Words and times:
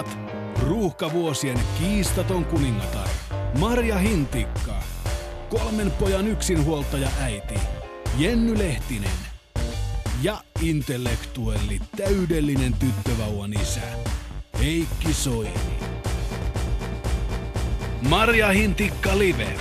esittelevät 0.00 0.18
ruuhkavuosien 0.62 1.58
kiistaton 1.78 2.44
kuningatar 2.44 3.08
Marja 3.58 3.98
Hintikka, 3.98 4.74
kolmen 5.48 5.90
pojan 5.90 6.28
yksinhuoltaja 6.28 7.08
äiti 7.20 7.54
Jenny 8.18 8.58
Lehtinen 8.58 9.18
ja 10.22 10.38
intellektuelli 10.62 11.80
täydellinen 11.96 12.72
tyttövauvan 12.72 13.52
isä 13.52 13.80
Heikki 14.60 15.12
Soini. 15.12 15.78
Marja 18.08 18.48
Hintikka 18.48 19.18
Live. 19.18 19.56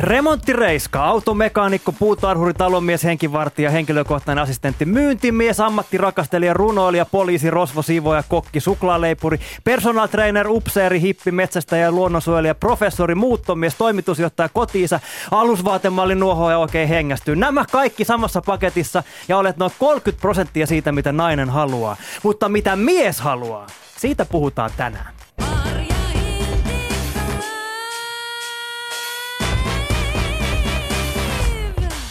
Remonttireiska, 0.00 1.04
automekaanikko, 1.04 1.92
puutarhuri, 1.92 2.54
talonmies, 2.54 3.04
henkivartija, 3.04 3.70
henkilökohtainen 3.70 4.42
assistentti, 4.42 4.84
myyntimies, 4.84 5.60
ammattirakastelija, 5.60 6.54
runoilija, 6.54 7.04
poliisi, 7.04 7.50
rosvo, 7.50 7.82
siivoja, 7.82 8.22
kokki, 8.28 8.60
suklaaleipuri, 8.60 9.40
personal 9.64 10.06
trainer, 10.06 10.48
upseeri, 10.48 11.00
hippi, 11.00 11.32
metsästäjä, 11.32 11.90
luonnonsuojelija, 11.90 12.54
professori, 12.54 13.14
muuttomies, 13.14 13.74
toimitusjohtaja, 13.74 14.48
kotiisa, 14.48 15.00
alusvaatemalli, 15.30 16.14
nuohoja 16.14 16.58
oikein 16.58 16.88
hengästyy. 16.88 17.36
Nämä 17.36 17.64
kaikki 17.72 18.04
samassa 18.04 18.42
paketissa 18.46 19.02
ja 19.28 19.38
olet 19.38 19.56
noin 19.56 19.72
30 19.78 20.20
prosenttia 20.20 20.66
siitä, 20.66 20.92
mitä 20.92 21.12
nainen 21.12 21.50
haluaa. 21.50 21.96
Mutta 22.22 22.48
mitä 22.48 22.76
mies 22.76 23.20
haluaa, 23.20 23.66
siitä 23.96 24.24
puhutaan 24.24 24.70
tänään. 24.76 25.17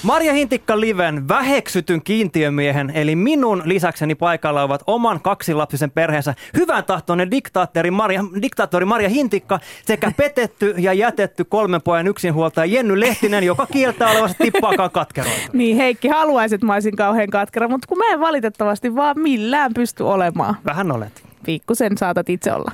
Marja 0.07 0.33
Hintikka 0.33 0.79
Liven 0.79 1.27
väheksytyn 1.27 2.01
kiintiömiehen, 2.01 2.91
eli 2.93 3.15
minun 3.15 3.61
lisäkseni 3.65 4.15
paikalla 4.15 4.63
ovat 4.63 4.83
oman 4.87 5.21
kaksilapsisen 5.21 5.91
perheensä 5.91 6.33
hyvän 6.57 6.83
tahtoinen 6.83 7.31
diktaattori 7.31 7.91
Marja, 7.91 8.23
diktaattori 8.41 8.85
Marja 8.85 9.09
Hintikka 9.09 9.59
sekä 9.85 10.11
petetty 10.17 10.75
ja 10.77 10.93
jätetty 10.93 11.43
kolmen 11.45 11.81
pojan 11.81 12.07
yksinhuoltaja 12.07 12.65
Jenny 12.65 12.99
Lehtinen, 12.99 13.43
joka 13.43 13.65
kieltää 13.65 14.11
olevasti 14.11 14.43
tippaakaan 14.43 14.91
katkeroita. 14.91 15.41
Niin 15.53 15.77
Heikki 15.77 16.07
haluaisi, 16.07 16.55
että 16.55 16.67
mä 16.67 16.73
olisin 16.73 16.95
kauhean 16.95 17.29
katkera, 17.29 17.67
mutta 17.67 17.87
kun 17.87 17.97
mä 17.97 18.13
en 18.13 18.19
valitettavasti 18.19 18.95
vaan 18.95 19.19
millään 19.19 19.73
pysty 19.73 20.03
olemaan. 20.03 20.55
Vähän 20.65 20.91
olet. 20.91 21.23
Pikkusen 21.45 21.97
saatat 21.97 22.29
itse 22.29 22.53
olla. 22.53 22.71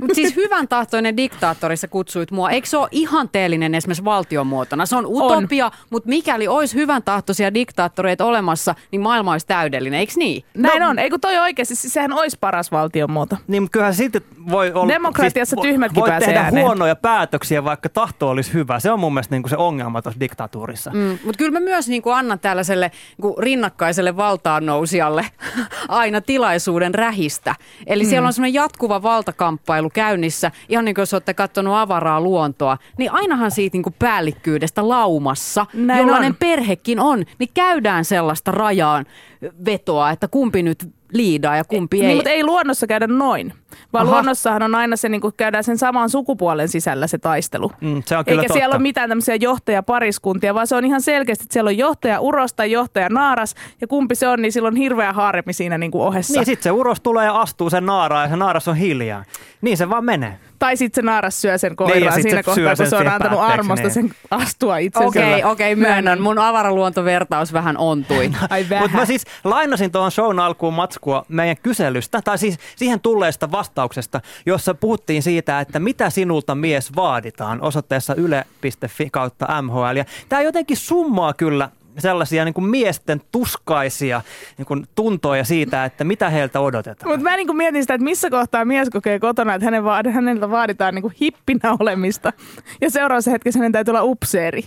Mutta 0.00 0.14
siis 0.14 0.36
hyvän 0.36 0.68
tahtoinen 0.68 1.16
diktaattori 1.16 1.76
sä 1.76 1.88
kutsuit 1.88 2.30
mua. 2.30 2.50
Eikö 2.50 2.68
se 2.68 2.76
ole 2.76 2.88
ihanteellinen 2.90 3.74
esimerkiksi 3.74 4.04
valtiomuotona? 4.04 4.86
Se 4.86 4.96
on 4.96 5.06
utopia, 5.06 5.66
on. 5.66 5.72
mutta 5.90 6.08
mikäli 6.08 6.48
olisi 6.48 6.74
hyvän 6.74 7.02
tahtoisia 7.02 7.54
diktaattoreita 7.54 8.24
olemassa, 8.24 8.74
niin 8.90 9.00
maailma 9.00 9.32
olisi 9.32 9.46
täydellinen, 9.46 10.00
eikö 10.00 10.12
niin? 10.16 10.44
Näin 10.54 10.80
no, 10.80 10.88
on. 10.88 10.98
Eikö 10.98 11.18
toi 11.20 11.38
oikeasti, 11.38 11.74
siis 11.74 11.92
sehän 11.92 12.12
olisi 12.12 12.36
paras 12.40 12.72
valtiomuoto. 12.72 13.36
Niin, 13.46 13.62
mutta 13.62 13.72
kyllähän 13.72 13.94
silti 13.94 14.22
voi 14.50 14.72
olla... 14.72 14.88
Demokratiassa 14.88 15.56
siis, 15.56 15.68
tyhmätkin 15.70 16.00
voi 16.00 16.08
pääsee 16.08 16.28
tehdä 16.28 16.40
ääneen. 16.40 16.66
huonoja 16.66 16.96
päätöksiä, 16.96 17.64
vaikka 17.64 17.88
tahto 17.88 18.28
olisi 18.28 18.52
hyvä. 18.52 18.80
Se 18.80 18.90
on 18.90 19.00
mun 19.00 19.14
mielestä 19.14 19.34
niin 19.34 19.42
kuin 19.42 19.50
se 19.50 19.56
ongelma 19.56 20.02
tuossa 20.02 20.20
diktatuurissa. 20.20 20.90
Mm, 20.94 21.18
mutta 21.24 21.38
kyllä 21.38 21.60
mä 21.60 21.60
myös 21.60 21.88
niin 21.88 22.02
kuin 22.02 22.16
annan 22.16 22.38
tällaiselle 22.38 22.88
niin 22.88 23.22
kuin 23.22 23.34
rinnakkaiselle 23.38 24.16
valtaan 24.16 24.66
nousijalle 24.66 25.26
aina 25.88 26.20
tilaisuuden 26.20 26.94
rähistä. 26.94 27.54
Eli 27.86 28.04
mm. 28.04 28.08
siellä 28.10 28.26
on 28.26 28.32
semmoinen 28.32 28.54
jatkuva 28.54 29.02
valtakamppailu 29.02 29.81
käynnissä, 29.90 30.50
ihan 30.68 30.84
niin 30.84 30.94
kuin 30.94 31.02
jos 31.02 31.14
olette 31.14 31.34
katsonut 31.34 31.74
avaraa 31.74 32.20
luontoa, 32.20 32.78
niin 32.98 33.10
ainahan 33.12 33.50
siitä 33.50 33.74
niin 33.74 33.82
kuin 33.82 33.94
päällikkyydestä 33.98 34.88
laumassa, 34.88 35.66
Näin 35.74 36.00
jollainen 36.00 36.32
on. 36.32 36.36
perhekin 36.36 37.00
on, 37.00 37.24
niin 37.38 37.50
käydään 37.54 38.04
sellaista 38.04 38.50
rajaan 38.50 39.06
vetoa, 39.64 40.10
että 40.10 40.28
kumpi 40.28 40.62
nyt 40.62 40.88
liidaa 41.12 41.56
ja 41.56 41.64
kumpi 41.64 42.00
ei. 42.00 42.06
Niin, 42.06 42.16
mutta 42.16 42.30
ei 42.30 42.44
luonnossa 42.44 42.86
käydä 42.86 43.06
noin, 43.06 43.52
vaan 43.92 44.06
Aha. 44.06 44.12
luonnossahan 44.14 44.62
on 44.62 44.74
aina 44.74 44.96
se, 44.96 45.08
niin 45.08 45.20
kuin 45.20 45.34
käydään 45.36 45.64
sen 45.64 45.78
saman 45.78 46.10
sukupuolen 46.10 46.68
sisällä 46.68 47.06
se 47.06 47.18
taistelu. 47.18 47.72
Mm, 47.80 48.02
se 48.06 48.16
on 48.16 48.24
kyllä 48.24 48.40
Eikä 48.40 48.48
totta. 48.48 48.58
siellä 48.58 48.74
ole 48.74 48.82
mitään 48.82 49.08
tämmöisiä 49.08 49.34
johtajapariskuntia, 49.34 50.54
vaan 50.54 50.66
se 50.66 50.76
on 50.76 50.84
ihan 50.84 51.00
selkeästi, 51.02 51.44
että 51.44 51.52
siellä 51.52 51.68
on 51.68 51.78
johtaja 51.78 52.20
uros 52.20 52.54
tai 52.54 52.70
johtaja 52.70 53.08
naaras, 53.08 53.54
ja 53.80 53.86
kumpi 53.86 54.14
se 54.14 54.28
on, 54.28 54.42
niin 54.42 54.52
sillä 54.52 54.68
on 54.68 54.76
hirveä 54.76 55.12
harmi 55.12 55.52
siinä 55.52 55.78
niin 55.78 55.90
kuin 55.90 56.02
ohessa. 56.02 56.34
Niin 56.38 56.46
sitten 56.46 56.62
se 56.62 56.70
uros 56.70 57.00
tulee 57.00 57.24
ja 57.26 57.40
astuu 57.40 57.70
sen 57.70 57.86
naaraan 57.86 58.24
ja 58.24 58.30
se 58.30 58.36
naaras 58.36 58.68
on 58.68 58.76
hiljaa. 58.76 59.24
Niin 59.60 59.76
se 59.76 59.90
vaan 59.90 60.04
menee. 60.04 60.38
Tai 60.62 60.76
sitten 60.76 61.02
se 61.02 61.06
naaras 61.06 61.40
syö 61.40 61.58
sen 61.58 61.70
Niin, 61.70 61.76
koiran 61.76 62.02
ja 62.02 62.12
sit 62.12 62.22
siinä 62.22 62.42
kohtaa, 62.42 62.76
kun 62.76 62.86
se 62.86 62.96
on 62.96 63.08
antanut 63.08 63.40
armosta 63.40 63.86
niin. 63.86 63.94
sen 63.94 64.10
astua 64.30 64.78
itsensä. 64.78 65.08
Okei, 65.08 65.44
okei, 65.44 65.76
myönnän. 65.76 66.20
Mun 66.20 66.38
avaraluontovertaus 66.38 67.52
vähän 67.52 67.78
ontui. 67.78 68.30
Ai 68.50 68.66
vähän. 68.70 68.84
Mutta 68.84 68.98
mä 68.98 69.06
siis 69.06 69.24
lainasin 69.44 69.92
tuohon 69.92 70.10
shown 70.10 70.38
alkuun 70.38 70.74
matskua 70.74 71.24
meidän 71.28 71.56
kyselystä, 71.62 72.20
tai 72.24 72.38
siis 72.38 72.58
siihen 72.76 73.00
tulleesta 73.00 73.50
vastauksesta, 73.50 74.20
jossa 74.46 74.74
puhuttiin 74.74 75.22
siitä, 75.22 75.60
että 75.60 75.80
mitä 75.80 76.10
sinulta 76.10 76.54
mies 76.54 76.96
vaaditaan 76.96 77.60
osoitteessa 77.60 78.14
yle.fi 78.14 79.10
kautta 79.10 79.62
MHL. 79.62 79.96
Ja 79.96 80.04
tämä 80.28 80.42
jotenkin 80.42 80.76
summaa 80.76 81.32
kyllä 81.32 81.68
sellaisia 81.98 82.44
niin 82.44 82.54
kuin 82.54 82.64
miesten 82.64 83.20
tuskaisia 83.32 84.22
niin 84.58 84.66
kuin 84.66 84.86
tuntoja 84.94 85.44
siitä, 85.44 85.84
että 85.84 86.04
mitä 86.04 86.30
heiltä 86.30 86.60
odotetaan. 86.60 87.10
Mutta 87.10 87.22
mä 87.22 87.36
niinku 87.36 87.52
mietin 87.52 87.82
sitä, 87.82 87.94
että 87.94 88.04
missä 88.04 88.30
kohtaa 88.30 88.64
mies 88.64 88.90
kokee 88.90 89.18
kotona, 89.18 89.54
että 89.54 89.64
hänen 89.64 89.84
vaad- 89.84 90.10
häneltä 90.10 90.50
vaaditaan 90.50 90.94
niinku 90.94 91.12
hippinä 91.20 91.76
olemista. 91.80 92.32
Ja 92.80 92.90
seuraavassa 92.90 93.30
hetkessä 93.30 93.58
hänen 93.58 93.72
täytyy 93.72 93.92
olla 93.92 94.02
upseeri. 94.02 94.62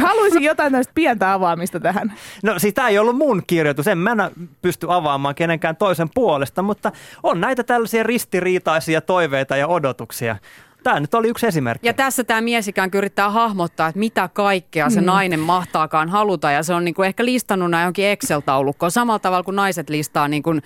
Haluaisin 0.00 0.42
jotain 0.42 0.72
tämmöistä 0.72 0.92
pientä 0.94 1.32
avaamista 1.32 1.80
tähän. 1.80 2.12
No 2.42 2.58
siis 2.58 2.74
tämä 2.74 2.88
ei 2.88 2.98
ollut 2.98 3.16
mun 3.16 3.42
kirjoitus, 3.46 3.88
en 3.88 3.98
mä 3.98 4.30
pysty 4.62 4.86
avaamaan 4.90 5.34
kenenkään 5.34 5.76
toisen 5.76 6.08
puolesta, 6.14 6.62
mutta 6.62 6.92
on 7.22 7.40
näitä 7.40 7.64
tällaisia 7.64 8.02
ristiriitaisia 8.02 9.00
toiveita 9.00 9.56
ja 9.56 9.66
odotuksia. 9.66 10.36
Tämä 10.82 11.00
nyt 11.00 11.14
oli 11.14 11.28
yksi 11.28 11.46
esimerkki. 11.46 11.86
Ja 11.86 11.92
tässä 11.92 12.24
tämä 12.24 12.40
mies 12.40 12.68
ikään 12.68 12.90
kuin 12.90 12.98
yrittää 12.98 13.30
hahmottaa, 13.30 13.88
että 13.88 13.98
mitä 13.98 14.28
kaikkea 14.32 14.90
se 14.90 15.00
nainen 15.00 15.40
mahtaakaan 15.40 16.08
haluta. 16.08 16.50
Ja 16.50 16.62
se 16.62 16.74
on 16.74 16.84
niin 16.84 16.94
kuin 16.94 17.06
ehkä 17.06 17.24
listannut 17.24 17.70
nämä 17.70 17.82
johonkin 17.82 18.06
Excel-taulukkoon 18.06 18.90
samalla 18.90 19.18
tavalla 19.18 19.42
kuin 19.42 19.56
naiset 19.56 19.90
listaa, 19.90 20.28
niin 20.28 20.42
kuin, 20.42 20.62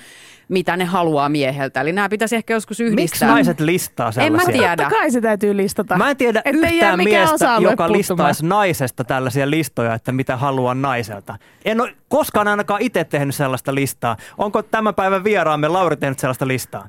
mitä 0.48 0.76
ne 0.76 0.84
haluaa 0.84 1.28
mieheltä. 1.28 1.80
Eli 1.80 1.92
nämä 1.92 2.08
pitäisi 2.08 2.36
ehkä 2.36 2.54
joskus 2.54 2.78
Miksi 2.78 2.92
yhdistää. 2.92 3.28
naiset 3.28 3.60
listaa 3.60 4.06
En 4.06 4.12
sellaisia? 4.12 4.46
mä 4.46 4.52
tiedä. 4.52 4.76
Totta 4.76 4.90
kai 4.90 5.10
se 5.10 5.20
täytyy 5.20 5.56
listata. 5.56 5.96
Mä 5.96 6.10
en 6.10 6.16
tiedä 6.16 6.42
Ettei 6.44 6.74
yhtään 6.74 6.98
miestä, 7.04 7.56
joka 7.60 7.92
listaisi 7.92 8.46
naisesta 8.46 9.04
tällaisia 9.04 9.50
listoja, 9.50 9.94
että 9.94 10.12
mitä 10.12 10.36
haluaa 10.36 10.74
naiselta. 10.74 11.36
En 11.64 11.80
ole 11.80 11.96
koskaan 12.08 12.48
ainakaan 12.48 12.82
itse 12.82 13.04
tehnyt 13.04 13.34
sellaista 13.34 13.74
listaa. 13.74 14.16
Onko 14.38 14.62
tämän 14.62 14.94
päivän 14.94 15.24
vieraamme 15.24 15.68
Lauri 15.68 15.96
tehnyt 15.96 16.18
sellaista 16.18 16.48
listaa? 16.48 16.88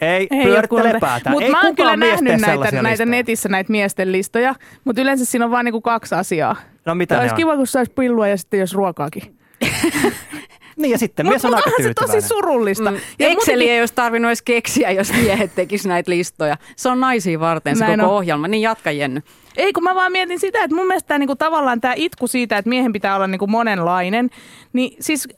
Ei, 0.00 0.26
Ei 0.30 0.44
pyörittele 0.44 1.00
päätä. 1.00 1.30
Mut 1.30 1.42
Ei 1.42 1.50
mä 1.50 1.60
oon 1.64 1.74
kyllä 1.76 1.96
nähnyt 1.96 2.40
näitä, 2.40 2.82
näitä 2.82 3.04
netissä 3.06 3.48
näitä 3.48 3.70
miesten 3.72 4.12
listoja, 4.12 4.54
mutta 4.84 5.02
yleensä 5.02 5.24
siinä 5.24 5.44
on 5.44 5.50
vain 5.50 5.64
niinku 5.64 5.80
kaksi 5.80 6.14
asiaa. 6.14 6.56
No 6.84 6.94
mitä 6.94 7.08
Tämä 7.14 7.20
ne 7.20 7.22
olisi 7.24 7.32
on? 7.32 7.36
kiva, 7.36 7.56
kun 7.56 7.66
saisi 7.66 7.92
pillua 7.92 8.28
ja 8.28 8.36
sitten 8.36 8.60
jos 8.60 8.74
ruokaakin. 8.74 9.22
Niin 10.76 10.90
ja 10.92 10.98
sitten 10.98 11.26
mies 11.26 11.42
Mutta 11.42 11.48
on 11.56 11.62
aika 11.66 11.82
se 11.82 11.94
tosi 11.94 12.20
surullista. 12.28 12.90
Mm. 12.90 12.96
Ja 12.96 13.28
Exceli 13.28 13.34
muutenkin- 13.34 13.70
ei 13.72 13.80
olisi 13.80 13.94
tarvinnut 13.94 14.28
edes 14.28 14.42
keksiä, 14.42 14.90
jos 14.90 15.12
miehet 15.12 15.54
tekisivät 15.54 15.88
näitä 15.92 16.10
listoja. 16.10 16.56
Se 16.76 16.88
on 16.88 17.00
naisia 17.00 17.40
varten 17.40 17.76
se 17.76 17.84
Näin 17.84 18.00
koko 18.00 18.10
on. 18.12 18.16
ohjelma. 18.18 18.48
Niin 18.48 18.62
jatka 18.62 18.90
Jenny. 18.90 19.20
Ei, 19.56 19.72
kun 19.72 19.82
mä 19.84 19.94
vaan 19.94 20.12
mietin 20.12 20.40
sitä, 20.40 20.64
että 20.64 20.76
mun 20.76 20.86
mielestä 20.86 21.08
tää, 21.08 21.18
niinku, 21.18 21.36
tavallaan 21.36 21.80
tämä 21.80 21.94
itku 21.96 22.26
siitä, 22.26 22.58
että 22.58 22.68
miehen 22.68 22.92
pitää 22.92 23.16
olla 23.16 23.26
niinku, 23.26 23.46
monenlainen, 23.46 24.30
niin 24.72 24.96
siis 25.00 25.28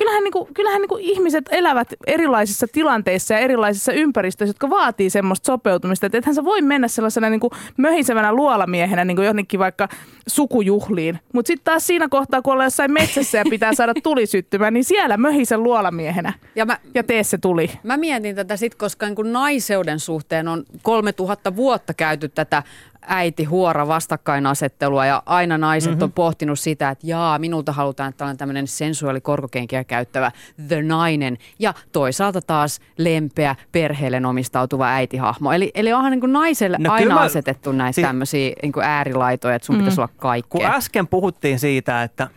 kyllähän, 0.00 0.24
niinku, 0.24 0.48
kyllähän 0.54 0.80
niinku, 0.80 0.96
ihmiset 1.00 1.44
elävät 1.50 1.88
erilaisissa 2.06 2.66
tilanteissa 2.72 3.34
ja 3.34 3.40
erilaisissa 3.40 3.92
ympäristöissä, 3.92 4.50
jotka 4.50 4.70
vaatii 4.70 5.10
semmoista 5.10 5.46
sopeutumista. 5.46 6.06
Että 6.06 6.18
ethän 6.18 6.34
sä 6.34 6.44
voi 6.44 6.62
mennä 6.62 6.88
sellaisena 6.88 7.30
niinku, 7.30 7.50
möhisevänä 7.76 8.32
luolamiehenä 8.32 9.04
niinku, 9.04 9.22
jonnekin 9.22 9.60
vaikka 9.60 9.88
sukujuhliin. 10.26 11.18
Mutta 11.32 11.46
sitten 11.46 11.64
taas 11.64 11.86
siinä 11.86 12.08
kohtaa, 12.08 12.42
kun 12.42 12.52
ollaan 12.52 12.66
jossain 12.66 12.92
metsässä 12.92 13.38
ja 13.38 13.44
pitää 13.50 13.74
saada 13.74 13.94
tuli 14.02 14.26
syttymään, 14.26 14.74
niin 14.74 14.84
siellä 14.84 15.16
möhisen 15.16 15.62
luolamiehenä 15.62 16.32
Ja 16.54 16.66
mä, 16.66 16.78
ja 16.94 17.04
tee 17.04 17.22
se 17.22 17.38
tuli. 17.38 17.70
Mä 17.82 17.96
mietin 17.96 18.36
tätä 18.36 18.56
sitten, 18.56 18.78
koska 18.78 19.06
niin 19.06 19.32
naiseuden 19.32 20.00
suhteen 20.00 20.48
on 20.48 20.64
3000 20.82 21.56
vuotta 21.56 21.94
käyty 21.94 22.28
tätä 22.28 22.62
äiti-huora 23.06 23.88
vastakkainasettelua 23.88 25.06
ja 25.06 25.22
aina 25.26 25.58
naiset 25.58 25.90
mm-hmm. 25.90 26.02
on 26.02 26.12
pohtinut 26.12 26.58
sitä, 26.58 26.90
että 26.90 27.06
jaa, 27.06 27.38
minulta 27.38 27.72
halutaan, 27.72 28.08
että 28.10 28.24
olen 28.24 28.36
tämmöinen 28.36 28.66
sensuaali 28.66 29.20
korkokenkiä 29.20 29.84
käyttävä 29.84 30.32
the 30.68 30.82
nainen 30.82 31.38
ja 31.58 31.74
toisaalta 31.92 32.40
taas 32.42 32.80
lempeä 32.98 33.56
perheelle 33.72 34.26
omistautuva 34.26 34.88
äitihahmo. 34.88 35.52
Eli, 35.52 35.70
eli 35.74 35.92
onhan 35.92 36.10
niin 36.10 36.20
kuin 36.20 36.32
naiselle 36.32 36.76
No 36.80 36.92
aina 36.92 37.14
mä- 37.14 37.20
asetettu 37.20 37.72
näitä 37.72 37.94
siis- 37.94 38.06
tämmöisiä 38.06 38.52
niin 38.62 38.72
kuin 38.72 38.84
äärilaitoja, 38.84 39.54
että 39.54 39.66
sun 39.66 39.76
mm. 39.76 39.78
pitäisi 39.78 40.00
olla 40.00 40.08
Kun 40.08 40.16
kaikkea. 40.18 40.72
äsken 40.74 41.06
puhuttiin 41.06 41.58
siitä, 41.58 42.02
että 42.02 42.28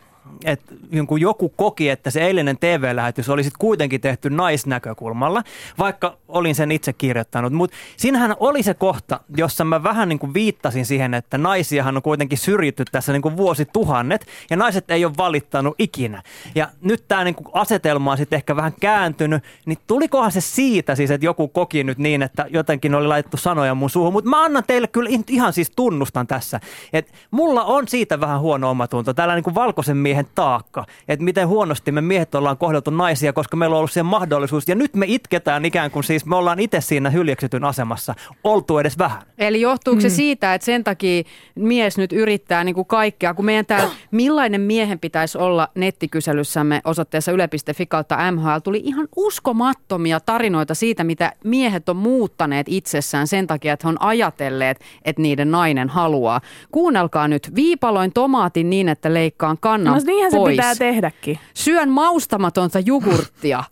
että 0.46 0.76
joku 1.20 1.50
koki, 1.50 1.90
että 1.90 2.10
se 2.10 2.26
eilinen 2.26 2.58
TV-lähetys 2.58 3.30
oli 3.30 3.44
sitten 3.44 3.60
kuitenkin 3.60 4.02
tehty 4.02 4.30
naisnäkökulmalla, 4.30 5.44
vaikka 5.80 6.18
olin 6.28 6.56
sen 6.56 6.72
itse 6.72 6.94
kirjoittanut. 6.94 7.54
Mutta 7.54 7.78
siinähän 7.98 8.36
oli 8.40 8.64
se 8.64 8.74
kohta, 8.74 9.20
jossa 9.38 9.64
mä 9.64 9.84
vähän 9.84 10.10
niin 10.10 10.20
kuin 10.20 10.34
viittasin 10.34 10.86
siihen, 10.86 11.14
että 11.14 11.38
naisiahan 11.38 11.96
on 11.96 12.02
kuitenkin 12.02 12.38
syrjitty 12.38 12.84
tässä 12.92 13.12
niin 13.12 13.22
kuin 13.22 13.38
vuosituhannet, 13.38 14.28
ja 14.50 14.58
naiset 14.58 14.92
ei 14.92 15.06
ole 15.06 15.14
valittanut 15.18 15.76
ikinä. 15.80 16.24
Ja 16.56 16.70
nyt 16.82 17.04
tämä 17.08 17.24
niin 17.24 17.36
asetelma 17.54 18.12
on 18.12 18.18
sitten 18.18 18.38
ehkä 18.38 18.56
vähän 18.56 18.74
kääntynyt, 18.80 19.44
niin 19.66 19.78
tulikohan 19.88 20.32
se 20.32 20.42
siitä 20.42 20.96
siis, 20.96 21.12
että 21.12 21.26
joku 21.26 21.48
koki 21.48 21.84
nyt 21.84 21.98
niin, 21.98 22.22
että 22.22 22.46
jotenkin 22.50 22.96
oli 22.96 23.08
laitettu 23.08 23.38
sanoja 23.38 23.76
mun 23.76 23.90
suuhun, 23.90 24.14
mutta 24.14 24.30
mä 24.30 24.44
annan 24.44 24.64
teille 24.68 24.88
kyllä 24.88 25.10
ihan 25.30 25.54
siis 25.54 25.72
tunnustan 25.76 26.28
tässä, 26.28 26.60
että 26.94 27.12
mulla 27.32 27.64
on 27.64 27.88
siitä 27.88 28.20
vähän 28.20 28.40
huono 28.40 28.70
omatunto, 28.70 29.14
tällä 29.14 29.36
niin 29.36 29.44
kuin 29.44 29.56
valkoisen 29.56 29.98
miehen 29.98 30.23
taakka, 30.36 30.86
että 31.08 31.26
miten 31.26 31.48
huonosti 31.48 31.92
me 31.92 32.02
miehet 32.02 32.36
ollaan 32.36 32.58
kohdeltu 32.58 32.92
naisia, 32.92 33.34
koska 33.34 33.58
meillä 33.58 33.74
on 33.74 33.78
ollut 33.78 33.92
siihen 33.92 34.06
mahdollisuus, 34.06 34.68
ja 34.68 34.76
nyt 34.76 34.96
me 34.96 35.06
itketään 35.10 35.66
ikään 35.66 35.92
kuin 35.92 36.04
siis 36.04 36.26
me 36.26 36.36
ollaan 36.36 36.60
itse 36.60 36.82
siinä 36.82 37.10
hyljeksytyn 37.10 37.64
asemassa, 37.64 38.14
oltu 38.44 38.78
edes 38.78 38.98
vähän. 38.98 39.22
Eli 39.38 39.62
johtuuko 39.62 40.02
se 40.02 40.08
mm. 40.08 40.14
siitä, 40.14 40.54
että 40.54 40.66
sen 40.66 40.84
takia 40.84 41.24
mies 41.56 41.98
nyt 41.98 42.14
yrittää 42.14 42.64
niin 42.64 42.76
kuin 42.76 42.88
kaikkea, 42.88 43.34
kun 43.34 43.46
meidän 43.46 43.66
täällä, 43.66 43.90
millainen 44.12 44.62
miehen 44.62 45.00
pitäisi 45.00 45.38
olla 45.38 45.68
nettikyselyssämme 45.76 46.82
osoitteessa 46.86 47.32
yle.fi 47.32 47.86
kautta 47.86 48.32
MHL, 48.32 48.60
tuli 48.64 48.82
ihan 48.84 49.08
uskomattomia 49.16 50.20
tarinoita 50.20 50.76
siitä, 50.76 51.04
mitä 51.04 51.34
miehet 51.44 51.90
on 51.90 51.98
muuttaneet 51.98 52.68
itsessään 52.70 53.28
sen 53.28 53.48
takia, 53.48 53.74
että 53.74 53.88
he 53.88 53.90
on 53.90 54.02
ajatelleet, 54.02 54.80
että 55.06 55.22
niiden 55.22 55.52
nainen 55.52 55.90
haluaa. 55.90 56.42
Kuunnelkaa 56.72 57.28
nyt, 57.28 57.56
viipaloin 57.56 58.14
tomaatin 58.14 58.70
niin, 58.70 58.90
että 58.90 59.14
leikkaan 59.14 59.58
kannan 59.60 60.03
no, 60.06 60.14
niinhän 60.14 60.32
pois. 60.32 60.56
se 60.56 60.62
pitää 60.62 60.76
tehdäkin. 60.76 61.40
Syön 61.54 61.90
maustamatonta 61.90 62.80
jogurttia 62.80 63.64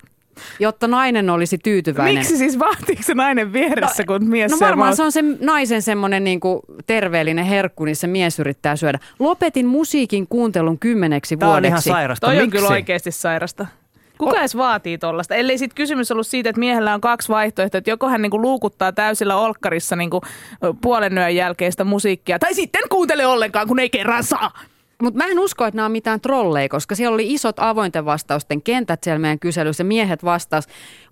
jotta 0.60 0.88
nainen 0.88 1.30
olisi 1.30 1.58
tyytyväinen. 1.58 2.16
Miksi 2.16 2.38
siis 2.38 2.60
vaatiiko 2.60 3.04
se 3.04 3.14
nainen 3.14 3.54
vieressä, 3.54 4.04
no, 4.04 4.20
kun 4.20 4.30
mies 4.30 4.52
No 4.52 4.58
varmaan 4.60 4.96
se 4.96 5.04
on 5.04 5.12
se 5.12 5.24
naisen 5.40 5.82
semmoinen 5.82 6.24
niin 6.24 6.40
terveellinen 6.88 7.46
herkku, 7.46 7.86
niin 7.86 7.96
se 7.96 8.08
mies 8.08 8.40
yrittää 8.40 8.76
syödä. 8.76 9.00
Lopetin 9.20 9.68
musiikin 9.68 10.28
kuuntelun 10.28 10.80
kymmeneksi 10.80 11.38
Tämä 11.38 11.52
vuodeksi. 11.52 11.68
on 11.68 11.70
ihan 11.70 11.82
sairasta. 11.82 12.28
Toi 12.28 12.36
Miksi? 12.36 12.44
on 12.44 12.50
kyllä 12.52 12.68
oikeasti 12.68 13.12
sairasta. 13.12 13.68
Kuka 14.18 14.40
edes 14.40 14.58
vaatii 14.58 14.98
tuollaista? 14.98 15.36
Ellei 15.36 15.58
sitten 15.58 15.76
kysymys 15.76 16.12
ollut 16.12 16.28
siitä, 16.28 16.50
että 16.50 16.60
miehellä 16.60 16.94
on 16.94 17.02
kaksi 17.02 17.30
vaihtoehtoa, 17.30 17.78
että 17.78 17.90
joko 17.90 18.10
hän 18.10 18.22
niinku 18.22 18.42
luukuttaa 18.42 18.92
täysillä 18.92 19.36
olkkarissa 19.36 19.96
niinku 19.96 20.22
puolen 20.82 21.18
yön 21.18 21.36
jälkeistä 21.36 21.84
musiikkia, 21.84 22.40
tai 22.40 22.54
sitten 22.54 22.82
kuuntele 22.90 23.26
ollenkaan, 23.26 23.68
kun 23.68 23.80
ei 23.80 23.90
kerran 23.90 24.24
saa. 24.24 24.52
Mutta 25.02 25.18
mä 25.18 25.26
en 25.26 25.40
usko, 25.40 25.66
että 25.66 25.76
nämä 25.76 25.86
on 25.86 25.92
mitään 25.92 26.22
trolleja, 26.22 26.70
koska 26.70 26.96
siellä 26.96 27.14
oli 27.14 27.34
isot 27.34 27.60
avointen 27.60 28.06
vastausten 28.06 28.62
kentät 28.62 29.04
siellä 29.04 29.20
meidän 29.20 29.40
kyselyssä. 29.40 29.84
Miehet 29.84 30.24
vastas, 30.24 30.68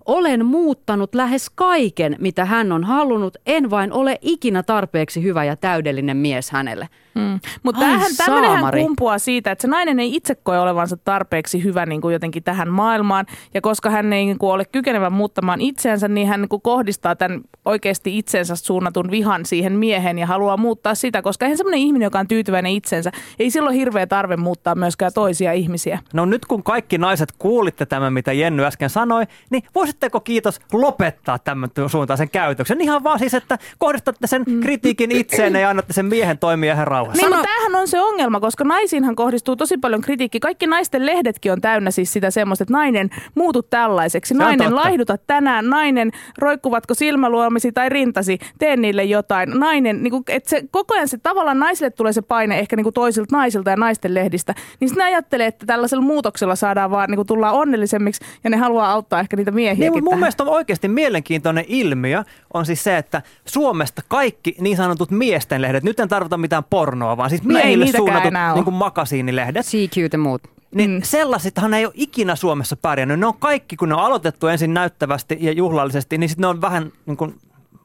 olen 0.06 0.46
muuttanut 0.46 1.14
lähes 1.14 1.50
kaiken, 1.50 2.16
mitä 2.18 2.44
hän 2.44 2.72
on 2.72 2.84
halunnut. 2.84 3.36
En 3.46 3.70
vain 3.70 3.92
ole 3.92 4.18
ikinä 4.20 4.62
tarpeeksi 4.62 5.22
hyvä 5.22 5.44
ja 5.44 5.56
täydellinen 5.56 6.16
mies 6.16 6.50
hänelle. 6.50 6.88
Mm. 7.14 7.40
Mutta 7.62 7.80
tämähän 8.16 8.72
kumpuaa 8.82 9.18
siitä, 9.18 9.50
että 9.50 9.62
se 9.62 9.68
nainen 9.68 10.00
ei 10.00 10.16
itse 10.16 10.34
koe 10.34 10.58
olevansa 10.58 10.96
tarpeeksi 10.96 11.64
hyvä 11.64 11.86
niin 11.86 12.00
kuin 12.00 12.12
jotenkin 12.12 12.42
tähän 12.42 12.68
maailmaan. 12.68 13.26
Ja 13.54 13.60
koska 13.60 13.90
hän 13.90 14.12
ei 14.12 14.24
niin 14.24 14.38
kuin 14.38 14.52
ole 14.52 14.64
kykenevä 14.64 15.10
muuttamaan 15.10 15.60
itseänsä, 15.60 16.08
niin 16.08 16.28
hän 16.28 16.40
niin 16.40 16.48
kuin 16.48 16.62
kohdistaa 16.62 17.16
tämän 17.16 17.40
oikeasti 17.64 18.18
itsensä 18.18 18.56
suunnatun 18.56 19.10
vihan 19.10 19.46
siihen 19.46 19.72
miehen 19.72 20.18
ja 20.18 20.26
haluaa 20.26 20.56
muuttaa 20.56 20.94
sitä. 20.94 21.22
Koska 21.22 21.46
eihän 21.46 21.56
semmoinen 21.56 21.80
ihminen, 21.80 22.06
joka 22.06 22.18
on 22.18 22.28
tyytyväinen 22.28 22.72
itsensä, 22.72 23.12
ei 23.38 23.50
silloin 23.50 23.76
hirveä 23.76 24.06
tarve 24.06 24.36
muuttaa 24.36 24.74
myöskään 24.74 25.12
toisia 25.14 25.52
ihmisiä. 25.52 25.98
No 26.12 26.24
nyt 26.24 26.46
kun 26.46 26.62
kaikki 26.62 26.98
naiset 26.98 27.32
kuulitte 27.38 27.86
tämän, 27.86 28.12
mitä 28.12 28.32
Jenny 28.32 28.64
äsken 28.64 28.90
sanoi, 28.90 29.24
niin 29.50 29.62
voisitteko 29.90 30.20
kiitos 30.20 30.60
lopettaa 30.72 31.38
tämän 31.38 31.70
suuntaisen 31.86 32.30
käytöksen? 32.30 32.80
Ihan 32.80 33.04
vaan 33.04 33.18
siis, 33.18 33.34
että 33.34 33.58
kohdistatte 33.78 34.26
sen 34.26 34.42
mm. 34.46 34.60
kritiikin 34.60 35.12
itseen 35.12 35.54
ja 35.54 35.70
annatte 35.70 35.92
sen 35.92 36.06
miehen 36.06 36.38
toimia 36.38 36.72
ihan 36.72 36.86
rauhassa. 36.86 37.22
Niin, 37.22 37.36
mutta 37.36 37.48
tämähän 37.48 37.74
on 37.80 37.88
se 37.88 38.00
ongelma, 38.00 38.40
koska 38.40 38.64
naisiinhan 38.64 39.16
kohdistuu 39.16 39.56
tosi 39.56 39.78
paljon 39.78 40.00
kritiikki. 40.00 40.40
Kaikki 40.40 40.66
naisten 40.66 41.06
lehdetkin 41.06 41.52
on 41.52 41.60
täynnä 41.60 41.90
siis 41.90 42.12
sitä 42.12 42.30
semmoista, 42.30 42.62
että 42.62 42.72
nainen 42.72 43.10
muutu 43.34 43.62
tällaiseksi. 43.62 44.34
Nainen 44.34 44.76
laihduta 44.76 45.18
tänään, 45.18 45.70
nainen 45.70 46.10
roikkuvatko 46.38 46.94
silmäluomisi 46.94 47.72
tai 47.72 47.88
rintasi, 47.88 48.38
tee 48.58 48.76
niille 48.76 49.04
jotain. 49.04 49.50
Nainen, 49.50 50.02
niin 50.02 50.10
kuin, 50.10 50.24
että 50.28 50.50
se, 50.50 50.62
koko 50.70 50.94
ajan 50.94 51.08
se 51.08 51.18
tavallaan 51.18 51.58
naisille 51.58 51.90
tulee 51.90 52.12
se 52.12 52.22
paine 52.22 52.58
ehkä 52.58 52.76
niin 52.76 52.84
kuin 52.84 52.94
toisilta 52.94 53.36
naisilta 53.36 53.70
ja 53.70 53.76
naisten 53.76 54.14
lehdistä. 54.14 54.54
Niin 54.80 54.88
sitten 54.88 55.06
ajattelee, 55.06 55.46
että 55.46 55.66
tällaisella 55.66 56.04
muutoksella 56.04 56.56
saadaan 56.56 56.90
vaan 56.90 57.10
niin 57.10 57.16
kuin 57.16 57.26
tullaan 57.26 57.54
onnellisemmiksi 57.54 58.24
ja 58.44 58.50
ne 58.50 58.56
haluaa 58.56 58.92
auttaa 58.92 59.20
ehkä 59.20 59.36
niitä 59.36 59.50
miehiä. 59.50 59.79
Niin, 59.80 60.04
mun 60.04 60.18
mielestä 60.18 60.42
on 60.42 60.48
oikeasti 60.48 60.88
mielenkiintoinen 60.88 61.64
ilmiö 61.68 62.24
on 62.54 62.66
siis 62.66 62.84
se, 62.84 62.96
että 62.96 63.22
Suomesta 63.44 64.02
kaikki 64.08 64.56
niin 64.60 64.76
sanotut 64.76 65.10
miesten 65.10 65.62
lehdet, 65.62 65.84
nyt 65.84 66.00
en 66.00 66.08
tarvita 66.08 66.36
mitään 66.36 66.64
pornoa, 66.70 67.16
vaan 67.16 67.30
siis 67.30 67.42
no 67.42 67.52
miehille 67.52 67.84
no 67.84 67.92
suunnatut 67.96 68.32
niin 68.54 68.64
kuin 68.64 68.74
makasiinilehdet. 68.74 69.66
CQ 69.66 70.12
ja 70.12 70.18
muut. 70.18 70.42
Niin 70.74 70.90
mm. 70.90 71.00
sellaisethan 71.02 71.74
ei 71.74 71.86
ole 71.86 71.92
ikinä 71.96 72.36
Suomessa 72.36 72.76
pärjännyt. 72.76 73.20
Ne 73.20 73.26
on 73.26 73.38
kaikki, 73.38 73.76
kun 73.76 73.88
ne 73.88 73.94
on 73.94 74.00
aloitettu 74.00 74.46
ensin 74.46 74.74
näyttävästi 74.74 75.38
ja 75.40 75.52
juhlallisesti, 75.52 76.18
niin 76.18 76.28
sitten 76.28 76.42
ne 76.42 76.46
on 76.46 76.60
vähän 76.60 76.92
niin 77.06 77.16
kuin 77.16 77.34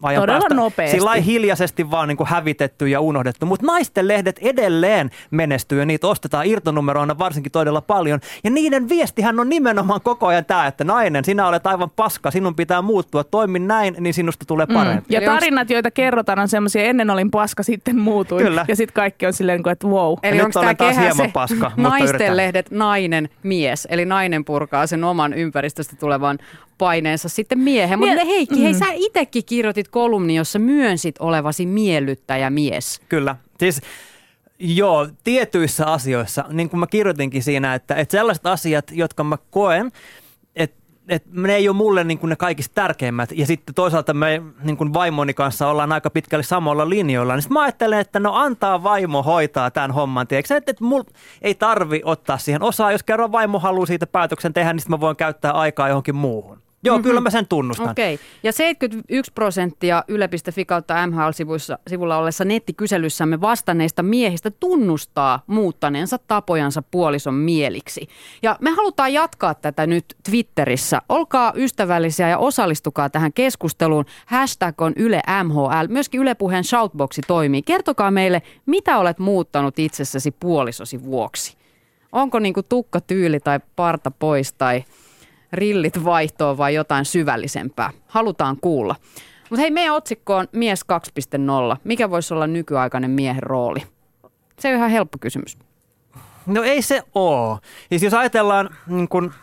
ajan 0.01 0.21
Todella 0.21 0.39
päästä 0.39 0.55
nopeasti. 0.55 0.97
sillä 0.97 1.13
hiljaisesti 1.15 1.91
vaan 1.91 2.07
niin 2.07 2.17
kuin 2.17 2.27
hävitetty 2.27 2.87
ja 2.87 3.01
unohdettu. 3.01 3.45
Mutta 3.45 3.65
naisten 3.65 4.07
lehdet 4.07 4.39
edelleen 4.41 5.09
menestyy 5.31 5.79
ja 5.79 5.85
niitä 5.85 6.07
ostetaan 6.07 6.45
irtonumeroina 6.45 7.17
varsinkin 7.17 7.51
todella 7.51 7.81
paljon. 7.81 8.19
Ja 8.43 8.49
niiden 8.49 8.89
viestihän 8.89 9.39
on 9.39 9.49
nimenomaan 9.49 10.01
koko 10.01 10.27
ajan 10.27 10.45
tämä, 10.45 10.67
että 10.67 10.83
nainen, 10.83 11.25
sinä 11.25 11.47
olet 11.47 11.67
aivan 11.67 11.89
paska, 11.89 12.31
sinun 12.31 12.55
pitää 12.55 12.81
muuttua, 12.81 13.23
toimi 13.23 13.59
näin, 13.59 13.95
niin 13.99 14.13
sinusta 14.13 14.45
tulee 14.45 14.65
mm. 14.65 14.73
parempi. 14.73 15.05
Mm. 15.09 15.13
Ja 15.13 15.31
tarinat, 15.31 15.69
joita 15.69 15.91
kerrotaan, 15.91 16.39
on 16.39 16.47
semmoisia, 16.47 16.83
ennen 16.83 17.09
olin 17.09 17.31
paska, 17.31 17.63
sitten 17.63 17.99
muutuin. 17.99 18.45
Kyllä. 18.45 18.65
Ja 18.67 18.75
sitten 18.75 18.93
kaikki 18.93 19.25
on 19.25 19.33
silleen, 19.33 19.61
että 19.71 19.87
wow. 19.87 20.13
Eli 20.23 20.41
onko 20.41 20.59
tämä 20.59 20.73
taas 20.73 20.97
hieman 20.97 21.31
paska, 21.31 21.71
naisten 21.77 22.37
lehdet, 22.37 22.71
nainen, 22.71 23.29
mies. 23.43 23.87
Eli 23.91 24.05
nainen 24.05 24.45
purkaa 24.45 24.87
sen 24.87 25.03
oman 25.03 25.33
ympäristöstä 25.33 25.95
tulevan 25.95 26.37
paineensa 26.77 27.29
sitten 27.29 27.59
miehen. 27.59 27.99
Mutta 27.99 28.15
Mie- 28.15 28.25
Heikki, 28.25 28.55
mm. 28.55 28.61
hei 28.61 28.73
sä 28.73 28.85
itsekin 28.93 29.45
kirjoitit 29.45 29.84
kolumni, 29.89 30.35
jossa 30.35 30.59
myönsit 30.59 31.15
olevasi 31.19 31.65
miellyttäjä 31.65 32.49
mies. 32.49 33.01
Kyllä. 33.09 33.35
Siis 33.59 33.81
Joo, 34.59 35.07
tietyissä 35.23 35.85
asioissa, 35.85 36.45
niin 36.49 36.69
kuin 36.69 36.79
mä 36.79 36.87
kirjoitinkin 36.87 37.43
siinä, 37.43 37.73
että, 37.73 37.95
että 37.95 38.11
sellaiset 38.11 38.45
asiat, 38.45 38.91
jotka 38.91 39.23
mä 39.23 39.37
koen, 39.51 39.91
että 41.09 41.29
ne 41.33 41.55
ei 41.55 41.69
ole 41.69 41.77
mulle 41.77 42.03
niin 42.03 42.19
kuin 42.19 42.29
ne 42.29 42.35
kaikista 42.35 42.73
tärkeimmät. 42.75 43.29
Ja 43.31 43.45
sitten 43.45 43.75
toisaalta 43.75 44.13
me 44.13 44.41
niin 44.63 44.77
kuin 44.77 44.93
vaimoni 44.93 45.33
kanssa 45.33 45.67
ollaan 45.67 45.91
aika 45.91 46.09
pitkälle 46.09 46.43
samoilla 46.43 46.89
linjoilla. 46.89 47.35
Niin 47.35 47.45
mä 47.49 47.61
ajattelen, 47.61 47.99
että 47.99 48.19
no 48.19 48.33
antaa 48.33 48.83
vaimo 48.83 49.23
hoitaa 49.23 49.71
tämän 49.71 49.91
homman. 49.91 50.27
Tiedätkö? 50.27 50.57
Että, 50.57 50.71
että 50.71 50.83
mul 50.83 51.03
ei 51.41 51.55
tarvi 51.55 52.01
ottaa 52.05 52.37
siihen 52.37 52.63
osaa. 52.63 52.91
Jos 52.91 53.03
kerran 53.03 53.31
vaimo 53.31 53.59
haluaa 53.59 53.85
siitä 53.85 54.07
päätöksen 54.07 54.53
tehdä, 54.53 54.73
niin 54.73 54.83
mä 54.87 54.99
voin 54.99 55.15
käyttää 55.15 55.51
aikaa 55.51 55.89
johonkin 55.89 56.15
muuhun. 56.15 56.64
Joo, 56.85 56.97
mm-hmm. 56.97 57.03
kyllä 57.03 57.21
mä 57.21 57.29
sen 57.29 57.47
tunnustan. 57.47 57.89
Okei. 57.89 58.13
Okay. 58.13 58.25
Ja 58.43 58.51
71 58.51 59.31
prosenttia 59.33 60.03
yle.fi 60.07 60.65
kautta 60.65 61.07
MHL-sivulla 61.07 62.17
ollessa 62.17 62.45
nettikyselyssämme 62.45 63.41
vastanneista 63.41 64.03
miehistä 64.03 64.51
tunnustaa 64.51 65.43
muuttaneensa 65.47 66.17
tapojansa 66.17 66.81
puolison 66.81 67.33
mieliksi. 67.33 68.07
Ja 68.41 68.57
me 68.61 68.71
halutaan 68.71 69.13
jatkaa 69.13 69.53
tätä 69.53 69.87
nyt 69.87 70.05
Twitterissä. 70.29 71.01
Olkaa 71.09 71.53
ystävällisiä 71.55 72.29
ja 72.29 72.37
osallistukaa 72.37 73.09
tähän 73.09 73.33
keskusteluun. 73.33 74.05
Hashtag 74.25 74.81
on 74.81 74.93
Yle 74.95 75.21
MHL. 75.43 75.87
Myöskin 75.87 76.21
Yle 76.21 76.35
Puheen 76.35 76.63
shoutboxi 76.63 77.21
toimii. 77.27 77.61
Kertokaa 77.61 78.11
meille, 78.11 78.41
mitä 78.65 78.97
olet 78.97 79.19
muuttanut 79.19 79.79
itsessäsi 79.79 80.31
puolisosi 80.31 81.03
vuoksi. 81.03 81.57
Onko 82.11 82.39
niinku 82.39 82.63
tukka 82.63 83.01
tyyli 83.01 83.39
tai 83.39 83.59
parta 83.75 84.11
pois 84.11 84.53
tai– 84.53 84.83
rillit 85.53 86.03
vaihtoon 86.03 86.57
vai 86.57 86.73
jotain 86.73 87.05
syvällisempää. 87.05 87.91
Halutaan 88.07 88.57
kuulla. 88.61 88.95
Mutta 89.49 89.61
hei, 89.61 89.71
meidän 89.71 89.95
otsikko 89.95 90.35
on 90.35 90.47
Mies 90.51 90.85
2.0. 91.73 91.77
Mikä 91.83 92.09
voisi 92.09 92.33
olla 92.33 92.47
nykyaikainen 92.47 93.11
miehen 93.11 93.43
rooli? 93.43 93.83
Se 94.59 94.69
on 94.69 94.75
ihan 94.75 94.89
helppo 94.89 95.17
kysymys. 95.21 95.57
No 96.45 96.63
ei 96.63 96.81
se 96.81 97.03
ole. 97.15 97.59
Siis 97.89 98.03
jos 98.03 98.13
ajatellaan, 98.13 98.69
niin 98.87 99.07
kun, 99.07 99.33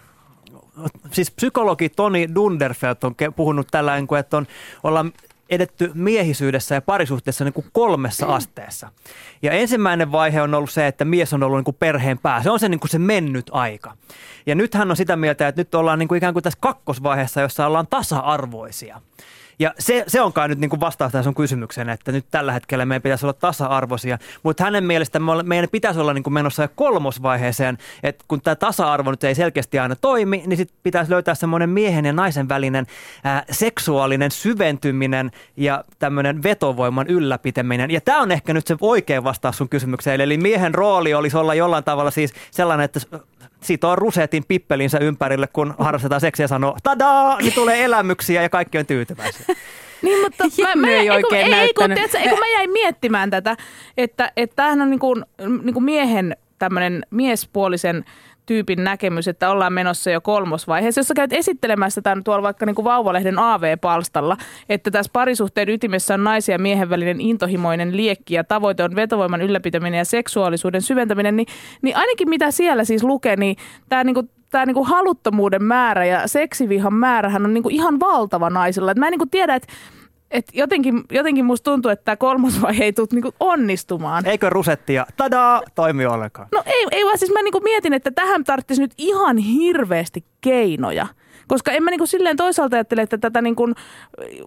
siis 1.12 1.30
psykologi 1.30 1.88
Toni 1.88 2.28
Dunderfeld 2.34 2.96
on 3.02 3.14
puhunut 3.36 3.68
tällä, 3.70 3.96
niin 3.96 4.18
että 4.20 4.36
on, 4.36 4.46
ollaan 4.82 5.12
edetty 5.52 5.90
miehisyydessä 5.94 6.74
ja 6.74 6.82
parisuhteessa 6.82 7.44
niin 7.44 7.52
kuin 7.52 7.66
kolmessa 7.72 8.26
asteessa. 8.36 8.88
Ja 9.42 9.52
ensimmäinen 9.52 10.12
vaihe 10.12 10.42
on 10.42 10.54
ollut 10.54 10.70
se, 10.70 10.86
että 10.86 11.04
mies 11.04 11.32
on 11.32 11.42
ollut 11.42 11.58
niin 11.58 11.64
kuin 11.64 11.76
perheen 11.78 12.18
pää. 12.18 12.42
Se 12.42 12.50
on 12.50 12.60
se, 12.60 12.68
niin 12.68 12.80
kuin 12.80 12.90
se 12.90 12.98
mennyt 12.98 13.50
aika. 13.52 13.96
Ja 14.46 14.54
nyt 14.54 14.74
hän 14.74 14.90
on 14.90 14.96
sitä 14.96 15.16
mieltä, 15.16 15.48
että 15.48 15.60
nyt 15.60 15.74
ollaan 15.74 15.98
niin 15.98 16.08
kuin 16.08 16.16
ikään 16.16 16.32
kuin 16.32 16.42
tässä 16.42 16.58
kakkosvaiheessa, 16.60 17.40
jossa 17.40 17.66
ollaan 17.66 17.86
tasa-arvoisia. 17.90 19.00
Ja 19.58 19.74
se, 19.78 20.04
se 20.06 20.20
onkaan 20.20 20.50
nyt 20.50 20.58
niin 20.58 20.70
kuin 20.70 20.80
vastaus 20.80 21.12
tähän 21.12 21.24
sun 21.24 21.34
kysymykseen, 21.34 21.88
että 21.88 22.12
nyt 22.12 22.26
tällä 22.30 22.52
hetkellä 22.52 22.86
meidän 22.86 23.02
pitäisi 23.02 23.26
olla 23.26 23.32
tasa-arvoisia, 23.32 24.18
mutta 24.42 24.64
hänen 24.64 24.84
mielestä 24.84 25.20
meidän 25.42 25.68
pitäisi 25.72 26.00
olla 26.00 26.14
niin 26.14 26.22
kuin 26.22 26.34
menossa 26.34 26.62
jo 26.62 26.68
kolmosvaiheeseen, 26.74 27.78
että 28.02 28.24
kun 28.28 28.40
tämä 28.40 28.54
tasa-arvo 28.54 29.10
nyt 29.10 29.24
ei 29.24 29.34
selkeästi 29.34 29.78
aina 29.78 29.96
toimi, 29.96 30.42
niin 30.46 30.56
sitten 30.56 30.78
pitäisi 30.82 31.10
löytää 31.10 31.34
semmoinen 31.34 31.70
miehen 31.70 32.04
ja 32.04 32.12
naisen 32.12 32.48
välinen 32.48 32.86
ää, 33.24 33.44
seksuaalinen 33.50 34.30
syventyminen 34.30 35.30
ja 35.56 35.84
tämmöinen 35.98 36.42
vetovoiman 36.42 37.06
ylläpitäminen. 37.06 37.90
Ja 37.90 38.00
tämä 38.00 38.20
on 38.20 38.32
ehkä 38.32 38.54
nyt 38.54 38.66
se 38.66 38.76
oikea 38.80 39.24
vastaus 39.24 39.56
sun 39.56 39.68
kysymykseen, 39.68 40.20
eli 40.20 40.36
miehen 40.36 40.74
rooli 40.74 41.14
olisi 41.14 41.36
olla 41.36 41.54
jollain 41.54 41.84
tavalla 41.84 42.10
siis 42.10 42.34
sellainen, 42.50 42.84
että 42.84 43.00
sitoo 43.62 43.96
rusetin 43.96 44.44
pippelinsä 44.48 44.98
ympärille, 44.98 45.46
kun 45.46 45.74
harrastetaan 45.78 46.20
seksiä 46.20 46.44
ja 46.44 46.48
sanoo, 46.48 46.76
tadaa, 46.82 47.38
niin 47.38 47.52
tulee 47.52 47.84
elämyksiä 47.84 48.42
ja 48.42 48.48
kaikki 48.48 48.78
on 48.78 48.86
tyytyväisiä. 48.86 49.46
Niin, 50.02 50.20
mutta 50.20 50.44
mä, 50.62 50.74
mä, 50.74 50.88
ei 50.88 51.10
oikein 51.10 51.54
ei, 51.54 51.60
ei, 51.60 51.74
kun, 51.74 51.90
tiedätkö, 51.94 52.18
ei, 52.18 52.28
kun 52.28 52.38
mä 52.38 52.46
jäin 52.46 52.70
miettimään 52.70 53.30
tätä, 53.30 53.56
että, 53.96 54.32
että 54.36 54.56
tämähän 54.56 54.82
on 54.82 54.90
niin 54.90 55.00
kuin, 55.00 55.24
niin 55.62 55.74
kuin 55.74 55.84
miehen 55.84 56.36
tämmöinen 56.58 57.06
miespuolisen 57.10 58.04
tyypin 58.46 58.84
näkemys, 58.84 59.28
että 59.28 59.50
ollaan 59.50 59.72
menossa 59.72 60.10
jo 60.10 60.20
kolmosvaiheessa. 60.20 60.98
Jos 60.98 61.08
sä 61.08 61.14
käyt 61.14 61.32
esittelemässä 61.32 62.02
tämän 62.02 62.24
tuolla 62.24 62.42
vaikka 62.42 62.66
niin 62.66 62.74
kuin 62.74 62.84
Vauvalehden 62.84 63.38
AV-palstalla, 63.38 64.36
että 64.68 64.90
tässä 64.90 65.10
parisuhteen 65.12 65.68
ytimessä 65.68 66.14
on 66.14 66.24
naisia 66.24 66.58
miehen 66.58 66.90
välinen 66.90 67.20
intohimoinen 67.20 67.96
liekki 67.96 68.34
ja 68.34 68.44
tavoite 68.44 68.84
on 68.84 68.96
vetovoiman 68.96 69.42
ylläpitäminen 69.42 69.98
ja 69.98 70.04
seksuaalisuuden 70.04 70.82
syventäminen, 70.82 71.36
niin, 71.36 71.46
niin 71.82 71.96
ainakin 71.96 72.28
mitä 72.28 72.50
siellä 72.50 72.84
siis 72.84 73.04
lukee, 73.04 73.36
niin 73.36 73.56
tämä 73.88 74.04
niin 74.04 74.14
kuin 74.14 74.30
tämä 74.50 74.66
niinku 74.66 74.84
haluttomuuden 74.84 75.64
määrä 75.64 76.04
ja 76.04 76.28
seksivihan 76.28 76.94
määrähän 76.94 77.44
on 77.44 77.54
niinku 77.54 77.68
ihan 77.68 78.00
valtava 78.00 78.50
naisilla. 78.50 78.90
Et 78.90 78.98
mä 78.98 79.06
en 79.06 79.10
niinku 79.10 79.26
tiedä, 79.26 79.54
että 79.54 79.72
et 80.32 80.46
jotenkin, 80.52 81.04
jotenkin 81.10 81.44
musta 81.44 81.70
tuntuu, 81.70 81.90
että 81.90 82.04
tämä 82.04 82.16
kolmas 82.16 82.62
vaihe 82.62 82.84
ei 82.84 82.92
tule 82.92 83.08
niinku 83.12 83.34
onnistumaan. 83.40 84.26
Eikö 84.26 84.50
rusettia, 84.50 85.06
tadaa, 85.16 85.62
toimi 85.74 86.06
ollenkaan? 86.06 86.48
No 86.52 86.62
ei, 86.66 86.86
ei 86.90 87.04
vaan 87.04 87.18
siis 87.18 87.32
mä 87.32 87.42
niinku 87.42 87.60
mietin, 87.60 87.92
että 87.92 88.10
tähän 88.10 88.44
tarvitsisi 88.44 88.82
nyt 88.82 88.94
ihan 88.98 89.36
hirveästi 89.36 90.24
keinoja. 90.40 91.06
Koska 91.48 91.72
en 91.72 91.82
mä 91.82 91.90
niinku 91.90 92.06
silleen 92.06 92.36
toisaalta 92.36 92.76
ajattele, 92.76 93.02
että 93.02 93.18
tätä 93.18 93.42
niinku, 93.42 93.68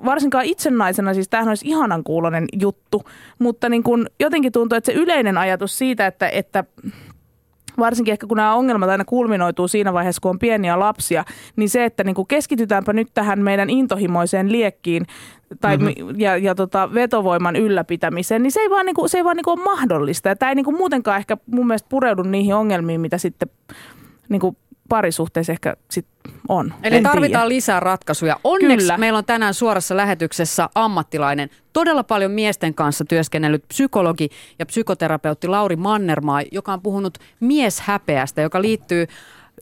varsinkaan 0.06 0.46
itsenaisena, 0.46 1.13
siis 1.13 1.30
tämähän 1.30 1.50
olisi 1.50 1.68
ihanan 1.68 2.04
kuulonen 2.04 2.46
juttu, 2.62 3.04
mutta 3.39 3.70
niinku, 3.70 3.92
jotenkin 4.20 4.51
tuntuu, 4.51 4.75
että 4.75 4.92
se 4.92 4.98
yleinen 4.98 5.38
ajatus 5.38 5.77
siitä, 5.77 6.08
että, 6.08 6.30
että 6.30 6.63
varsinkin 7.79 8.12
ehkä 8.12 8.27
kun 8.27 8.38
nämä 8.38 8.53
ongelmat 8.53 8.89
aina 8.89 9.05
kulminoituu 9.05 9.67
siinä 9.67 9.94
vaiheessa, 9.94 10.20
kun 10.22 10.29
on 10.29 10.39
pieniä 10.39 10.79
lapsia, 10.79 11.25
niin 11.55 11.70
se, 11.70 11.86
että 11.86 12.03
niin 12.03 12.15
kuin 12.15 12.27
keskitytäänpä 12.27 12.94
nyt 12.94 13.08
tähän 13.13 13.39
meidän 13.39 13.70
intohimoiseen 13.70 14.51
liekkiin 14.51 15.05
tai, 15.62 15.77
mm-hmm. 15.77 16.20
ja, 16.20 16.38
ja 16.38 16.55
tota, 16.55 16.94
vetovoiman 16.94 17.55
ylläpitämiseen, 17.55 18.44
niin 18.44 18.51
se 18.51 18.60
ei 18.60 18.70
vaan, 18.70 18.86
niin 18.86 18.96
kuin, 18.96 19.10
se 19.10 19.17
ei 19.17 19.24
vaan 19.24 19.38
niin 19.38 19.44
kuin 19.44 19.60
ole 19.60 19.75
mahdollista. 19.75 20.29
Ja 20.29 20.36
tämä 20.36 20.50
ei 20.50 20.55
niin 20.55 20.65
kuin 20.65 20.77
muutenkaan 20.77 21.17
ehkä 21.17 21.38
mun 21.46 21.67
mielestä 21.67 21.89
pureudu 21.89 22.24
niihin 22.24 22.55
ongelmiin, 22.55 23.01
mitä 23.01 23.17
sitten 23.17 23.50
niin 24.29 24.39
kuin 24.39 24.58
parisuhteessa 24.89 25.51
ehkä 25.51 25.75
sit 25.92 26.06
on. 26.50 26.74
Eli 26.84 26.96
en 26.96 27.04
tarvitaan 27.04 27.42
tiedä. 27.42 27.50
lisää 27.50 27.80
ratkaisuja. 27.80 28.39
Onneksi 28.44 28.77
Kyllä. 28.77 28.98
meillä 28.98 29.18
on 29.18 29.25
tänään 29.25 29.54
suorassa 29.54 29.98
lähetyksessä 29.98 30.70
ammattilainen, 30.75 31.50
todella 31.74 32.04
paljon 32.04 32.32
miesten 32.32 32.74
kanssa 32.74 33.06
työskennellyt 33.06 33.63
psykologi 33.68 34.30
ja 34.60 34.65
psykoterapeutti 34.65 35.48
Lauri 35.48 35.75
Mannermaa, 35.75 36.42
joka 36.51 36.74
on 36.74 36.82
puhunut 36.82 37.18
mieshäpeästä, 37.39 38.42
joka 38.42 38.62
liittyy 38.62 39.08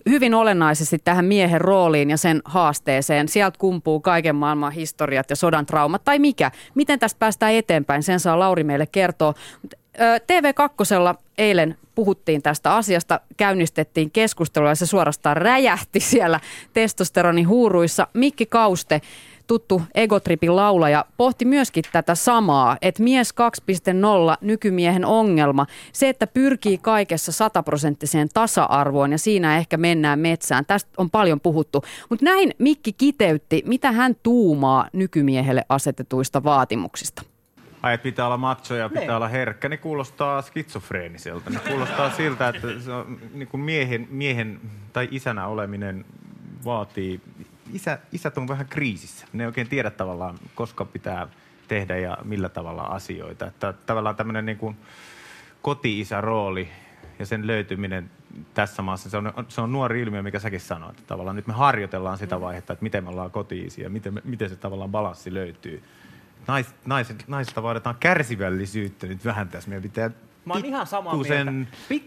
hyvin 0.09 0.33
olennaisesti 0.33 0.99
tähän 1.03 1.25
miehen 1.25 1.61
rooliin 1.61 2.09
ja 2.09 2.17
sen 2.17 2.41
haasteeseen. 2.45 3.27
Sieltä 3.27 3.59
kumpuu 3.59 3.99
kaiken 3.99 4.35
maailman 4.35 4.71
historiat 4.71 5.29
ja 5.29 5.35
sodan 5.35 5.65
traumat 5.65 6.03
tai 6.03 6.19
mikä. 6.19 6.51
Miten 6.75 6.99
tästä 6.99 7.19
päästään 7.19 7.53
eteenpäin, 7.53 8.03
sen 8.03 8.19
saa 8.19 8.39
Lauri 8.39 8.63
meille 8.63 8.87
kertoa. 8.87 9.33
TV2 9.97 11.17
eilen 11.37 11.77
puhuttiin 11.95 12.41
tästä 12.41 12.75
asiasta, 12.75 13.19
käynnistettiin 13.37 14.11
keskustelua 14.11 14.69
ja 14.69 14.75
se 14.75 14.85
suorastaan 14.85 15.37
räjähti 15.37 15.99
siellä 15.99 16.39
testosteronin 16.73 17.47
huuruissa. 17.47 18.07
Mikki 18.13 18.45
Kauste, 18.45 19.01
tuttu 19.47 19.81
Egotripin 19.95 20.55
laulaja, 20.55 21.05
pohti 21.17 21.45
myöskin 21.45 21.83
tätä 21.91 22.15
samaa, 22.15 22.77
että 22.81 23.03
mies 23.03 23.33
2.0 23.33 24.37
nykymiehen 24.41 25.05
ongelma, 25.05 25.65
se, 25.93 26.09
että 26.09 26.27
pyrkii 26.27 26.77
kaikessa 26.77 27.31
sataprosenttiseen 27.31 28.29
tasa-arvoon 28.33 29.11
ja 29.11 29.17
siinä 29.17 29.57
ehkä 29.57 29.77
mennään 29.77 30.19
metsään. 30.19 30.65
Tästä 30.65 30.91
on 30.97 31.09
paljon 31.09 31.39
puhuttu. 31.39 31.83
Mutta 32.09 32.25
näin 32.25 32.53
Mikki 32.59 32.93
kiteytti, 32.93 33.63
mitä 33.65 33.91
hän 33.91 34.15
tuumaa 34.23 34.87
nykymiehelle 34.93 35.65
asetetuista 35.69 36.43
vaatimuksista. 36.43 37.32
Ai, 37.83 37.93
että 37.93 38.03
pitää 38.03 38.25
olla 38.25 38.37
macho 38.37 38.75
ja 38.75 38.89
pitää 38.89 39.01
ne. 39.01 39.07
Niin. 39.07 39.15
olla 39.15 39.27
herkkä, 39.27 39.69
niin 39.69 39.79
kuulostaa 39.79 40.41
skitsofreeniselta. 40.41 41.49
Niin 41.49 41.59
kuulostaa 41.67 42.09
siltä, 42.17 42.47
että 42.47 42.67
se 42.79 42.91
on, 42.91 43.19
niin 43.33 43.47
kuin 43.47 43.61
miehen, 43.61 44.07
miehen 44.09 44.61
tai 44.93 45.07
isänä 45.11 45.47
oleminen 45.47 46.05
vaatii... 46.65 47.21
Isä, 47.73 47.99
isät 48.11 48.37
on 48.37 48.47
vähän 48.47 48.65
kriisissä. 48.67 49.27
Ne 49.33 49.43
ei 49.43 49.47
oikein 49.47 49.67
tiedä 49.67 49.89
tavallaan, 49.89 50.39
koska 50.55 50.85
pitää 50.85 51.27
tehdä 51.67 51.97
ja 51.97 52.17
millä 52.23 52.49
tavalla 52.49 52.81
asioita. 52.81 53.47
Että 53.47 53.73
tavallaan 53.85 54.15
tämmöinen 54.15 54.45
niin 54.45 54.57
kuin 54.57 54.77
koti-isä-rooli 55.61 56.69
ja 57.19 57.25
sen 57.25 57.47
löytyminen 57.47 58.09
tässä 58.53 58.81
maassa, 58.81 59.09
se 59.09 59.17
on, 59.17 59.33
se 59.47 59.61
on 59.61 59.71
nuori 59.71 60.01
ilmiö, 60.01 60.21
mikä 60.21 60.39
säkin 60.39 60.59
sanoit. 60.59 60.97
Että 60.97 61.07
tavallaan 61.07 61.35
nyt 61.35 61.47
me 61.47 61.53
harjoitellaan 61.53 62.17
sitä 62.17 62.41
vaihetta, 62.41 62.73
että 62.73 62.83
miten 62.83 63.03
me 63.03 63.09
ollaan 63.09 63.31
koti 63.31 63.67
ja 63.77 63.89
miten, 63.89 64.21
miten 64.23 64.49
se 64.49 64.55
tavallaan 64.55 64.91
balanssi 64.91 65.33
löytyy 65.33 65.83
nais, 66.47 66.67
naiset, 66.85 67.23
naisista 67.27 67.63
vaaditaan 67.63 67.95
kärsivällisyyttä 67.99 69.07
nyt 69.07 69.25
vähän 69.25 69.49
tässä. 69.49 69.69
Meidän 69.69 69.83
pitää 69.83 70.11
Mä 70.45 70.53
oon 70.53 70.65
ihan 70.65 70.87
samaa 70.87 71.15
mieltä. 71.15 71.51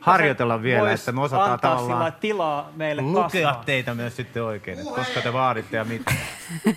harjoitella 0.00 0.62
vielä, 0.62 0.92
että 0.92 1.12
me 1.12 1.20
osataan 1.20 1.60
tavallaan 1.60 2.12
tilaa 2.12 2.70
meille 2.76 3.02
lukea 3.02 3.48
kasvaa. 3.48 3.64
teitä 3.66 3.94
myös 3.94 4.16
sitten 4.16 4.44
oikein, 4.44 4.78
että 4.78 4.94
koska 4.94 5.20
te 5.20 5.32
vaaditte 5.32 5.76
ja 5.76 5.84
mitä. 5.84 6.12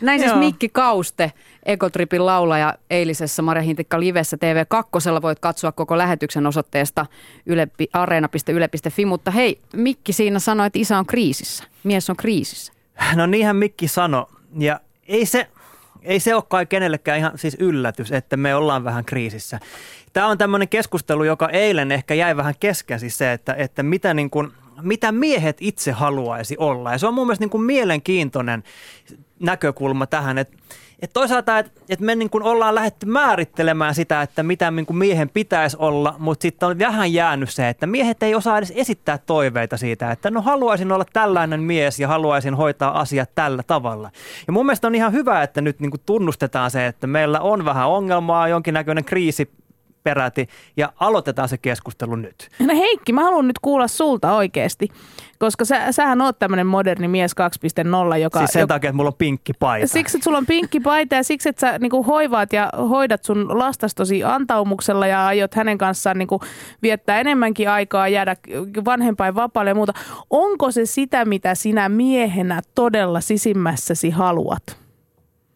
Näin 0.00 0.20
siis 0.20 0.34
Mikki 0.34 0.68
Kauste, 0.68 1.32
Ekotripin 1.66 2.26
laulaja 2.26 2.74
eilisessä 2.90 3.42
Marja 3.42 3.62
Hintikka 3.62 4.00
Livessä 4.00 4.36
TV2. 4.36 5.22
Voit 5.22 5.38
katsoa 5.38 5.72
koko 5.72 5.98
lähetyksen 5.98 6.46
osoitteesta 6.46 7.06
yle, 7.46 7.68
areena.yle.fi. 7.92 9.04
Mutta 9.06 9.30
hei, 9.30 9.60
Mikki 9.72 10.12
siinä 10.12 10.38
sanoi, 10.38 10.66
että 10.66 10.78
isä 10.78 10.98
on 10.98 11.06
kriisissä. 11.06 11.64
Mies 11.84 12.10
on 12.10 12.16
kriisissä. 12.16 12.72
No 13.14 13.26
niinhän 13.26 13.56
Mikki 13.56 13.88
sanoi. 13.88 14.26
Ja 14.58 14.80
ei 15.08 15.26
se, 15.26 15.50
ei 16.02 16.20
se 16.20 16.34
ole 16.34 16.42
kai 16.48 16.66
kenellekään 16.66 17.18
ihan 17.18 17.32
siis 17.36 17.56
yllätys, 17.60 18.12
että 18.12 18.36
me 18.36 18.54
ollaan 18.54 18.84
vähän 18.84 19.04
kriisissä. 19.04 19.60
Tämä 20.12 20.26
on 20.26 20.38
tämmöinen 20.38 20.68
keskustelu, 20.68 21.24
joka 21.24 21.48
eilen 21.48 21.92
ehkä 21.92 22.14
jäi 22.14 22.36
vähän 22.36 22.54
kesken, 22.60 23.00
siis 23.00 23.18
se, 23.18 23.32
että, 23.32 23.54
että 23.54 23.82
mitä, 23.82 24.14
niin 24.14 24.30
kuin, 24.30 24.52
mitä 24.82 25.12
miehet 25.12 25.56
itse 25.60 25.92
haluaisi 25.92 26.56
olla. 26.58 26.92
Ja 26.92 26.98
se 26.98 27.06
on 27.06 27.14
mun 27.14 27.26
mielestä 27.26 27.42
niin 27.42 27.50
kuin 27.50 27.62
mielenkiintoinen 27.62 28.62
näkökulma 29.40 30.06
tähän, 30.06 30.38
että 30.38 30.56
et 31.02 31.12
toisaalta, 31.12 31.58
että 31.58 31.80
et 31.88 32.00
me 32.00 32.14
niin 32.14 32.30
kuin 32.30 32.44
ollaan 32.44 32.74
lähdetty 32.74 33.06
määrittelemään 33.06 33.94
sitä, 33.94 34.22
että 34.22 34.42
mitä 34.42 34.70
niin 34.70 34.86
kuin 34.86 34.96
miehen 34.96 35.28
pitäisi 35.28 35.76
olla, 35.80 36.14
mutta 36.18 36.42
sitten 36.42 36.68
on 36.68 36.78
vähän 36.78 37.12
jäänyt 37.12 37.50
se, 37.50 37.68
että 37.68 37.86
miehet 37.86 38.22
ei 38.22 38.34
osaa 38.34 38.58
edes 38.58 38.72
esittää 38.76 39.18
toiveita 39.18 39.76
siitä, 39.76 40.10
että 40.10 40.30
no 40.30 40.42
haluaisin 40.42 40.92
olla 40.92 41.04
tällainen 41.12 41.60
mies 41.60 42.00
ja 42.00 42.08
haluaisin 42.08 42.54
hoitaa 42.54 43.00
asiat 43.00 43.30
tällä 43.34 43.62
tavalla. 43.62 44.10
Ja 44.46 44.52
mun 44.52 44.66
mielestä 44.66 44.86
on 44.86 44.94
ihan 44.94 45.12
hyvä, 45.12 45.42
että 45.42 45.60
nyt 45.60 45.80
niin 45.80 45.90
kuin 45.90 46.02
tunnustetaan 46.06 46.70
se, 46.70 46.86
että 46.86 47.06
meillä 47.06 47.40
on 47.40 47.64
vähän 47.64 47.88
ongelmaa, 47.88 48.48
jonkinnäköinen 48.48 49.04
kriisi 49.04 49.50
peräti 50.02 50.48
ja 50.76 50.92
aloitetaan 51.00 51.48
se 51.48 51.58
keskustelu 51.58 52.16
nyt. 52.16 52.48
No 52.58 52.74
Heikki, 52.74 53.12
mä 53.12 53.22
haluan 53.22 53.46
nyt 53.46 53.58
kuulla 53.58 53.88
sulta 53.88 54.34
oikeasti, 54.34 54.88
koska 55.38 55.64
sä, 55.64 55.92
sähän 55.92 56.20
oot 56.20 56.38
tämmöinen 56.38 56.66
moderni 56.66 57.08
mies 57.08 57.32
2.0, 58.12 58.16
joka... 58.16 58.38
Siis 58.38 58.50
sen 58.50 58.60
joka, 58.60 58.74
takia, 58.74 58.90
että 58.90 58.96
mulla 58.96 59.08
on 59.08 59.14
pinkki 59.18 59.52
paita. 59.52 59.86
Siksi, 59.86 60.16
että 60.16 60.24
sulla 60.24 60.38
on 60.38 60.46
pinkki 60.46 60.80
paita 60.80 61.14
ja 61.14 61.22
siksi, 61.22 61.48
että 61.48 61.60
sä 61.60 61.78
niinku 61.78 62.02
hoivaat 62.02 62.52
ja 62.52 62.70
hoidat 62.88 63.24
sun 63.24 63.58
lastastosi 63.58 64.24
antaumuksella 64.24 65.06
ja 65.06 65.26
aiot 65.26 65.54
hänen 65.54 65.78
kanssaan 65.78 66.18
niinku 66.18 66.40
viettää 66.82 67.20
enemmänkin 67.20 67.70
aikaa, 67.70 68.08
jäädä 68.08 68.36
vanhempain 68.84 69.34
vapaalle 69.34 69.70
ja 69.70 69.74
muuta. 69.74 69.92
Onko 70.30 70.70
se 70.70 70.86
sitä, 70.86 71.24
mitä 71.24 71.54
sinä 71.54 71.88
miehenä 71.88 72.60
todella 72.74 73.20
sisimmässäsi 73.20 74.10
haluat? 74.10 74.80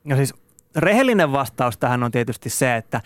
No 0.05 0.17
siis 0.17 0.35
rehellinen 0.77 1.33
vastaus 1.33 1.79
tähän 1.79 2.03
on 2.03 2.11
tietysti 2.11 2.51
se, 2.51 2.77
että 2.77 3.01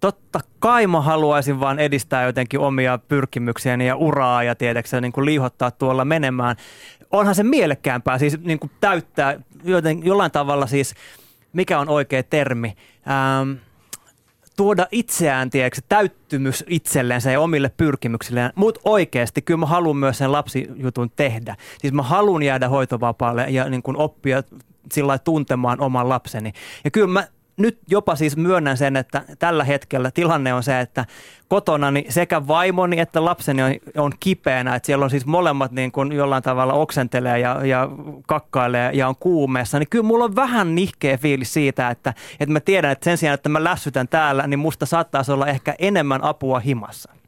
totta 0.00 0.40
kai 0.58 0.86
mä 0.86 1.00
haluaisin 1.00 1.60
vaan 1.60 1.78
edistää 1.78 2.24
jotenkin 2.24 2.60
omia 2.60 2.98
pyrkimyksiäni 2.98 3.86
ja 3.86 3.96
uraa 3.96 4.42
ja 4.42 4.54
tiedäksä 4.54 5.00
niin 5.00 5.12
kuin 5.12 5.24
liihottaa 5.24 5.70
tuolla 5.70 6.04
menemään. 6.04 6.56
Onhan 7.10 7.34
se 7.34 7.42
mielekkäämpää 7.42 8.18
siis 8.18 8.40
niin 8.40 8.58
kuin 8.58 8.70
täyttää 8.80 9.40
joten, 9.64 10.04
jollain 10.04 10.30
tavalla 10.30 10.66
siis, 10.66 10.94
mikä 11.52 11.78
on 11.78 11.88
oikea 11.88 12.22
termi, 12.22 12.76
ähm, 13.10 13.52
tuoda 14.56 14.86
itseään, 14.92 15.50
tiedätkö, 15.50 15.80
täyttymys 15.88 16.64
itsellensä 16.68 17.30
ja 17.30 17.40
omille 17.40 17.70
pyrkimyksilleen, 17.76 18.52
mutta 18.54 18.80
oikeasti 18.84 19.42
kyllä 19.42 19.60
mä 19.60 19.66
haluan 19.66 19.96
myös 19.96 20.18
sen 20.18 20.32
lapsijutun 20.32 21.10
tehdä. 21.16 21.56
Siis 21.78 21.92
mä 21.92 22.02
haluan 22.02 22.42
jäädä 22.42 22.68
hoitovapaalle 22.68 23.46
ja 23.48 23.68
niin 23.68 23.82
kuin 23.82 23.96
oppia 23.96 24.42
sillä 24.92 25.18
tuntemaan 25.18 25.80
oman 25.80 26.08
lapseni. 26.08 26.52
Ja 26.84 26.90
kyllä 26.90 27.06
mä 27.06 27.26
nyt 27.60 27.78
jopa 27.88 28.16
siis 28.16 28.36
myönnän 28.36 28.76
sen, 28.76 28.96
että 28.96 29.22
tällä 29.38 29.64
hetkellä 29.64 30.10
tilanne 30.10 30.54
on 30.54 30.62
se, 30.62 30.80
että 30.80 31.04
kotona 31.48 31.86
sekä 32.08 32.46
vaimoni 32.46 33.00
että 33.00 33.24
lapseni 33.24 33.62
on, 33.62 33.72
on 33.96 34.12
kipeänä, 34.20 34.74
että 34.74 34.86
siellä 34.86 35.04
on 35.04 35.10
siis 35.10 35.26
molemmat 35.26 35.72
niin 35.72 35.92
kuin 35.92 36.12
jollain 36.12 36.42
tavalla 36.42 36.72
oksentelee 36.72 37.38
ja, 37.38 37.66
ja 37.66 37.88
kakkailee 38.26 38.90
ja 38.92 39.08
on 39.08 39.16
kuumeessa, 39.20 39.78
niin 39.78 39.88
kyllä 39.90 40.04
mulla 40.04 40.24
on 40.24 40.36
vähän 40.36 40.74
nihkeä 40.74 41.16
fiilis 41.16 41.52
siitä, 41.52 41.90
että, 41.90 42.14
että 42.40 42.52
mä 42.52 42.60
tiedän, 42.60 42.92
että 42.92 43.04
sen 43.04 43.18
sijaan, 43.18 43.34
että 43.34 43.48
mä 43.48 43.64
lässytän 43.64 44.08
täällä, 44.08 44.46
niin 44.46 44.58
musta 44.58 44.86
saattaisi 44.86 45.32
olla 45.32 45.46
ehkä 45.46 45.74
enemmän 45.78 46.24
apua 46.24 46.60
himassa. 46.60 47.19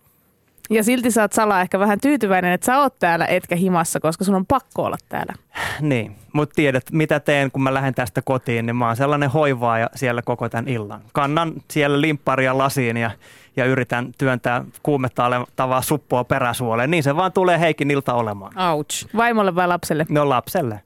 Ja 0.74 0.84
silti 0.84 1.10
sä 1.10 1.22
oot 1.22 1.32
Sala 1.32 1.60
ehkä 1.60 1.78
vähän 1.78 2.00
tyytyväinen, 2.00 2.52
että 2.52 2.64
sä 2.64 2.78
oot 2.78 2.98
täällä 2.98 3.26
etkä 3.26 3.56
himassa, 3.56 4.00
koska 4.00 4.24
sun 4.24 4.34
on 4.34 4.46
pakko 4.46 4.82
olla 4.82 4.96
täällä. 5.08 5.32
Niin, 5.80 6.16
mutta 6.32 6.54
tiedät 6.54 6.84
mitä 6.92 7.20
teen, 7.20 7.50
kun 7.50 7.62
mä 7.62 7.74
lähden 7.74 7.94
tästä 7.94 8.22
kotiin, 8.22 8.66
niin 8.66 8.76
mä 8.76 8.86
oon 8.86 8.96
sellainen 8.96 9.30
hoivaaja 9.30 9.90
siellä 9.94 10.22
koko 10.22 10.48
tämän 10.48 10.68
illan. 10.68 11.02
Kannan 11.12 11.52
siellä 11.70 12.00
limpparia 12.00 12.58
lasiin 12.58 12.96
ja, 12.96 13.10
ja 13.56 13.64
yritän 13.64 14.12
työntää 14.18 14.64
kuumetta 14.82 15.26
olevaa 15.26 15.82
suppua 15.82 16.24
peräsuoleen. 16.24 16.90
Niin 16.90 17.02
se 17.02 17.16
vaan 17.16 17.32
tulee 17.32 17.60
Heikin 17.60 17.90
ilta 17.90 18.14
olemaan. 18.14 18.58
Ouch. 18.58 19.06
Vaimolle 19.16 19.54
vai 19.54 19.68
lapselle? 19.68 20.06
No 20.08 20.28
lapselle. 20.28 20.80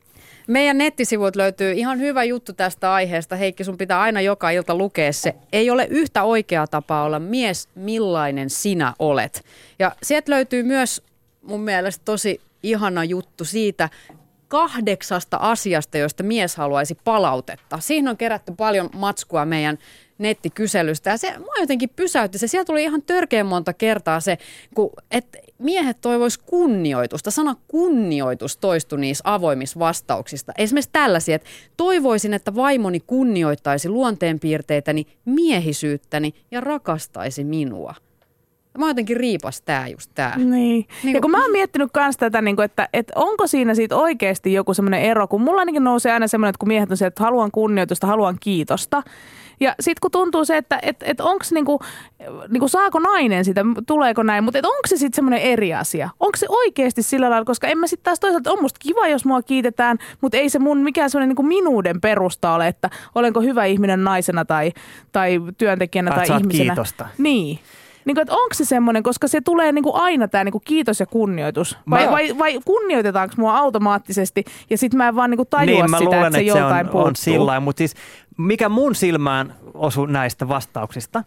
Meidän 0.46 0.78
nettisivut 0.78 1.36
löytyy 1.36 1.72
ihan 1.72 1.98
hyvä 1.98 2.24
juttu 2.24 2.52
tästä 2.52 2.92
aiheesta. 2.94 3.36
Heikki, 3.36 3.64
sun 3.64 3.78
pitää 3.78 4.00
aina 4.00 4.20
joka 4.20 4.50
ilta 4.50 4.74
lukea 4.74 5.12
se. 5.12 5.34
Ei 5.52 5.70
ole 5.70 5.86
yhtä 5.90 6.22
oikeaa 6.22 6.66
tapaa 6.66 7.04
olla 7.04 7.18
mies, 7.18 7.68
millainen 7.74 8.50
sinä 8.50 8.94
olet. 8.98 9.44
Ja 9.78 9.92
sieltä 10.02 10.32
löytyy 10.32 10.62
myös 10.62 11.02
mun 11.42 11.60
mielestä 11.60 12.02
tosi 12.04 12.40
ihana 12.62 13.04
juttu 13.04 13.44
siitä, 13.44 13.88
kahdeksasta 14.48 15.36
asiasta, 15.36 15.98
joista 15.98 16.22
mies 16.22 16.56
haluaisi 16.56 16.96
palautetta. 17.04 17.78
Siihen 17.80 18.08
on 18.08 18.16
kerätty 18.16 18.52
paljon 18.56 18.90
matskua 18.94 19.44
meidän 19.44 19.78
nettikyselystä 20.18 21.10
ja 21.10 21.16
se 21.16 21.38
mua 21.38 21.54
jotenkin 21.60 21.90
pysäytti. 21.96 22.38
Se 22.38 22.46
siellä 22.46 22.64
tuli 22.64 22.82
ihan 22.82 23.02
törkeän 23.02 23.46
monta 23.46 23.72
kertaa 23.72 24.20
se, 24.20 24.38
että 25.10 25.38
miehet 25.58 26.00
toivois 26.00 26.38
kunnioitusta. 26.38 27.30
Sana 27.30 27.56
kunnioitus 27.68 28.56
toistui 28.56 29.00
niissä 29.00 29.22
avoimissa 29.26 29.78
vastauksista. 29.78 30.52
Esimerkiksi 30.58 30.90
tällaisia, 30.92 31.36
että 31.36 31.48
toivoisin, 31.76 32.34
että 32.34 32.54
vaimoni 32.54 33.00
kunnioittaisi 33.00 33.88
luonteenpiirteitäni, 33.88 35.06
miehisyyttäni 35.24 36.34
ja 36.50 36.60
rakastaisi 36.60 37.44
minua. 37.44 37.94
Mä 38.78 38.88
jotenkin 38.88 39.16
riipas 39.16 39.62
tää 39.62 39.88
just 39.88 40.10
tää. 40.14 40.36
Niin. 40.38 40.86
niin 41.02 41.14
ja 41.14 41.20
kun 41.20 41.30
mä 41.30 41.42
oon 41.42 41.52
miettinyt 41.52 41.90
kans 41.92 42.16
tätä, 42.16 42.42
niin 42.42 42.56
kuin, 42.56 42.64
että, 42.64 42.88
että 42.92 43.12
onko 43.16 43.46
siinä 43.46 43.74
siitä 43.74 43.96
oikeasti 43.96 44.52
joku 44.52 44.74
semmoinen 44.74 45.02
ero, 45.02 45.28
kun 45.28 45.40
mulla 45.40 45.60
ainakin 45.60 45.84
nousee 45.84 46.12
aina 46.12 46.28
semmoinen, 46.28 46.50
että 46.50 46.58
kun 46.58 46.68
miehet 46.68 46.90
on 46.90 46.96
se, 46.96 47.06
että 47.06 47.22
haluan 47.22 47.50
kunnioitusta, 47.50 48.06
haluan 48.06 48.36
kiitosta. 48.40 49.02
Ja 49.60 49.74
sitten 49.80 50.00
kun 50.00 50.10
tuntuu 50.10 50.44
se, 50.44 50.56
että 50.56 50.78
et, 50.82 50.96
et 51.02 51.20
onko 51.20 51.44
niinku, 51.50 51.80
niinku 52.48 52.68
saako 52.68 52.98
nainen 52.98 53.44
sitä, 53.44 53.64
tuleeko 53.86 54.22
näin, 54.22 54.44
mutta 54.44 54.58
onko 54.58 54.86
se 54.86 54.96
sitten 54.96 55.16
semmoinen 55.16 55.40
eri 55.40 55.74
asia? 55.74 56.10
Onko 56.20 56.36
se 56.36 56.46
oikeasti 56.48 57.02
sillä 57.02 57.30
lailla, 57.30 57.44
koska 57.44 57.66
en 57.66 57.78
mä 57.78 57.86
sitten 57.86 58.04
taas 58.04 58.20
toisaalta, 58.20 58.52
on 58.52 58.62
musta 58.62 58.78
kiva, 58.82 59.08
jos 59.08 59.24
mua 59.24 59.42
kiitetään, 59.42 59.98
mutta 60.20 60.36
ei 60.36 60.50
se 60.50 60.58
mun 60.58 60.78
mikään 60.78 61.10
semmoinen 61.10 61.28
niinku 61.28 61.42
minuuden 61.42 62.00
perusta 62.00 62.54
ole, 62.54 62.68
että 62.68 62.90
olenko 63.14 63.40
hyvä 63.40 63.64
ihminen 63.64 64.04
naisena 64.04 64.44
tai, 64.44 64.72
tai 65.12 65.40
työntekijänä 65.58 66.10
tai 66.10 66.26
ihmisenä. 66.38 66.74
Kiitosta. 66.74 67.08
Niin. 67.18 67.58
Niin 68.06 68.14
kuin, 68.14 68.22
että 68.22 68.34
onko 68.34 68.54
se 68.54 68.64
semmoinen, 68.64 69.02
koska 69.02 69.28
se 69.28 69.40
tulee 69.40 69.72
niin 69.72 69.82
kuin 69.82 69.94
aina 69.94 70.28
tämä 70.28 70.44
niin 70.44 70.52
kuin 70.52 70.62
kiitos 70.64 71.00
ja 71.00 71.06
kunnioitus. 71.06 71.78
Vai, 71.90 72.10
vai, 72.10 72.38
vai 72.38 72.60
kunnioitetaanko 72.64 73.34
mua 73.36 73.58
automaattisesti 73.58 74.44
ja 74.70 74.78
sitten 74.78 74.98
mä 74.98 75.08
en 75.08 75.16
vaan 75.16 75.30
niin 75.30 75.36
kuin 75.36 75.48
tajua 75.48 75.66
niin, 75.66 75.90
mä 75.90 75.98
sitä, 75.98 76.10
luulen, 76.10 76.26
että 76.26 76.38
se 76.38 76.40
että 76.40 76.58
joltain 76.58 76.86
se 76.86 76.88
on, 76.88 76.92
puuttuu. 76.92 77.08
on 77.08 77.16
sillä 77.16 77.60
mutta 77.60 77.78
siis 77.78 77.94
mikä 78.36 78.68
mun 78.68 78.94
silmään 78.94 79.54
osui 79.74 80.12
näistä 80.12 80.48
vastauksista, 80.48 81.24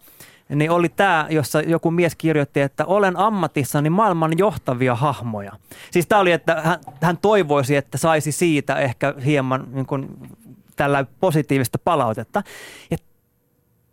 niin 0.48 0.70
oli 0.70 0.88
tämä, 0.88 1.26
jossa 1.30 1.60
joku 1.60 1.90
mies 1.90 2.14
kirjoitti, 2.14 2.60
että 2.60 2.84
olen 2.84 3.16
ammatissani 3.16 3.90
maailman 3.90 4.38
johtavia 4.38 4.94
hahmoja. 4.94 5.52
Siis 5.90 6.06
tämä 6.06 6.20
oli, 6.20 6.32
että 6.32 6.60
hän, 6.64 6.78
hän 7.02 7.18
toivoisi, 7.18 7.76
että 7.76 7.98
saisi 7.98 8.32
siitä 8.32 8.76
ehkä 8.76 9.14
hieman 9.24 9.66
niin 9.72 9.86
kuin, 9.86 10.08
tällä 10.76 11.04
positiivista 11.20 11.78
palautetta. 11.84 12.42
Ja 12.90 12.96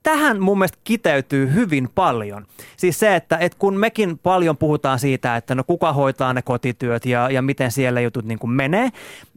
tähän 0.07 0.39
mun 0.41 0.57
mielestä 0.57 0.77
kiteytyy 0.83 1.53
hyvin 1.53 1.89
paljon. 1.95 2.45
Siis 2.77 2.99
se, 2.99 3.15
että, 3.15 3.37
että 3.37 3.57
kun 3.59 3.77
mekin 3.77 4.17
paljon 4.17 4.57
puhutaan 4.57 4.99
siitä, 4.99 5.35
että 5.35 5.55
no 5.55 5.63
kuka 5.63 5.93
hoitaa 5.93 6.33
ne 6.33 6.41
kotityöt 6.41 7.05
ja, 7.05 7.29
ja 7.29 7.41
miten 7.41 7.71
siellä 7.71 8.01
jutut 8.01 8.25
niin 8.25 8.39
kuin 8.39 8.51
menee. 8.51 8.89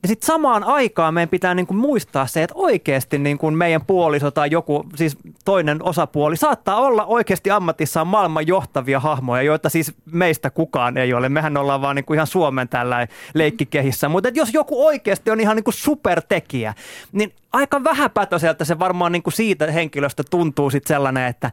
Ja 0.02 0.08
sitten 0.08 0.26
samaan 0.26 0.64
aikaan 0.64 1.14
meidän 1.14 1.28
pitää 1.28 1.54
niin 1.54 1.66
kuin 1.66 1.78
muistaa 1.78 2.26
se, 2.26 2.42
että 2.42 2.54
oikeasti 2.56 3.18
niin 3.18 3.38
kuin 3.38 3.54
meidän 3.54 3.84
puoliso 3.84 4.30
tai 4.30 4.48
joku, 4.50 4.86
siis 4.96 5.16
toinen 5.44 5.82
osapuoli 5.82 6.36
saattaa 6.36 6.76
olla 6.76 7.04
oikeasti 7.04 7.50
ammatissaan 7.50 8.06
maailman 8.06 8.46
johtavia 8.46 9.00
hahmoja, 9.00 9.42
joita 9.42 9.68
siis 9.68 9.92
meistä 10.12 10.50
kukaan 10.50 10.96
ei 10.96 11.14
ole. 11.14 11.28
Mehän 11.28 11.56
ollaan 11.56 11.82
vaan 11.82 11.96
niin 11.96 12.04
kuin 12.04 12.14
ihan 12.14 12.26
Suomen 12.26 12.68
tällä 12.68 13.06
leikkikehissä. 13.34 14.08
Mutta 14.08 14.28
jos 14.34 14.54
joku 14.54 14.86
oikeasti 14.86 15.30
on 15.30 15.40
ihan 15.40 15.56
niin 15.56 15.64
kuin 15.64 15.74
supertekijä, 15.74 16.74
niin 17.12 17.32
aika 17.52 17.84
vähäpätöiseltä 17.84 18.64
se 18.64 18.78
varmaan 18.78 19.12
niin 19.12 19.22
kuin 19.22 19.34
siitä 19.34 19.72
henkilöstä 19.72 20.22
tuntuu 20.30 20.70
sitten 20.70 20.94
sellainen, 20.94 21.26
että 21.26 21.50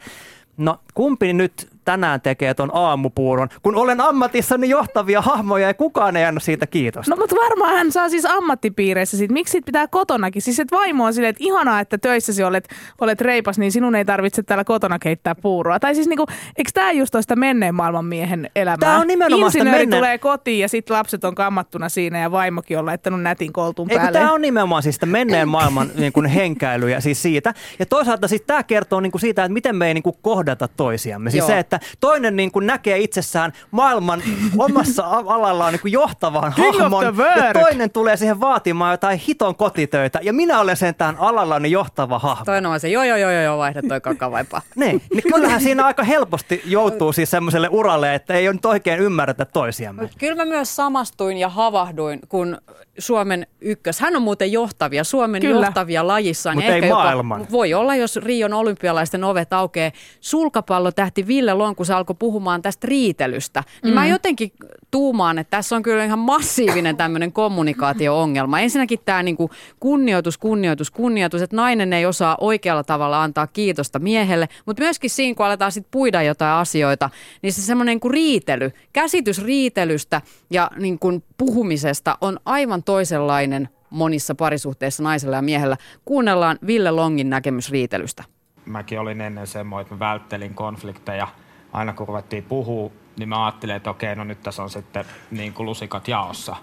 no 0.57 0.79
kumpi 0.93 1.33
nyt 1.33 1.76
tänään 1.87 2.21
tekee 2.21 2.53
ton 2.53 2.69
aamupuuron, 2.73 3.49
kun 3.61 3.75
olen 3.75 4.01
ammatissani 4.01 4.69
johtavia 4.69 5.21
hahmoja 5.21 5.67
ja 5.67 5.73
kukaan 5.73 6.15
ei 6.15 6.25
anna 6.25 6.39
siitä 6.39 6.67
kiitosta. 6.67 7.15
No 7.15 7.19
mutta 7.19 7.35
varmaan 7.35 7.75
hän 7.75 7.91
saa 7.91 8.09
siis 8.09 8.25
ammattipiireissä 8.25 9.17
sit. 9.17 9.31
Miksi 9.31 9.51
sit 9.51 9.65
pitää 9.65 9.87
kotonakin? 9.87 10.41
Siis 10.41 10.59
et 10.59 10.71
vaimo 10.71 11.05
on 11.05 11.13
silleen, 11.13 11.29
että 11.29 11.43
ihanaa, 11.43 11.79
että 11.79 11.97
töissäsi 11.97 12.43
olet, 12.43 12.67
olet 13.01 13.21
reipas, 13.21 13.59
niin 13.59 13.71
sinun 13.71 13.95
ei 13.95 14.05
tarvitse 14.05 14.43
täällä 14.43 14.63
kotona 14.63 14.99
keittää 14.99 15.35
puuroa. 15.35 15.79
Tai 15.79 15.95
siis 15.95 16.07
niinku, 16.07 16.25
eikö 16.57 16.71
tämä 16.73 16.91
just 16.91 17.15
ole 17.15 17.21
sitä 17.21 17.35
menneen 17.35 17.75
maailman 17.75 18.05
miehen 18.05 18.49
elämää? 18.55 18.77
Tää 18.77 18.99
on 18.99 19.07
nimenomaan 19.07 19.51
sitä 19.51 19.63
Insinööri 19.63 19.85
menneen- 19.85 19.99
tulee 19.99 20.17
kotiin 20.17 20.59
ja 20.59 20.69
sitten 20.69 20.97
lapset 20.97 21.23
on 21.23 21.35
kammattuna 21.35 21.89
siinä 21.89 22.19
ja 22.19 22.31
vaimokin 22.31 22.79
on 22.79 22.85
laittanut 22.85 23.21
nätin 23.21 23.53
koltun 23.53 23.87
Eikö 23.89 24.01
päälle. 24.01 24.19
tämä 24.19 24.33
on 24.33 24.41
nimenomaan 24.41 24.83
siis 24.83 24.95
sitä 24.95 25.05
menneen 25.05 25.47
maailman 25.49 25.91
niin 25.95 26.13
kuin 26.13 26.25
henkäilyä 26.25 26.99
siis 26.99 27.21
siitä. 27.21 27.53
Ja 27.79 27.85
toisaalta 27.85 28.27
siis 28.27 28.41
tämä 28.47 28.63
kertoo 28.63 28.99
niin 28.99 29.11
kuin 29.11 29.21
siitä, 29.21 29.43
että 29.43 29.53
miten 29.53 29.75
me 29.75 29.87
ei 29.87 29.93
niin 29.93 30.03
kuin 30.03 30.15
kohdata 30.21 30.67
toisiamme. 30.67 31.31
Siis 31.31 31.39
Joo. 31.39 31.47
se, 31.47 31.59
että 31.59 31.76
toinen 31.99 32.35
niin 32.35 32.51
kuin 32.51 32.67
näkee 32.67 32.97
itsessään 32.97 33.53
maailman 33.71 34.23
omassa 34.57 35.03
alallaan 35.05 35.73
niin 35.73 35.81
kuin 35.81 35.91
johtavan 35.91 36.51
hahmon. 36.51 37.05
Ja 37.05 37.53
toinen 37.53 37.91
tulee 37.91 38.17
siihen 38.17 38.39
vaatimaan 38.39 38.93
jotain 38.93 39.19
hiton 39.27 39.55
kotitöitä. 39.55 40.19
Ja 40.23 40.33
minä 40.33 40.59
olen 40.59 40.77
sentään 40.77 41.15
alallani 41.19 41.71
johtava 41.71 42.19
hahmo. 42.19 42.45
Toinen 42.45 42.71
on 42.71 42.79
se, 42.79 42.89
joo 42.89 43.03
joo 43.03 43.17
joo 43.17 43.31
joo, 43.31 43.41
joo 43.41 43.57
vaihda 43.57 43.81
toi 43.87 44.01
kakavaipa. 44.01 44.61
Niin, 44.75 45.01
niin 45.13 45.23
kyllähän 45.33 45.61
siinä 45.61 45.85
aika 45.85 46.03
helposti 46.03 46.61
joutuu 46.65 47.13
siis 47.13 47.31
semmoiselle 47.31 47.69
uralle, 47.71 48.15
että 48.15 48.33
ei 48.33 48.47
ole 48.47 48.53
nyt 48.53 48.65
oikein 48.65 48.99
ymmärretä 48.99 49.45
toisiamme. 49.45 50.09
Kyllä 50.17 50.35
mä 50.35 50.45
myös 50.45 50.75
samastuin 50.75 51.37
ja 51.37 51.49
havahduin, 51.49 52.19
kun 52.29 52.57
Suomen 52.99 53.47
ykkös, 53.61 53.99
hän 53.99 54.15
on 54.15 54.21
muuten 54.21 54.51
johtavia, 54.51 55.03
Suomen 55.03 55.41
Kyllä. 55.41 55.65
Johtavia 55.65 56.07
lajissaan. 56.07 56.55
Mut 56.57 56.65
ja 56.65 56.75
ei 56.75 56.81
ehkä 56.81 56.93
maailman. 56.93 57.39
Jopa, 57.39 57.51
voi 57.51 57.73
olla, 57.73 57.95
jos 57.95 58.15
Rion 58.15 58.53
olympialaisten 58.53 59.23
ovet 59.23 59.53
aukeaa. 59.53 59.91
Sulkapallo 60.21 60.91
tähti 60.91 61.27
Ville 61.27 61.53
Lon, 61.53 61.75
kun 61.75 61.85
se 61.85 61.93
alkoi 61.93 62.15
puhumaan 62.19 62.61
tästä 62.61 62.87
riitelystä. 62.87 63.63
Niin 63.83 63.93
Mm. 63.93 63.95
mä 63.95 64.07
jotenkin 64.07 64.51
tuumaan, 64.91 65.37
että 65.39 65.57
tässä 65.57 65.75
on 65.75 65.83
kyllä 65.83 66.05
ihan 66.05 66.19
massiivinen 66.19 66.97
tämmöinen 66.97 67.31
kommunikaatio-ongelma. 67.31 68.59
Ensinnäkin 68.59 68.99
tämä 69.05 69.23
niinku 69.23 69.49
kunnioitus, 69.79 70.37
kunnioitus, 70.37 70.91
kunnioitus, 70.91 71.41
että 71.41 71.55
nainen 71.55 71.93
ei 71.93 72.05
osaa 72.05 72.37
oikealla 72.41 72.83
tavalla 72.83 73.23
antaa 73.23 73.47
kiitosta 73.47 73.99
miehelle, 73.99 74.49
mutta 74.65 74.83
myöskin 74.83 75.09
siinä, 75.09 75.35
kun 75.35 75.45
aletaan 75.45 75.71
sitten 75.71 75.91
puida 75.91 76.21
jotain 76.23 76.53
asioita, 76.53 77.09
niin 77.41 77.53
se 77.53 77.61
semmoinen 77.61 77.93
niinku 77.93 78.09
riitely, 78.09 78.71
käsitys 78.93 79.43
riitelystä 79.43 80.21
ja 80.49 80.71
niin 80.77 80.99
kuin 80.99 81.23
puhumisesta 81.37 82.17
on 82.21 82.39
aivan 82.45 82.83
toisenlainen 82.83 83.69
monissa 83.89 84.35
parisuhteissa 84.35 85.03
naisella 85.03 85.35
ja 85.35 85.41
miehellä. 85.41 85.77
Kuunnellaan 86.05 86.59
Ville 86.67 86.91
Longin 86.91 87.29
näkemys 87.29 87.71
riitelystä. 87.71 88.23
mäkin 88.65 88.99
olin 88.99 89.21
ennen 89.21 89.47
semmoinen, 89.47 89.81
että 89.81 89.95
mä 89.95 89.99
välttelin 89.99 90.53
konflikteja. 90.53 91.27
Aina 91.73 91.93
kun 91.93 92.07
ruvettiin 92.07 92.43
puhua, 92.43 92.91
niin 93.19 93.29
mä 93.29 93.45
ajattelin, 93.45 93.75
että 93.75 93.89
okei, 93.89 94.15
no 94.15 94.23
nyt 94.23 94.43
tässä 94.43 94.63
on 94.63 94.69
sitten 94.69 95.05
niin 95.31 95.53
kuin 95.53 95.65
lusikat 95.65 96.07
jaossa. 96.07 96.55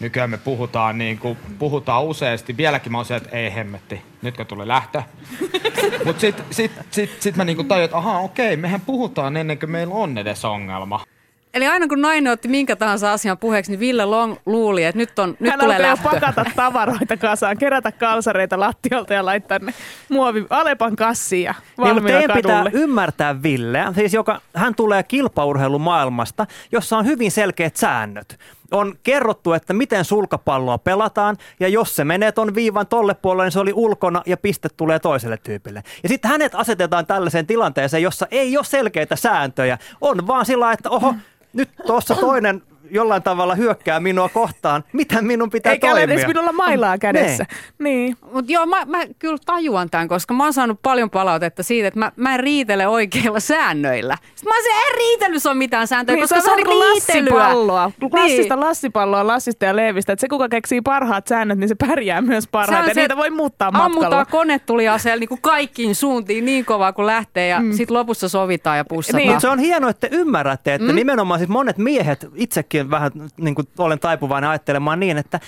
Nykyään 0.00 0.30
me 0.30 0.38
puhutaan, 0.38 0.98
niin 0.98 1.18
kuin, 1.18 1.38
puhutaan 1.58 2.04
useasti. 2.04 2.56
Vieläkin 2.56 2.92
mä 2.92 2.98
oon 2.98 3.04
se, 3.04 3.16
että 3.16 3.36
ei 3.36 3.54
hemmetti, 3.54 4.02
nytkö 4.22 4.44
tuli 4.44 4.68
lähtö. 4.68 5.02
Mutta 6.04 6.20
sitten 6.20 6.46
sit, 6.50 6.72
sit, 6.90 7.22
sit 7.22 7.36
mä 7.36 7.44
niin 7.44 7.68
tajuin, 7.68 7.84
että 7.84 7.96
ahaa, 7.96 8.18
okei, 8.18 8.56
mehän 8.56 8.80
puhutaan 8.80 9.36
ennen 9.36 9.58
kuin 9.58 9.70
meillä 9.70 9.94
on 9.94 10.18
edes 10.18 10.44
ongelma. 10.44 11.00
Eli 11.54 11.66
aina 11.66 11.88
kun 11.88 12.00
nainen 12.00 12.32
otti 12.32 12.48
minkä 12.48 12.76
tahansa 12.76 13.12
asian 13.12 13.38
puheeksi, 13.38 13.70
niin 13.70 13.80
Ville 13.80 14.04
Long 14.04 14.36
luuli, 14.46 14.84
että 14.84 14.98
nyt, 14.98 15.18
on, 15.18 15.36
nyt 15.40 15.50
Hän 15.50 15.60
tulee 15.60 15.82
lähtö. 15.82 16.02
pakata 16.02 16.44
tavaroita 16.56 17.16
kasaan, 17.16 17.58
kerätä 17.58 17.92
kalsareita 17.92 18.60
lattialta 18.60 19.14
ja 19.14 19.24
laittaa 19.24 19.58
ne 19.58 19.74
muovi 20.08 20.46
Alepan 20.50 20.96
kassiin 20.96 21.44
ja 21.44 21.54
Niin, 21.78 21.94
mutta 21.94 22.08
teidän 22.08 22.36
pitää 22.36 22.64
ymmärtää 22.72 23.42
Ville, 23.42 23.84
siis 23.94 24.14
joka, 24.14 24.40
hän 24.54 24.74
tulee 24.74 25.02
kilpaurheilumaailmasta, 25.02 26.46
jossa 26.72 26.98
on 26.98 27.06
hyvin 27.06 27.30
selkeät 27.30 27.76
säännöt. 27.76 28.38
On 28.70 28.94
kerrottu, 29.02 29.52
että 29.52 29.72
miten 29.72 30.04
sulkapalloa 30.04 30.78
pelataan, 30.78 31.36
ja 31.60 31.68
jos 31.68 31.96
se 31.96 32.04
menee 32.04 32.32
ton 32.32 32.54
viivan 32.54 32.86
tolle 32.86 33.14
puolelle, 33.14 33.44
niin 33.44 33.52
se 33.52 33.60
oli 33.60 33.72
ulkona, 33.74 34.22
ja 34.26 34.36
piste 34.36 34.68
tulee 34.76 34.98
toiselle 34.98 35.36
tyypille. 35.36 35.82
Ja 36.02 36.08
sitten 36.08 36.30
hänet 36.30 36.54
asetetaan 36.54 37.06
tällaiseen 37.06 37.46
tilanteeseen, 37.46 38.02
jossa 38.02 38.26
ei 38.30 38.56
ole 38.56 38.64
selkeitä 38.64 39.16
sääntöjä. 39.16 39.78
On 40.00 40.26
vaan 40.26 40.46
sillä, 40.46 40.72
että 40.72 40.90
oho, 40.90 41.14
nyt 41.54 41.70
tuossa 41.86 42.14
toinen 42.14 42.62
jollain 42.90 43.22
tavalla 43.22 43.54
hyökkää 43.54 44.00
minua 44.00 44.28
kohtaan. 44.28 44.84
Miten 44.92 45.24
minun 45.26 45.50
pitää 45.50 45.72
Eikä 45.72 45.86
toimia? 45.86 46.04
edes 46.04 46.26
minulla 46.26 46.52
mailaa 46.52 46.98
kädessä. 46.98 47.46
Niin. 47.78 48.16
Mutta 48.32 48.52
joo, 48.52 48.66
mä, 48.66 48.84
mä 48.84 48.98
kyllä 49.18 49.36
tajuan 49.46 49.90
tämän, 49.90 50.08
koska 50.08 50.34
mä 50.34 50.44
oon 50.44 50.52
saanut 50.52 50.78
paljon 50.82 51.10
palautetta 51.10 51.62
siitä, 51.62 51.88
että 51.88 52.00
mä, 52.00 52.12
mä 52.16 52.34
en 52.34 52.40
riitele 52.40 52.86
oikeilla 52.86 53.40
säännöillä. 53.40 54.16
Sitten 54.34 54.50
mä 54.52 54.54
oon 54.56 54.62
se, 54.62 54.88
en 54.88 54.94
riitelyssä 54.98 55.50
ole 55.50 55.58
mitään 55.58 55.86
sääntöjä, 55.86 56.16
Niin, 56.16 56.22
koska 56.22 56.40
se 56.40 56.40
on 56.40 56.44
se 56.44 56.50
on 56.50 56.56
niin 56.56 56.84
riitelyä. 56.94 57.38
lassipalloa. 57.38 57.90
Lassista 58.12 58.54
Niin. 58.56 58.64
lassipalloa, 58.66 59.26
Lassista 59.26 59.64
ja 59.64 59.76
Leevistä. 59.76 60.12
Että 60.12 60.20
se, 60.20 60.28
kuka 60.28 60.48
keksii 60.48 60.80
parhaat 60.80 61.26
säännöt, 61.26 61.58
niin 61.58 61.68
se 61.68 61.74
pärjää 61.74 62.20
myös 62.20 62.44
Se 62.44 62.48
on 62.48 62.50
parhaiten. 62.52 62.94
se, 62.94 63.00
Niitä 63.00 63.16
voi 63.16 63.30
muuttaa 63.30 63.70
matkalla. 63.70 63.86
Ammutaan 63.96 64.26
konetuliaseella 64.30 65.20
niin 65.20 65.28
kuin 65.28 65.40
kaikkiin 65.42 65.94
suuntiin 65.94 66.44
niin 66.44 66.64
kovaa 66.64 66.92
kuin 66.92 67.06
lähtee 67.06 67.48
ja 67.48 67.60
mm. 67.60 67.72
sitten 67.72 67.94
lopussa 67.94 68.28
sovitaan 68.28 68.76
ja 68.76 68.84
pussataan. 68.84 69.22
Niin. 69.28 69.40
Se 69.40 69.48
on 69.48 69.58
hienoa, 69.58 69.90
että 69.90 70.08
te 70.08 70.16
ymmärrätte, 70.16 70.74
että 70.74 70.88
mm. 70.88 70.96
nimenomaan 70.96 71.40
siis 71.40 71.48
monet 71.50 71.78
miehet, 71.78 72.26
itsekin 72.34 72.73
vähän 72.90 73.12
niin 73.36 73.54
kuin 73.54 73.68
olen 73.78 73.98
taipuvainen 73.98 74.50
ajattelemaan 74.50 75.00
niin, 75.00 75.18
että 75.18 75.40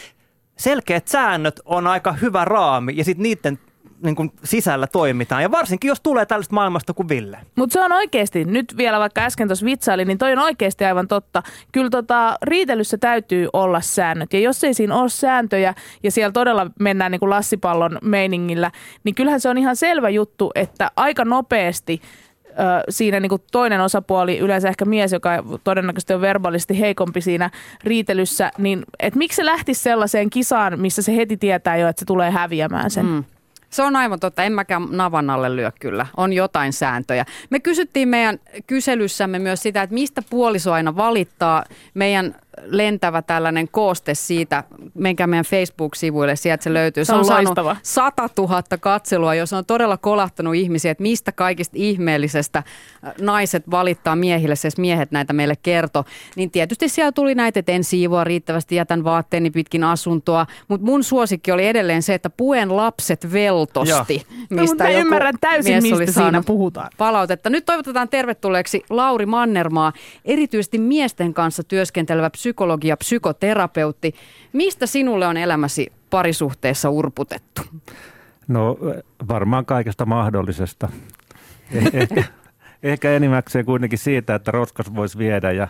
selkeät 0.56 1.08
säännöt 1.08 1.60
on 1.64 1.86
aika 1.86 2.12
hyvä 2.12 2.44
raami 2.44 2.92
ja 2.96 3.04
sitten 3.04 3.22
niiden 3.22 3.58
niin 4.02 4.16
kuin 4.16 4.32
sisällä 4.44 4.86
toimitaan. 4.86 5.42
Ja 5.42 5.50
varsinkin, 5.50 5.88
jos 5.88 6.00
tulee 6.00 6.26
tällaista 6.26 6.54
maailmasta 6.54 6.94
kuin 6.94 7.08
Ville. 7.08 7.38
Mutta 7.56 7.72
se 7.72 7.80
on 7.80 7.92
oikeasti, 7.92 8.44
nyt 8.44 8.76
vielä 8.76 8.98
vaikka 8.98 9.20
äsken 9.20 9.48
tuossa 9.48 9.66
vitsaili, 9.66 10.04
niin 10.04 10.18
toi 10.18 10.32
on 10.32 10.38
oikeasti 10.38 10.84
aivan 10.84 11.08
totta. 11.08 11.42
Kyllä 11.72 11.90
tota, 11.90 12.36
riitelyssä 12.42 12.98
täytyy 12.98 13.48
olla 13.52 13.80
säännöt. 13.80 14.32
Ja 14.32 14.40
jos 14.40 14.64
ei 14.64 14.74
siinä 14.74 14.94
ole 14.94 15.08
sääntöjä 15.08 15.74
ja 16.02 16.10
siellä 16.10 16.32
todella 16.32 16.70
mennään 16.80 17.12
niin 17.12 17.20
kuin 17.20 17.30
lassipallon 17.30 17.98
meiningillä, 18.02 18.70
niin 19.04 19.14
kyllähän 19.14 19.40
se 19.40 19.48
on 19.48 19.58
ihan 19.58 19.76
selvä 19.76 20.08
juttu, 20.08 20.50
että 20.54 20.90
aika 20.96 21.24
nopeasti 21.24 22.00
siinä 22.88 23.20
niin 23.20 23.30
kuin 23.30 23.42
toinen 23.52 23.80
osapuoli, 23.80 24.38
yleensä 24.38 24.68
ehkä 24.68 24.84
mies, 24.84 25.12
joka 25.12 25.30
todennäköisesti 25.64 26.14
on 26.14 26.20
verbaalisesti 26.20 26.80
heikompi 26.80 27.20
siinä 27.20 27.50
riitelyssä, 27.84 28.50
niin 28.58 28.84
et 29.00 29.14
miksi 29.14 29.36
se 29.36 29.44
lähtisi 29.44 29.82
sellaiseen 29.82 30.30
kisaan, 30.30 30.80
missä 30.80 31.02
se 31.02 31.16
heti 31.16 31.36
tietää 31.36 31.76
jo, 31.76 31.88
että 31.88 32.00
se 32.00 32.06
tulee 32.06 32.30
häviämään 32.30 32.90
sen. 32.90 33.06
Mm. 33.06 33.24
Se 33.70 33.82
on 33.82 33.96
aivan 33.96 34.20
totta. 34.20 34.44
En 34.44 34.52
mäkään 34.52 34.86
navan 34.90 35.30
alle 35.30 35.56
lyö 35.56 35.72
kyllä. 35.80 36.06
On 36.16 36.32
jotain 36.32 36.72
sääntöjä. 36.72 37.24
Me 37.50 37.60
kysyttiin 37.60 38.08
meidän 38.08 38.38
kyselyssämme 38.66 39.38
myös 39.38 39.62
sitä, 39.62 39.82
että 39.82 39.94
mistä 39.94 40.22
puoliso 40.30 40.72
aina 40.72 40.96
valittaa. 40.96 41.64
Meidän 41.94 42.34
lentävä 42.64 43.22
tällainen 43.22 43.68
kooste 43.68 44.14
siitä, 44.14 44.64
menkää 44.94 45.26
meidän 45.26 45.44
Facebook-sivuille, 45.44 46.36
sieltä 46.36 46.64
se 46.64 46.74
löytyy. 46.74 47.04
Se 47.04 47.14
on 47.14 47.24
saanut 47.24 47.44
loistava. 47.44 47.76
100 47.82 48.28
000 48.38 48.62
katselua, 48.80 49.34
jos 49.34 49.52
on 49.52 49.64
todella 49.64 49.96
kolahtanut 49.96 50.54
ihmisiä, 50.54 50.90
että 50.90 51.02
mistä 51.02 51.32
kaikista 51.32 51.76
ihmeellisestä 51.78 52.58
äh, 52.58 53.14
naiset 53.20 53.70
valittaa 53.70 54.16
miehille, 54.16 54.56
siis 54.56 54.78
miehet 54.78 55.12
näitä 55.12 55.32
meille 55.32 55.54
kertoo. 55.62 56.04
Niin 56.36 56.50
tietysti 56.50 56.88
siellä 56.88 57.12
tuli 57.12 57.34
näitä, 57.34 57.60
että 57.60 57.72
en 57.72 57.84
siivoa 57.84 58.24
riittävästi, 58.24 58.74
jätän 58.74 59.04
vaatteeni 59.04 59.50
pitkin 59.50 59.84
asuntoa, 59.84 60.46
mutta 60.68 60.86
mun 60.86 61.04
suosikki 61.04 61.52
oli 61.52 61.66
edelleen 61.66 62.02
se, 62.02 62.14
että 62.14 62.30
puen 62.30 62.76
lapset 62.76 63.32
veltosti. 63.32 64.26
No, 64.50 64.62
mutta 64.62 64.84
mä 64.84 64.90
joku 64.90 65.00
ymmärrän 65.00 65.34
täysin, 65.40 65.72
mies 65.72 65.82
mistä 65.82 65.96
oli 65.96 66.06
siinä 66.06 66.22
saanut 66.22 66.46
puhutaan. 66.46 66.90
Palautetta. 66.98 67.50
Nyt 67.50 67.64
toivotetaan 67.64 68.08
tervetulleeksi 68.08 68.82
Lauri 68.90 69.26
Mannermaa, 69.26 69.92
erityisesti 70.24 70.78
miesten 70.78 71.34
kanssa 71.34 71.62
työskentelevä 71.62 72.30
psykologi 72.46 72.88
ja 72.88 72.96
psykoterapeutti. 72.96 74.14
Mistä 74.52 74.86
sinulle 74.86 75.26
on 75.26 75.36
elämäsi 75.36 75.92
parisuhteessa 76.10 76.90
urputettu? 76.90 77.62
No 78.48 78.78
varmaan 79.28 79.66
kaikesta 79.66 80.06
mahdollisesta. 80.06 80.88
Eh- 81.72 81.96
ehkä, 81.96 82.24
ehkä 82.82 83.10
enimmäkseen 83.10 83.64
kuitenkin 83.64 83.98
siitä, 83.98 84.34
että 84.34 84.50
roskas 84.50 84.94
voisi 84.94 85.18
viedä 85.18 85.52
ja 85.52 85.68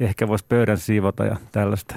ehkä 0.00 0.28
voisi 0.28 0.44
pöydän 0.48 0.78
siivota 0.78 1.24
ja 1.24 1.36
tällaista. 1.52 1.94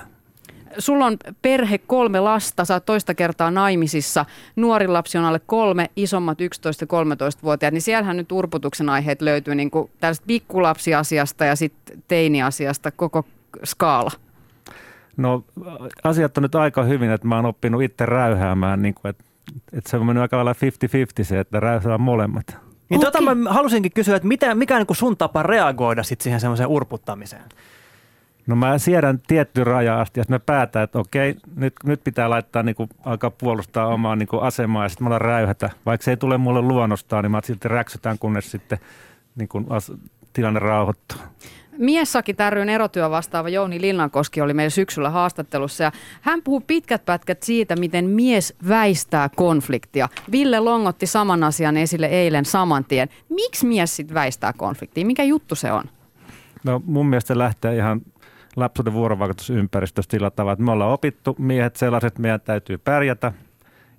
Sulla 0.78 1.06
on 1.06 1.18
perhe, 1.42 1.78
kolme 1.78 2.20
lasta, 2.20 2.66
sä 2.66 2.74
oot 2.74 2.86
toista 2.86 3.14
kertaa 3.14 3.52
naimisissa. 3.52 4.26
Nuori 4.56 4.88
lapsi 4.88 5.18
on 5.18 5.26
alle 5.26 5.42
kolme, 5.46 5.90
isommat 5.96 6.38
11-13-vuotiaat, 6.42 7.74
niin 7.74 7.82
siellähän 7.82 8.18
nyt 8.18 8.32
urputuksen 8.32 8.90
aiheet 8.90 9.22
löytyy 9.22 9.56
niin 9.56 9.72
kuin 9.72 9.92
tällaista 10.00 10.26
pikkulapsiasiasta 10.28 11.46
ja 11.46 11.56
sitten 11.56 12.04
teiniasiasta 12.08 12.92
koko 12.92 13.26
skaala. 13.66 14.12
No 15.18 15.44
asiat 16.04 16.38
on 16.38 16.44
nyt 16.44 16.56
aika 16.56 16.84
hyvin, 16.84 17.12
että 17.12 17.28
mä 17.28 17.36
oon 17.36 17.46
oppinut 17.46 17.82
itse 17.82 18.06
räyhäämään, 18.06 18.82
niin 18.82 18.94
kuin, 18.94 19.10
että, 19.10 19.24
että 19.74 19.90
se 19.90 19.98
on 19.98 20.06
mennyt 20.06 20.22
aika 20.22 20.38
lailla 20.38 20.54
50-50 20.54 21.24
se, 21.24 21.40
että 21.40 21.60
räyhää 21.60 21.98
molemmat. 21.98 22.58
Niin 22.90 23.02
tota 23.02 23.36
mä 23.36 23.52
halusinkin 23.54 23.92
kysyä, 23.96 24.16
että 24.16 24.28
mitä, 24.28 24.56
mikä 24.56 24.76
on 24.76 24.86
niin 24.88 24.96
sun 24.96 25.18
tapa 25.18 25.44
reagoida 25.44 26.04
sit 26.04 26.22
siihen 26.22 26.40
semmoiseen 26.40 26.70
urputtamiseen? 26.70 27.44
No 28.48 28.56
mä 28.56 28.78
siedän 28.78 29.20
tietty 29.28 29.64
raja 29.64 30.02
asti, 30.02 30.20
ja 30.20 30.24
sitten 30.24 30.36
mä 30.36 30.40
päätän, 30.40 30.84
että 30.84 31.00
okei, 31.00 31.36
nyt, 31.56 31.74
nyt 31.84 32.04
pitää 32.04 32.30
laittaa, 32.30 32.64
niin 32.64 32.76
kuin, 32.76 32.90
alkaa 33.06 33.32
puolustaa 33.32 33.88
omaa 33.88 34.16
niin 34.16 34.28
kuin 34.28 34.44
asemaa, 34.44 34.86
ja 34.86 34.90
sitten 34.90 35.06
mulla 35.06 35.20
räyhätä. 35.20 35.70
Vaikka 35.86 36.06
se 36.06 36.12
ei 36.12 36.18
tule 36.18 36.38
mulle 36.38 36.62
luonnostaan, 36.62 37.24
niin 37.24 37.32
mä 37.32 37.42
silti 37.44 37.68
räksytään, 37.68 38.20
kunnes 38.20 38.52
sitten 38.52 38.80
niin 39.36 39.50
kuin 39.50 39.66
as, 39.70 39.92
tilanne 40.34 40.60
rauhoittuu. 40.60 41.18
Miessaki 41.80 42.36
ryn 42.50 42.70
erotyö 42.70 43.10
vastaava 43.10 43.50
Jouni 43.50 43.82
Linnankoski 43.82 44.42
oli 44.42 44.54
meillä 44.54 44.70
syksyllä 44.70 45.10
haastattelussa 45.10 45.84
ja 45.84 45.92
hän 46.22 46.42
puhuu 46.44 46.62
pitkät 46.68 47.06
pätkät 47.06 47.44
siitä, 47.44 47.76
miten 47.76 48.06
mies 48.06 48.56
väistää 48.68 49.30
konfliktia. 49.36 50.10
Ville 50.32 50.60
Longotti 50.60 51.06
saman 51.06 51.44
asian 51.44 51.78
esille 51.78 52.06
eilen 52.06 52.46
saman 52.46 52.86
tien. 52.86 53.10
Miksi 53.30 53.66
mies 53.66 53.96
sitten 53.96 54.14
väistää 54.14 54.54
konfliktia? 54.54 55.06
Mikä 55.06 55.24
juttu 55.24 55.56
se 55.56 55.72
on? 55.72 55.84
No 56.64 56.82
mun 56.86 57.06
mielestä 57.06 57.38
lähtee 57.38 57.76
ihan 57.76 58.02
lapsuuden 58.56 58.94
vuorovaikutusympäristöstä 58.94 60.12
sillä 60.12 60.32
tavalla, 60.32 60.54
että 60.54 60.66
me 60.66 60.72
ollaan 60.72 60.94
opittu 60.94 61.36
miehet 61.38 61.76
sellaiset, 61.76 62.08
että 62.08 62.22
meidän 62.22 62.42
täytyy 62.42 62.78
pärjätä. 62.78 63.34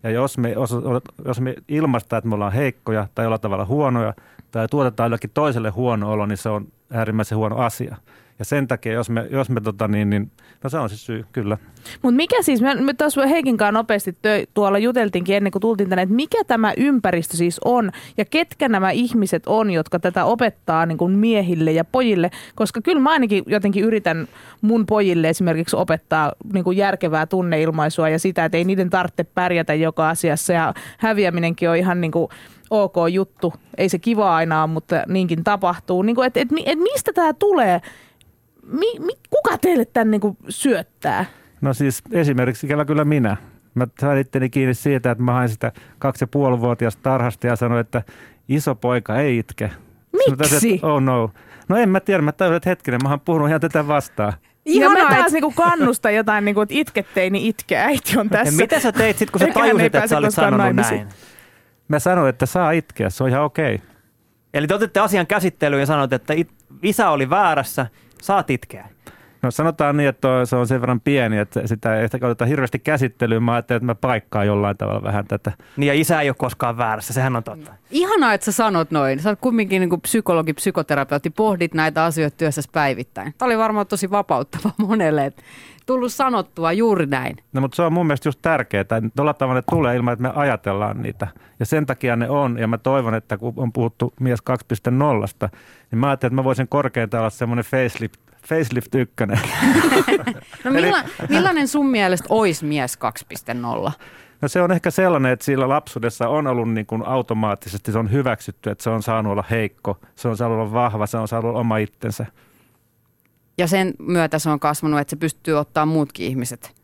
Ja 0.03 0.11
jos 0.11 0.39
me, 0.39 0.51
jos, 0.51 0.77
jos 1.25 1.41
me 1.41 1.55
ilmaistaan, 1.69 2.19
että 2.19 2.29
me 2.29 2.35
ollaan 2.35 2.53
heikkoja 2.53 3.07
tai 3.15 3.25
jollain 3.25 3.41
tavalla 3.41 3.65
huonoja 3.65 4.15
tai 4.51 4.69
tuotetaan 4.69 5.07
jollekin 5.07 5.31
toiselle 5.35 5.71
huono 5.71 6.13
olo, 6.13 6.27
niin 6.27 6.37
se 6.37 6.49
on 6.49 6.69
äärimmäisen 6.93 7.39
huono 7.39 7.57
asia. 7.57 7.97
Ja 8.41 8.45
sen 8.45 8.69
takia, 8.69 8.93
jos 8.93 9.11
me, 9.11 9.27
jos 9.31 9.51
me 9.51 9.61
tota 9.61 9.89
niin, 9.89 10.11
niin, 10.11 10.31
no 10.65 10.71
se 10.71 10.79
on 10.79 10.89
se 10.89 10.97
syy, 10.97 11.25
kyllä. 11.33 11.59
Mutta 12.03 12.17
mikä 12.17 12.43
siis, 12.43 12.63
me, 12.63 12.75
me 12.75 12.95
tuossa 12.95 13.27
Heikinkaan 13.27 13.75
nopeasti 13.75 14.17
tö, 14.23 14.47
tuolla 14.55 14.79
juteltiinkin 14.79 15.37
ennen 15.37 15.53
kuin 15.53 15.61
tultiin 15.63 15.89
tänne, 15.89 16.03
että 16.03 16.15
mikä 16.15 16.45
tämä 16.47 16.73
ympäristö 16.77 17.37
siis 17.37 17.61
on 17.65 17.91
ja 18.17 18.25
ketkä 18.25 18.69
nämä 18.69 18.91
ihmiset 18.91 19.43
on, 19.47 19.71
jotka 19.71 19.99
tätä 19.99 20.25
opettaa 20.25 20.87
niin 20.87 20.99
kuin 20.99 21.13
miehille 21.13 21.73
ja 21.73 21.85
pojille, 21.85 22.31
koska 22.55 22.81
kyllä 22.81 23.01
mä 23.01 23.11
ainakin 23.11 23.45
jotenkin 23.47 23.85
yritän 23.85 24.29
mun 24.61 24.87
pojille 24.87 25.29
esimerkiksi 25.29 25.77
opettaa 25.77 26.33
niin 26.53 26.65
kuin 26.65 26.77
järkevää 26.77 27.27
tunneilmaisua 27.27 28.09
ja 28.09 28.19
sitä, 28.19 28.45
että 28.45 28.59
ei 28.59 28.65
niiden 28.65 28.91
tarvitse 28.91 29.25
pärjätä 29.25 29.75
joka 29.75 30.09
asiassa 30.09 30.53
ja 30.53 30.75
häviäminenkin 30.99 31.71
on 31.71 31.77
ihan 31.77 32.01
niin 32.01 32.13
kuin 32.13 32.29
ok 32.71 32.95
juttu. 33.11 33.53
Ei 33.79 33.89
se 33.89 33.99
kiva 33.99 34.37
aina 34.37 34.63
ole, 34.63 34.71
mutta 34.71 35.03
niinkin 35.09 35.45
tapahtuu. 35.45 36.03
Niin 36.03 36.17
kuin, 36.17 36.27
et, 36.27 36.37
et, 36.37 36.49
et 36.67 36.79
mistä 36.79 37.13
tämä 37.13 37.33
tulee? 37.33 37.81
Mi, 38.71 38.87
mi, 38.99 39.13
kuka 39.31 39.59
teille 39.59 39.85
tämän 39.85 40.11
niin 40.11 40.21
kuin 40.21 40.37
syöttää? 40.49 41.25
No 41.61 41.75
siis 41.75 42.03
esimerkiksi 42.13 42.67
kyllä, 42.67 42.85
kyllä 42.85 43.05
minä. 43.05 43.37
Mä 43.75 43.87
sain 44.01 44.19
itteni 44.19 44.51
kiinni 44.51 44.75
siitä, 44.75 45.11
että 45.11 45.25
mä 45.25 45.33
hain 45.33 45.49
sitä 45.49 45.73
kaksi 45.99 46.23
ja 46.23 46.27
puoli 46.27 46.61
vuotiaasta 46.61 47.03
tarhasta 47.03 47.47
ja 47.47 47.57
sanoin, 47.57 47.81
että 47.81 48.03
iso 48.49 48.75
poika 48.75 49.17
ei 49.17 49.39
itke. 49.39 49.69
Sanoin, 49.69 50.39
Miksi? 50.41 50.75
että, 50.75 50.87
oh 50.87 51.01
no. 51.01 51.31
No 51.69 51.77
en 51.77 51.89
mä 51.89 52.01
tiedä, 52.01 52.23
mä 52.23 52.33
tajusin, 52.33 52.57
että 52.57 52.71
hetkinen, 52.71 53.01
mä 53.03 53.11
oon 53.11 53.21
puhunut 53.21 53.49
ihan 53.49 53.61
tätä 53.61 53.87
vastaan. 53.87 54.33
ja 54.65 54.91
mä 54.91 54.99
taas 55.09 55.27
et- 55.27 55.33
niinku 55.33 55.53
kannustan 55.57 56.15
jotain, 56.15 56.45
niinku, 56.45 56.61
että 56.61 56.75
itkettei, 56.79 57.31
niin 57.31 57.47
itke. 57.47 57.77
Äiti 57.77 58.19
on 58.19 58.27
Ja 58.33 58.39
tässä. 58.39 58.57
mitä 58.63 58.81
sä 58.81 58.93
teit 58.93 59.19
sitten, 59.19 59.41
kun 59.41 59.49
sä 59.49 59.55
tajusit, 59.55 59.95
että 59.95 60.07
sä 60.07 60.19
olit 60.19 60.35
sanonut 60.35 60.59
naimisiin. 60.59 60.97
näin? 60.97 61.09
Mä 61.89 61.99
sanoin, 61.99 62.29
että 62.29 62.47
saa 62.47 62.71
itkeä, 62.71 63.11
se 63.11 63.25
on 63.25 63.31
ihan 63.31 63.43
okei. 63.45 63.75
Okay. 63.75 63.87
Eli 64.55 64.67
te 64.67 64.75
otitte 64.75 65.01
asian 65.01 65.27
käsittelyyn 65.27 65.81
ja 65.81 65.87
sanoit, 65.87 66.13
että 66.13 66.35
it, 66.35 66.49
isä 66.83 67.11
oli 67.11 67.31
väärässä, 67.31 67.87
saat 68.23 68.51
itkeä. 68.51 68.89
No 69.43 69.51
sanotaan 69.51 69.97
niin, 69.97 70.09
että 70.09 70.29
se 70.45 70.57
on 70.57 70.67
sen 70.67 70.81
verran 70.81 71.01
pieni, 71.01 71.39
että 71.39 71.67
sitä 71.67 72.01
ei 72.01 72.09
sitä 72.09 72.27
oteta 72.27 72.47
hirveästi 72.47 72.79
käsittelyyn. 72.79 73.43
Mä 73.43 73.53
ajattelin, 73.53 73.77
että 73.77 73.87
mä 73.87 73.95
paikkaan 73.95 74.47
jollain 74.47 74.77
tavalla 74.77 75.03
vähän 75.03 75.27
tätä. 75.27 75.53
Niin 75.77 75.89
ja 75.89 75.95
isä 75.95 76.21
ei 76.21 76.29
ole 76.29 76.37
koskaan 76.39 76.79
väärässä, 76.79 77.13
sehän 77.13 77.37
on 77.37 77.45
totta. 77.45 77.73
Ihanaa, 77.91 78.35
että 78.35 78.45
sä 78.45 78.53
sanot 78.53 78.91
noin. 78.91 79.21
Sä 79.21 79.31
oot 79.31 79.39
kumminkin 79.41 79.81
niin 79.81 79.91
kuin 79.91 80.01
psykologi, 80.01 80.53
psykoterapeutti, 80.53 81.31
pohdit 81.31 81.75
näitä 81.75 82.05
asioita 82.05 82.37
työssä 82.37 82.63
päivittäin. 82.73 83.35
Tämä 83.39 83.47
oli 83.47 83.59
varmaan 83.59 83.87
tosi 83.87 84.11
vapauttava 84.11 84.71
monelle, 84.79 85.27
että 85.27 85.43
tullut 85.91 86.13
sanottua 86.13 86.73
juuri 86.73 87.07
näin. 87.07 87.37
No 87.53 87.61
mutta 87.61 87.77
se 87.77 87.83
on 87.83 87.93
mun 87.93 88.07
mielestä 88.07 88.29
just 88.29 88.39
tärkeää, 88.43 88.81
että 88.81 89.03
tuolla 89.17 89.35
tavalla 89.35 89.59
ne 89.59 89.65
tulee 89.71 89.97
ilman, 89.97 90.13
että 90.13 90.23
me 90.23 90.33
ajatellaan 90.35 91.03
niitä. 91.03 91.29
Ja 91.61 91.67
sen 91.67 91.87
takia 91.87 92.17
ne 92.17 92.29
on, 92.29 92.59
ja 92.59 92.67
mä 92.67 92.79
toivon, 92.79 93.15
että 93.15 93.37
kun 93.37 93.53
on 93.57 93.73
puhuttu 93.73 94.15
mies 94.21 94.39
2.0, 94.51 95.49
niin 95.91 95.99
mä 95.99 96.09
ajattelin, 96.09 96.31
että 96.33 96.35
mä 96.35 96.45
voisin 96.45 96.69
korkeintaan 96.69 97.21
olla 97.21 97.31
semmoinen 97.31 97.65
facelift, 97.65 98.21
facelift 98.49 98.95
ykkönen. 98.95 99.41
no 100.65 100.71
milla, 100.71 100.99
millainen 101.29 101.69
sun 101.69 101.87
mielestä 101.87 102.27
olisi 102.29 102.65
mies 102.65 102.99
2.0? 103.87 103.93
No 104.43 104.49
se 104.49 104.63
on 104.63 104.73
ehkä 104.73 104.91
sellainen, 104.91 105.33
että 105.33 105.45
sillä 105.45 105.69
lapsuudessa 105.69 106.29
on 106.29 106.47
ollut 106.47 106.71
niin 106.71 106.87
kuin 106.87 107.07
automaattisesti, 107.07 107.93
se 107.93 107.99
on 107.99 108.13
hyväksytty, 108.13 108.71
että 108.71 108.85
se 108.85 108.91
on 108.91 109.03
saanut 109.03 109.33
olla 109.33 109.45
heikko, 109.51 109.99
se 110.15 110.29
on 110.29 110.37
saanut 110.37 110.59
olla 110.59 110.73
vahva, 110.73 111.07
se 111.07 111.17
on 111.17 111.29
saanut 111.29 111.49
olla 111.49 111.61
oma 111.61 111.77
itsensä. 111.77 112.27
Ja 113.61 113.67
sen 113.67 113.95
myötä 113.99 114.39
se 114.39 114.51
on 114.51 114.61
kasvanut, 114.61 115.01
että 115.01 115.11
se 115.11 115.17
pystyy 115.17 115.55
ottaa 115.55 115.87
muutkin 115.87 116.27
ihmiset 116.27 116.75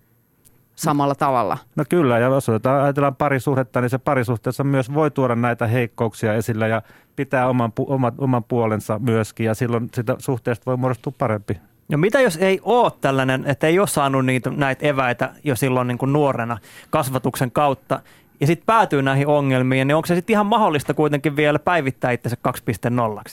samalla 0.75 1.15
tavalla. 1.15 1.59
No 1.77 1.85
kyllä, 1.89 2.19
ja 2.19 2.27
jos 2.27 2.49
ajatellaan 2.49 3.17
parisuhdetta, 3.17 3.81
niin 3.81 3.91
se 3.91 3.99
parisuhteessa 3.99 4.65
myös 4.65 4.95
voi 4.95 5.11
tuoda 5.11 5.35
näitä 5.35 5.67
heikkouksia 5.67 6.35
esille 6.35 6.69
ja 6.69 6.83
pitää 7.17 7.49
oman, 7.49 7.73
oman, 7.79 8.13
oman 8.19 8.45
puolensa 8.45 8.99
myöskin, 8.99 9.47
ja 9.47 9.55
silloin 9.55 9.89
sitä 9.95 10.17
suhteesta 10.19 10.63
voi 10.67 10.77
muodostua 10.77 11.13
parempi. 11.19 11.61
No 11.89 11.99
mitä 11.99 12.21
jos 12.21 12.37
ei 12.37 12.61
ole 12.63 12.93
tällainen, 13.01 13.45
että 13.47 13.67
ei 13.67 13.79
ole 13.79 13.87
saanut 13.87 14.27
niitä, 14.27 14.51
näitä 14.51 14.87
eväitä 14.87 15.33
jo 15.45 15.57
silloin 15.57 15.89
niin 15.89 15.99
kuin 15.99 16.13
nuorena 16.13 16.59
kasvatuksen 16.91 17.51
kautta, 17.51 18.01
ja 18.41 18.47
sitten 18.47 18.67
päätyy 18.67 19.03
näihin 19.03 19.27
ongelmiin, 19.27 19.89
niin 19.89 19.97
onko 19.97 20.07
se 20.07 20.15
sitten 20.15 20.35
ihan 20.35 20.47
mahdollista 20.47 20.95
kuitenkin 20.95 21.37
vielä 21.37 21.59
päivittää 21.59 22.11
itsensä 22.11 22.37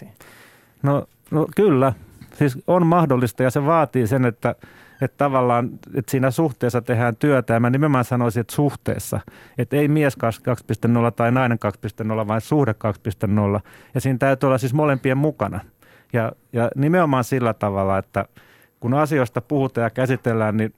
2.0? 0.03 0.07
No, 0.83 1.07
no 1.31 1.47
kyllä, 1.55 1.93
siis 2.35 2.57
on 2.67 2.87
mahdollista 2.87 3.43
ja 3.43 3.51
se 3.51 3.65
vaatii 3.65 4.07
sen, 4.07 4.25
että, 4.25 4.55
että 5.01 5.17
tavallaan 5.17 5.69
että 5.93 6.11
siinä 6.11 6.31
suhteessa 6.31 6.81
tehdään 6.81 7.15
työtä 7.15 7.53
ja 7.53 7.59
mä 7.59 7.69
nimenomaan 7.69 8.05
sanoisin, 8.05 8.41
että 8.41 8.55
suhteessa. 8.55 9.19
Että 9.57 9.75
ei 9.75 9.87
mies 9.87 10.17
2.0 10.17 11.11
tai 11.15 11.31
nainen 11.31 11.59
2.0, 12.21 12.27
vaan 12.27 12.41
suhde 12.41 12.75
2.0 13.57 13.61
ja 13.93 14.01
siinä 14.01 14.17
täytyy 14.17 14.47
olla 14.47 14.57
siis 14.57 14.73
molempien 14.73 15.17
mukana. 15.17 15.59
Ja, 16.13 16.31
ja 16.53 16.69
nimenomaan 16.75 17.23
sillä 17.23 17.53
tavalla, 17.53 17.97
että 17.97 18.25
kun 18.79 18.93
asioista 18.93 19.41
puhutaan 19.41 19.83
ja 19.85 19.89
käsitellään, 19.89 20.57
niin 20.57 20.73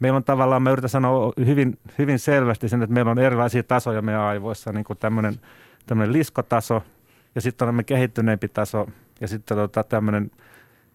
meillä 0.00 0.16
on 0.16 0.24
tavallaan, 0.24 0.62
mä 0.62 0.70
yritän 0.70 0.90
sanoa 0.90 1.32
hyvin, 1.46 1.78
hyvin 1.98 2.18
selvästi 2.18 2.68
sen, 2.68 2.82
että 2.82 2.94
meillä 2.94 3.10
on 3.10 3.18
erilaisia 3.18 3.62
tasoja 3.62 4.02
meidän 4.02 4.20
aivoissa, 4.20 4.72
niin 4.72 4.84
kuin 4.84 4.98
tämmöinen, 4.98 5.34
tämmöinen 5.86 6.12
liskotaso 6.12 6.82
ja 7.34 7.40
sitten 7.40 7.68
on 7.68 7.84
kehittyneempi 7.84 8.48
taso 8.48 8.86
ja 9.20 9.28
sitten 9.28 9.56
tota, 9.56 9.84
tämmöinen 9.84 10.30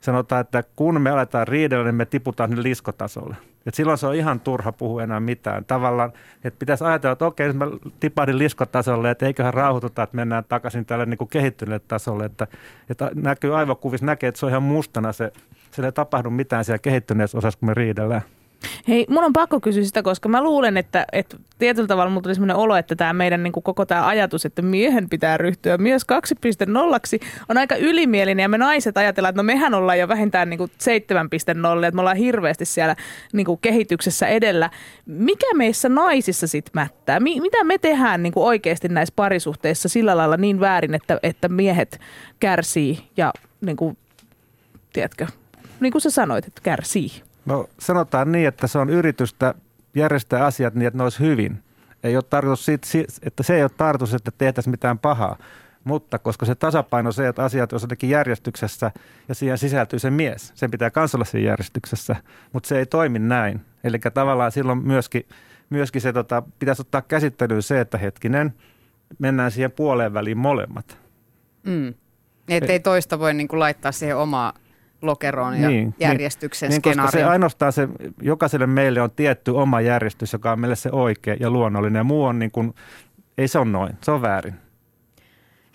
sanotaan, 0.05 0.41
että 0.41 0.63
kun 0.75 1.01
me 1.01 1.09
aletaan 1.09 1.47
riidellä, 1.47 1.85
niin 1.85 1.95
me 1.95 2.05
tiputaan 2.05 2.49
sinne 2.49 2.63
liskotasolle. 2.63 3.35
Et 3.65 3.73
silloin 3.73 3.97
se 3.97 4.07
on 4.07 4.15
ihan 4.15 4.39
turha 4.39 4.71
puhua 4.71 5.03
enää 5.03 5.19
mitään. 5.19 5.65
Tavallaan, 5.65 6.13
että 6.43 6.59
pitäisi 6.59 6.83
ajatella, 6.83 7.13
että 7.13 7.25
okei, 7.25 7.53
mä 7.53 7.65
tipahdin 7.99 8.37
liskotasolle, 8.37 9.11
että 9.11 9.25
eiköhän 9.25 9.53
rauhoituta, 9.53 10.03
että 10.03 10.15
mennään 10.15 10.43
takaisin 10.49 10.85
tälle 10.85 11.05
niin 11.05 11.17
kuin 11.17 11.27
kehittyneelle 11.27 11.85
tasolle. 11.87 12.25
Että, 12.25 12.47
että 12.89 13.11
näkyy 13.15 13.57
aivokuvissa, 13.57 14.05
näkee, 14.05 14.27
että 14.27 14.39
se 14.39 14.45
on 14.45 14.49
ihan 14.49 14.63
mustana 14.63 15.11
se, 15.11 15.31
se 15.71 15.85
ei 15.85 15.91
tapahdu 15.91 16.29
mitään 16.29 16.65
siellä 16.65 16.79
kehittyneessä 16.79 17.37
osassa, 17.37 17.59
kun 17.59 17.69
me 17.69 17.73
riidellään. 17.73 18.21
Hei, 18.87 19.05
mun 19.09 19.23
on 19.23 19.33
pakko 19.33 19.59
kysyä 19.59 19.83
sitä, 19.83 20.03
koska 20.03 20.29
mä 20.29 20.43
luulen, 20.43 20.77
että, 20.77 21.05
että 21.11 21.37
tietyllä 21.59 21.87
tavalla 21.87 22.09
mulla 22.09 22.21
tuli 22.21 22.35
sellainen 22.35 22.55
olo, 22.55 22.75
että 22.75 22.95
tämä 22.95 23.13
meidän 23.13 23.43
niin 23.43 23.51
kuin 23.51 23.63
koko 23.63 23.85
tämä 23.85 24.07
ajatus, 24.07 24.45
että 24.45 24.61
miehen 24.61 25.09
pitää 25.09 25.37
ryhtyä 25.37 25.77
myös 25.77 26.03
2.0 26.03 27.25
on 27.49 27.57
aika 27.57 27.75
ylimielinen 27.75 28.43
ja 28.43 28.49
me 28.49 28.57
naiset 28.57 28.97
ajatellaan, 28.97 29.29
että 29.29 29.39
no 29.39 29.43
mehän 29.43 29.73
ollaan 29.73 29.99
jo 29.99 30.07
vähintään 30.07 30.49
niin 30.49 30.57
kuin 30.57 30.71
7.0, 30.71 31.85
että 31.85 31.95
me 31.95 31.99
ollaan 31.99 32.17
hirveästi 32.17 32.65
siellä 32.65 32.95
niin 33.33 33.45
kuin 33.45 33.59
kehityksessä 33.61 34.27
edellä. 34.27 34.69
Mikä 35.05 35.47
meissä 35.55 35.89
naisissa 35.89 36.47
sitten 36.47 36.71
mättää? 36.73 37.19
Mi- 37.19 37.41
mitä 37.41 37.63
me 37.63 37.77
tehdään 37.77 38.23
niin 38.23 38.33
kuin 38.33 38.45
oikeasti 38.45 38.87
näissä 38.87 39.13
parisuhteissa 39.15 39.89
sillä 39.89 40.17
lailla 40.17 40.37
niin 40.37 40.59
väärin, 40.59 40.95
että, 40.95 41.19
että 41.23 41.49
miehet 41.49 41.99
kärsii 42.39 42.99
ja 43.17 43.33
niin 43.61 43.77
kuin, 43.77 43.97
tiedätkö, 44.93 45.27
niin 45.79 45.91
kuin 45.91 46.01
sä 46.01 46.09
sanoit, 46.09 46.47
että 46.47 46.61
kärsii? 46.63 47.24
No 47.45 47.69
sanotaan 47.79 48.31
niin, 48.31 48.47
että 48.47 48.67
se 48.67 48.79
on 48.79 48.89
yritystä 48.89 49.53
järjestää 49.95 50.45
asiat 50.45 50.75
niin, 50.75 50.87
että 50.87 50.97
ne 50.97 51.03
olisi 51.03 51.19
hyvin. 51.19 51.63
Ei 52.03 52.15
ole 52.15 52.23
tarkoitus 52.23 52.65
siitä, 52.65 52.87
että 53.23 53.43
se 53.43 53.55
ei 53.55 53.61
ole 53.61 53.71
tarkoitus, 53.77 54.13
että 54.13 54.31
tehtäisiin 54.37 54.71
mitään 54.71 54.99
pahaa. 54.99 55.37
Mutta 55.83 56.19
koska 56.19 56.45
se 56.45 56.55
tasapaino 56.55 57.11
se, 57.11 57.27
että 57.27 57.43
asiat 57.43 57.73
on 57.73 57.79
jotenkin 57.81 58.09
järjestyksessä 58.09 58.91
ja 59.29 59.35
siihen 59.35 59.57
sisältyy 59.57 59.99
se 59.99 60.09
mies, 60.09 60.51
sen 60.55 60.71
pitää 60.71 60.91
myös 60.95 61.15
olla 61.15 61.25
siinä 61.25 61.49
järjestyksessä, 61.49 62.15
mutta 62.53 62.67
se 62.67 62.79
ei 62.79 62.85
toimi 62.85 63.19
näin. 63.19 63.61
Eli 63.83 63.99
tavallaan 64.13 64.51
silloin 64.51 64.87
myöskin, 64.87 65.25
myöskin 65.69 66.01
se 66.01 66.13
tota, 66.13 66.43
pitäisi 66.59 66.81
ottaa 66.81 67.01
käsittelyyn 67.01 67.61
se, 67.61 67.81
että 67.81 67.97
hetkinen, 67.97 68.53
mennään 69.19 69.51
siihen 69.51 69.71
puoleen 69.71 70.13
väliin 70.13 70.37
molemmat. 70.37 70.97
Mm. 71.63 71.93
Että 72.49 72.71
ei 72.71 72.79
toista 72.79 73.19
voi 73.19 73.33
niin 73.33 73.47
kuin 73.47 73.59
laittaa 73.59 73.91
siihen 73.91 74.17
omaa 74.17 74.53
lokeroon 75.01 75.53
ja 75.53 75.69
niin, 75.69 75.83
niin. 75.83 75.95
järjestyksen 75.99 76.69
niin, 76.69 76.81
koska 76.81 77.11
se 77.11 77.23
ainoastaan 77.23 77.73
se, 77.73 77.87
jokaiselle 78.21 78.67
meille 78.67 79.01
on 79.01 79.11
tietty 79.11 79.51
oma 79.51 79.81
järjestys, 79.81 80.33
joka 80.33 80.51
on 80.51 80.59
meille 80.59 80.75
se 80.75 80.89
oikea 80.91 81.35
ja 81.39 81.49
luonnollinen. 81.49 81.99
Ja 81.99 82.03
muu 82.03 82.23
on 82.23 82.39
niin 82.39 82.51
kuin, 82.51 82.73
ei 83.37 83.47
se 83.47 83.59
on 83.59 83.71
noin, 83.71 83.93
se 84.01 84.11
on 84.11 84.21
väärin. 84.21 84.55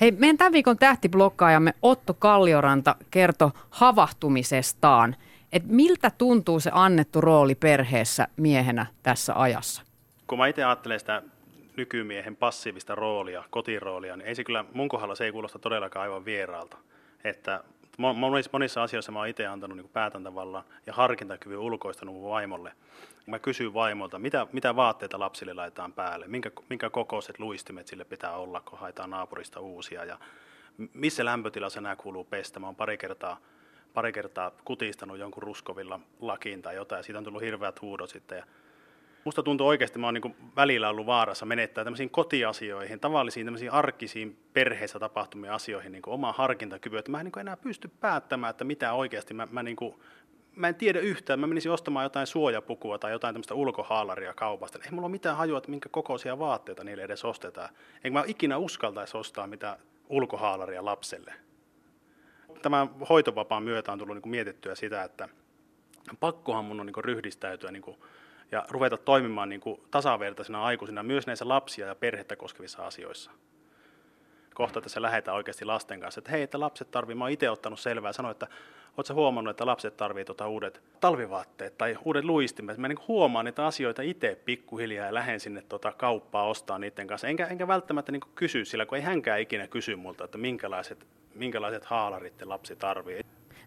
Hei, 0.01 0.13
meidän 0.13 0.37
tämän 0.37 0.53
viikon 0.53 0.77
tähtiblokkaajamme 0.77 1.75
Otto 1.83 2.15
Kallioranta 2.15 2.97
kertoi 3.11 3.51
havahtumisestaan. 3.71 5.17
Et 5.53 5.65
miltä 5.67 6.11
tuntuu 6.19 6.61
se 6.61 6.71
annettu 6.75 7.21
rooli 7.21 7.55
perheessä 7.55 8.29
miehenä 8.37 8.87
tässä 9.03 9.33
ajassa? 9.35 9.83
Kun 10.27 10.39
mä 10.39 10.47
itse 10.47 10.65
ajattelen 10.65 11.01
sitä 11.01 11.23
nykymiehen 11.77 12.37
passiivista 12.37 12.95
roolia, 12.95 13.45
kotiroolia, 13.51 14.17
niin 14.17 14.27
ei 14.27 14.35
se 14.35 14.45
kyllä, 14.45 14.65
mun 14.75 14.89
kohdalla 14.89 15.15
se 15.15 15.25
ei 15.25 15.33
kuulosta 15.33 15.59
todellakaan 15.59 16.03
aivan 16.03 16.25
vieraalta. 16.25 16.77
Että 17.25 17.65
monissa, 18.01 18.51
monissa 18.53 18.83
asioissa 18.83 19.13
mä 19.13 19.19
oon 19.19 19.29
itse 19.29 19.47
antanut 19.47 19.77
niin 19.77 19.89
päätäntävallan 19.89 20.65
ja 20.87 20.93
harkintakyvyn 20.93 21.59
ulkoistanut 21.59 22.23
vaimolle. 22.23 22.73
Mä 23.27 23.39
kysyn 23.39 23.75
vaimolta, 23.75 24.19
mitä, 24.19 24.47
mitä 24.53 24.77
vaatteita 24.77 25.19
lapsille 25.19 25.55
laitetaan 25.55 25.93
päälle, 25.93 26.29
minkä, 26.29 26.51
minkä 26.69 26.91
kokoiset 26.91 27.39
luistimet 27.39 27.87
sille 27.87 28.05
pitää 28.05 28.37
olla, 28.37 28.61
kun 28.61 28.79
haetaan 28.79 29.11
naapurista 29.11 29.61
uusia 29.61 30.05
ja 30.05 30.19
missä 30.95 31.25
lämpötilassa 31.25 31.81
nämä 31.81 31.97
kuuluu 31.97 32.25
pestä. 32.25 32.61
Mä 32.61 32.67
oon 32.67 32.77
pari 32.77 32.99
kertaa, 32.99 33.41
pari 33.95 34.13
kertaa 34.13 34.51
kutistanut 34.65 35.19
jonkun 35.19 35.43
ruskovilla 35.43 36.01
lakiin 36.21 36.63
tai 36.63 36.75
jotain 36.75 36.99
ja 36.99 37.03
siitä 37.03 37.19
on 37.19 37.25
tullut 37.25 37.43
hirveät 37.43 37.83
huudot 37.83 38.11
sitten. 38.11 38.39
Ja 38.39 38.45
musta 39.25 39.43
tuntuu 39.43 39.67
oikeasti, 39.67 39.99
mä 39.99 40.07
oon 40.07 40.15
niin 40.15 40.37
välillä 40.57 40.89
ollut 40.89 41.07
vaarassa 41.07 41.47
menettää 41.47 41.85
tämmöisiin 41.85 42.11
kotiasioihin, 42.11 43.01
tavallisiin 43.01 43.47
tämmöisiin 43.47 43.73
arkisiin 43.73 44.39
perheessä 44.53 44.99
tapahtumiin 44.99 45.53
asioihin 45.53 45.93
niin 45.93 46.03
oma 46.07 46.33
harkintakyvy, 46.33 46.99
että 46.99 47.11
mä 47.11 47.21
en 47.21 47.25
niin 47.25 47.39
enää 47.41 47.57
pysty 47.57 47.91
päättämään, 48.01 48.51
että 48.51 48.65
mitä 48.65 48.93
oikeasti 48.93 49.35
mä, 49.35 49.49
mä, 49.51 49.63
niin 49.63 49.77
kuin, 49.77 49.95
mä 50.57 50.69
en 50.69 50.75
tiedä 50.75 51.01
yhtään, 51.01 51.41
mä 51.41 51.47
menisin 51.47 51.73
ostamaan 51.73 52.05
jotain 52.05 52.27
suojapukua 52.27 52.99
tai 52.99 53.13
jotain 53.13 53.35
tämmöistä 53.35 53.55
ulkohaalaria 53.55 54.35
kaupasta. 54.35 54.79
Ei 54.85 54.91
mulla 54.91 55.07
ole 55.07 55.13
mitään 55.13 55.37
hajua, 55.37 55.59
että 55.59 55.71
minkä 55.71 55.89
kokoisia 55.89 56.39
vaatteita 56.39 56.85
niille 56.85 57.03
edes 57.03 57.25
ostetaan. 57.25 57.69
Enkä 58.05 58.19
mä 58.19 58.25
ikinä 58.27 58.59
uskaltaisi 58.59 59.17
ostaa 59.17 59.47
mitä 59.47 59.79
ulkohaalaria 60.09 60.85
lapselle. 60.85 61.35
Tämän 62.63 62.89
hoitovapaan 63.09 63.63
myötä 63.63 63.93
on 63.93 63.99
tullut 63.99 64.15
niin 64.17 64.31
mietittyä 64.31 64.75
sitä, 64.75 65.05
että 65.05 65.29
pakkohan 66.21 66.65
mun 66.65 66.81
on 66.81 66.87
niin 66.87 67.05
ryhdistäytyä 67.05 67.71
niin 67.71 67.97
ja 68.53 68.65
ruveta 68.71 68.97
toimimaan 68.97 69.49
niin 69.49 69.61
kuin 69.61 69.81
tasavertaisena 69.91 70.65
aikuisina 70.65 71.03
myös 71.03 71.27
näissä 71.27 71.49
lapsia 71.49 71.87
ja 71.87 71.95
perhettä 71.95 72.37
koskevissa 72.37 72.87
asioissa. 72.87 73.31
Kohta 74.55 74.81
tässä 74.81 75.03
lähdetään 75.03 75.37
oikeasti 75.37 75.65
lasten 75.65 76.01
kanssa, 76.01 76.19
että 76.19 76.31
hei, 76.31 76.43
että 76.43 76.61
lapset 76.61 76.91
tarvii, 76.91 77.15
mä 77.15 77.25
oon 77.25 77.31
itse 77.31 77.51
ottanut 77.51 77.81
selvää, 77.81 78.13
sanoin, 78.13 78.33
että 78.33 78.47
ootko 78.97 79.15
huomannut, 79.15 79.51
että 79.51 79.67
lapset 79.67 79.97
tarvii 79.97 80.25
tuota 80.25 80.49
uudet 80.49 80.83
talvivaatteet 81.01 81.79
tai 81.79 81.99
uudet 82.05 82.25
luistimet. 82.25 82.79
Mä 82.79 82.89
niin 82.89 82.99
huomaan 83.09 83.45
niitä 83.45 83.67
asioita 83.67 84.03
itse 84.03 84.39
pikkuhiljaa 84.45 85.07
ja 85.07 85.15
lähden 85.15 85.41
sinne 85.41 85.63
tuota 85.69 85.93
kauppaa 85.93 86.45
ostaa 86.45 86.79
niiden 86.79 87.07
kanssa. 87.07 87.29
Enkä, 87.29 87.47
enkä 87.47 87.69
välttämättä 87.69 88.13
niin 88.13 88.23
kysy 88.35 88.65
sillä, 88.65 88.87
kun 88.87 88.99
ei 88.99 89.05
hänkään 89.05 89.41
ikinä 89.41 89.67
kysy 89.67 89.97
multa, 89.97 90.25
että 90.25 90.39
minkälaiset, 90.39 91.07
minkälaiset 91.35 91.85
haalarit 91.85 92.43
lapsi 92.43 92.77
tarvii. 92.77 93.21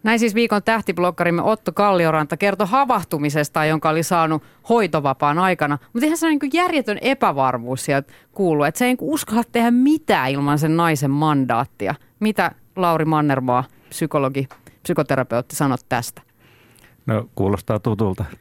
Näin 0.04 0.18
siis 0.18 0.34
viikon 0.34 0.62
tähtiblokkarimme 0.62 1.42
Otto 1.42 1.72
Kallioranta 1.72 2.36
kertoi 2.36 2.66
havahtumisesta, 2.70 3.64
jonka 3.64 3.88
oli 3.88 4.02
saanut 4.02 4.42
hoitovapaan 4.68 5.38
aikana. 5.38 5.78
Mutta 5.92 6.06
ihan 6.06 6.18
sellainen 6.18 6.38
niin 6.42 6.50
järjetön 6.54 6.98
epävarmuus 7.00 7.84
sieltä 7.84 8.12
kuuluu, 8.32 8.64
että 8.64 8.78
se 8.78 8.86
ei 8.86 8.96
uskalla 9.00 9.42
tehdä 9.52 9.70
mitään 9.70 10.30
ilman 10.30 10.58
sen 10.58 10.76
naisen 10.76 11.10
mandaattia. 11.10 11.94
Mitä 12.20 12.50
Lauri 12.76 13.04
Mannermaa, 13.04 13.64
psykologi, 13.88 14.48
psykoterapeutti, 14.82 15.56
sanot 15.56 15.80
tästä? 15.88 16.22
No 17.06 17.28
kuulostaa 17.34 17.78
tutulta. 17.78 18.24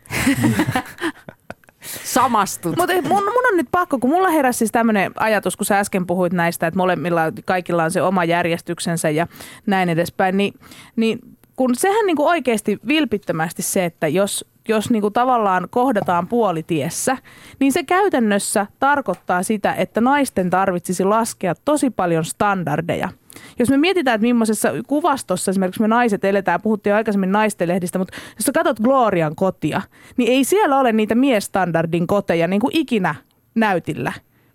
Samastut. 2.03 2.75
Mutta 2.75 2.93
mun, 2.93 3.23
mun 3.23 3.47
on 3.51 3.57
nyt 3.57 3.67
pakko, 3.71 3.99
kun 3.99 4.09
mulla 4.09 4.29
heräsi 4.29 4.57
siis 4.57 4.71
tämmöinen 4.71 5.11
ajatus, 5.15 5.57
kun 5.57 5.65
sä 5.65 5.79
äsken 5.79 6.07
puhuit 6.07 6.33
näistä, 6.33 6.67
että 6.67 6.77
molemmilla 6.77 7.21
kaikilla 7.45 7.83
on 7.83 7.91
se 7.91 8.01
oma 8.01 8.23
järjestyksensä 8.23 9.09
ja 9.09 9.27
näin 9.65 9.89
edespäin, 9.89 10.37
niin, 10.37 10.53
niin 10.95 11.19
kun 11.55 11.75
sehän 11.75 12.05
niin 12.05 12.15
kuin 12.15 12.27
oikeasti 12.27 12.79
vilpittömästi 12.87 13.61
se, 13.61 13.85
että 13.85 14.07
jos, 14.07 14.45
jos 14.67 14.89
niin 14.89 15.01
kuin 15.01 15.13
tavallaan 15.13 15.67
kohdataan 15.69 16.27
puolitiessä, 16.27 17.17
niin 17.59 17.71
se 17.71 17.83
käytännössä 17.83 18.67
tarkoittaa 18.79 19.43
sitä, 19.43 19.73
että 19.73 20.01
naisten 20.01 20.49
tarvitsisi 20.49 21.03
laskea 21.03 21.55
tosi 21.65 21.89
paljon 21.89 22.25
standardeja. 22.25 23.09
Jos 23.59 23.69
me 23.69 23.77
mietitään, 23.77 24.15
että 24.15 24.27
millaisessa 24.27 24.69
kuvastossa 24.87 25.51
esimerkiksi 25.51 25.81
me 25.81 25.87
naiset 25.87 26.25
eletään, 26.25 26.61
puhuttiin 26.61 26.91
jo 26.91 26.97
aikaisemmin 26.97 27.31
naistelehdistä, 27.31 27.99
mutta 27.99 28.17
jos 28.37 28.45
sä 28.45 28.51
katsot 28.51 28.79
Glorian 28.79 29.35
kotia, 29.35 29.81
niin 30.17 30.31
ei 30.31 30.43
siellä 30.43 30.79
ole 30.79 30.91
niitä 30.91 31.15
miestandardin 31.15 32.07
koteja 32.07 32.47
niin 32.47 32.61
kuin 32.61 32.77
ikinä 32.77 33.15
näytillä 33.55 34.13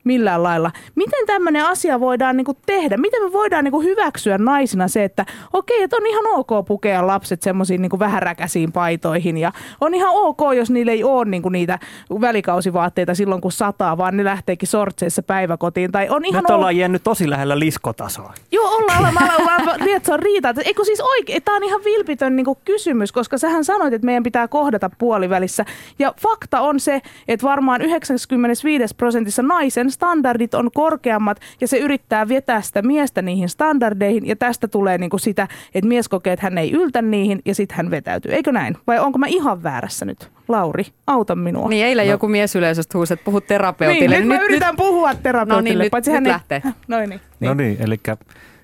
millään 0.09 0.43
lailla. 0.43 0.71
Miten 0.95 1.27
tämmöinen 1.27 1.65
asia 1.67 2.01
voidaan 2.01 2.37
niinku 2.37 2.55
tehdä? 2.67 2.97
Miten 2.97 3.23
me 3.23 3.33
voidaan 3.33 3.65
niinku 3.65 3.81
hyväksyä 3.81 4.39
naisina 4.39 4.89
se, 4.89 5.05
että 5.05 5.27
okei, 5.53 5.83
että 5.83 5.97
on 5.97 6.07
ihan 6.07 6.25
ok 6.27 6.67
pukea 6.67 7.07
lapset 7.07 7.43
semmoisiin 7.43 7.83
niinku 7.83 7.99
vähäräkäisiin 7.99 8.73
paitoihin 8.73 9.39
ja 9.39 9.53
on 9.81 9.95
ihan 9.95 10.11
ok, 10.13 10.41
jos 10.57 10.71
niillä 10.71 10.93
ei 10.93 11.05
ole 11.05 11.25
niinku 11.25 11.49
niitä 11.49 11.79
välikausivaatteita 12.21 13.15
silloin, 13.15 13.41
kun 13.41 13.53
sataa, 13.53 13.99
vaan 13.99 14.17
ne 14.17 14.25
lähteekin 14.25 14.69
sortseissa 14.69 15.23
päiväkotiin. 15.23 15.93
Tai 15.93 16.09
on 16.09 16.25
ihan 16.25 16.43
Nyt 16.43 16.51
ollaan 16.51 16.77
jäänyt 16.77 17.03
tosi 17.03 17.31
lähellä 17.31 17.59
liskotasoa. 17.59 18.35
Joo, 18.53 18.69
ollaan, 18.69 18.99
ollaan, 18.99 19.41
ollaan, 19.41 19.63
ollaan 19.63 19.85
lietsoa 19.89 20.17
riita. 20.17 20.55
Eikö 20.65 20.85
siis 20.85 21.01
oikein, 21.01 21.43
tämä 21.43 21.57
on 21.57 21.65
ihan 21.65 21.81
vilpitön 21.85 22.37
niin 22.37 22.47
kysymys, 22.65 23.13
koska 23.13 23.39
sähän 23.39 23.65
sanoit, 23.65 23.95
että 23.95 24.07
meidän 24.07 24.23
pitää 24.23 24.49
kohdata 24.49 24.91
puolivälissä. 24.99 25.65
Ja 25.99 26.15
fakta 26.23 26.61
on 26.61 26.81
se, 26.81 27.01
että 27.29 27.47
varmaan 27.47 27.83
95 27.83 28.95
prosentissa 28.97 29.43
naisen 29.43 29.91
standardit 29.99 30.55
on 30.55 30.71
korkeammat 30.75 31.41
ja 31.61 31.69
se 31.69 31.79
yrittää 31.79 32.29
vetää 32.29 32.63
sitä 32.63 32.83
miestä 32.83 33.23
niihin 33.23 33.49
standardeihin 33.49 34.27
ja 34.27 34.37
tästä 34.37 34.69
tulee 34.69 34.99
niin 34.99 35.11
kuin 35.11 35.21
sitä, 35.21 35.49
että 35.75 35.89
mies 35.89 36.09
kokee, 36.09 36.33
että 36.33 36.47
hän 36.47 36.59
ei 36.59 36.73
yltä 36.73 37.03
niihin 37.03 37.43
ja 37.45 37.55
sitten 37.55 37.77
hän 37.77 37.91
vetäytyy. 37.91 38.33
Eikö 38.33 38.53
näin? 38.53 38.77
Vai 38.87 38.99
onko 38.99 39.19
mä 39.19 39.27
ihan 39.27 39.63
väärässä 39.63 40.05
nyt? 40.05 40.31
Lauri, 40.49 40.85
auta 41.07 41.35
minua. 41.35 41.69
Niin 41.69 41.87
eilen 41.87 42.07
no. 42.07 42.11
joku 42.11 42.29
miesyleisöstä 42.29 42.99
huusi, 42.99 43.15
että 43.15 43.25
puhut 43.25 43.47
terapeutille. 43.47 44.17
Niin, 44.17 44.29
nyt, 44.29 44.29
nyt 44.29 44.39
mä 44.39 44.45
yritän 44.45 44.69
nyt... 44.69 44.77
puhua 44.77 45.15
terapeutille. 45.15 45.63
No 45.63 45.65
niin, 45.65 45.79
nyt, 45.79 45.91
paitsi 45.91 46.11
nyt 46.11 46.17
hän 46.17 46.29
lähtee. 46.29 46.63
Ei... 46.65 46.73
No 46.89 46.99
niin. 46.99 47.21
No 47.41 47.55
niin, 47.55 47.77
eli 47.81 48.01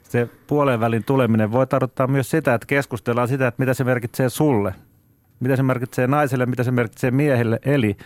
se 0.03 0.29
puolen 0.47 0.81
välin 0.81 1.05
tuleminen 1.05 1.53
voi 1.53 1.67
tarkoittaa 1.67 2.07
myös 2.07 2.31
sitä, 2.31 2.55
että 2.55 2.67
keskustellaan 2.67 3.29
sitä, 3.29 3.47
että 3.47 3.63
mitä 3.63 3.75
se 3.75 3.85
merkitsee 3.85 4.29
sulle. 4.29 4.75
Mitä 5.41 5.57
se 5.57 5.63
merkitsee 5.63 6.07
naiselle, 6.07 6.47
mitä 6.47 6.63
se 6.63 6.71
merkitsee 6.71 7.11
miehelle. 7.11 7.59
Eli 7.65 7.97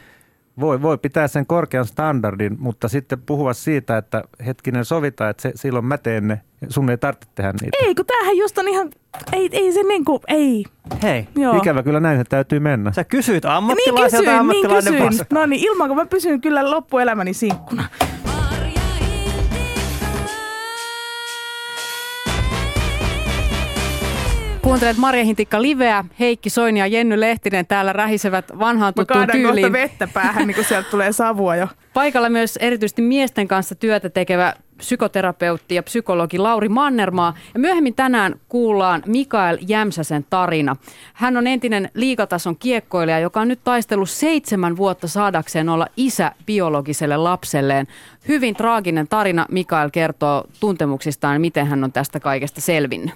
voi, 0.61 0.83
voi 0.83 0.99
pitää 0.99 1.29
sen 1.29 1.47
korkean 1.47 1.85
standardin, 1.87 2.57
mutta 2.59 2.89
sitten 2.89 3.23
puhua 3.27 3.53
siitä, 3.53 3.97
että 3.97 4.23
hetkinen 4.47 4.85
sovita, 4.85 5.29
että 5.29 5.43
se, 5.43 5.53
silloin 5.55 5.85
mä 5.85 5.99
teen 5.99 6.29
ne, 6.29 6.41
sun 6.69 6.91
ei 6.91 6.99
tarvitse 6.99 7.29
tehdä 7.35 7.53
niitä. 7.61 7.77
Ei, 7.83 7.95
kun 7.95 8.07
tämähän 8.07 8.37
just 8.37 8.59
on 8.59 8.69
ihan, 8.69 8.91
ei, 9.33 9.49
ei 9.53 9.73
se 9.73 9.83
niin 9.83 10.05
kuin, 10.05 10.21
ei. 10.29 10.65
Hei, 11.03 11.29
Joo. 11.37 11.57
Ikävä 11.57 11.83
kyllä 11.83 12.01
näin 12.01 12.19
se 12.19 12.25
täytyy 12.25 12.61
mennä. 12.61 12.93
sä 12.93 13.05
kysyit 13.05 13.45
Niin 13.45 13.53
ammattilaiselta 13.53 14.11
kysyin, 14.17 14.27
ja 14.27 14.33
niin 14.33 14.41
ammattilainen 14.41 14.93
kysyin. 14.93 15.07
vastaa. 15.07 15.27
No 15.31 15.47
niin, 15.47 15.65
ilman 15.65 15.89
kun 15.89 15.97
mä 15.97 16.07
pysyn 16.07 16.41
kyllä 16.41 16.71
loppuelämäni 16.71 17.35
sinkkuna. 17.35 17.85
Kuuntelet 24.69 24.97
Marja 24.97 25.25
Hintikka 25.25 25.63
Liveä. 25.63 26.05
Heikki 26.21 26.51
Soini 26.51 26.81
ja 26.81 26.87
Jenny 26.87 27.21
Lehtinen 27.21 27.67
täällä 27.67 27.93
rähisevät 27.93 28.45
vanhaan 28.59 28.89
Mä 28.89 28.93
tuttuun 28.93 29.07
kaadan 29.07 29.43
kohta 29.43 29.53
tyyliin. 29.53 29.73
vettä 29.73 30.09
päähän, 30.15 30.47
niin 30.47 30.55
kun 30.55 30.65
sieltä 30.65 30.91
tulee 30.91 31.13
savua 31.13 31.57
jo. 31.57 31.69
Paikalla 31.95 32.29
myös 32.29 32.57
erityisesti 32.57 33.03
miesten 33.03 33.49
kanssa 33.49 33.75
työtä 33.75 34.11
tekevä 34.11 34.55
psykoterapeutti 34.77 35.75
ja 35.75 35.83
psykologi 35.83 36.39
Lauri 36.39 36.69
Mannermaa. 36.69 37.35
Ja 37.55 37.61
myöhemmin 37.61 37.95
tänään 37.95 38.35
kuullaan 38.49 39.03
Mikael 39.07 39.59
Jämsäsen 39.61 40.27
tarina. 40.31 40.77
Hän 41.15 41.37
on 41.37 41.47
entinen 41.47 41.91
liikatason 41.95 42.57
kiekkoilija, 42.57 43.19
joka 43.19 43.41
on 43.41 43.49
nyt 43.49 43.61
taistellut 43.65 44.11
seitsemän 44.11 44.77
vuotta 44.77 45.09
saadakseen 45.09 45.69
olla 45.69 45.87
isä 45.97 46.33
biologiselle 46.47 47.17
lapselleen. 47.17 47.87
Hyvin 48.29 48.57
traaginen 48.57 49.09
tarina. 49.09 49.47
Mikael 49.51 49.91
kertoo 49.91 50.45
tuntemuksistaan, 50.61 51.41
miten 51.41 51.67
hän 51.67 51.85
on 51.85 51.93
tästä 51.93 52.21
kaikesta 52.21 52.61
selvinnyt. 52.61 53.15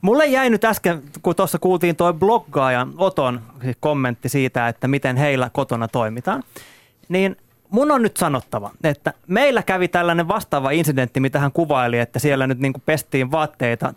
Mulle 0.00 0.26
jäi 0.26 0.50
nyt 0.50 0.64
äsken, 0.64 1.02
kun 1.22 1.36
tuossa 1.36 1.58
kuultiin 1.58 1.96
toi 1.96 2.14
bloggaajan 2.14 2.94
Oton 2.96 3.40
kommentti 3.80 4.28
siitä, 4.28 4.68
että 4.68 4.88
miten 4.88 5.16
heillä 5.16 5.50
kotona 5.52 5.88
toimitaan, 5.88 6.42
niin 7.08 7.36
mun 7.70 7.90
on 7.90 8.02
nyt 8.02 8.16
sanottava, 8.16 8.70
että 8.84 9.12
meillä 9.26 9.62
kävi 9.62 9.88
tällainen 9.88 10.28
vastaava 10.28 10.70
incidentti, 10.70 11.20
mitä 11.20 11.38
hän 11.38 11.52
kuvaili, 11.52 11.98
että 11.98 12.18
siellä 12.18 12.46
nyt 12.46 12.58
niin 12.58 12.72
kuin 12.72 12.82
pestiin 12.86 13.30
vaatteita 13.30 13.94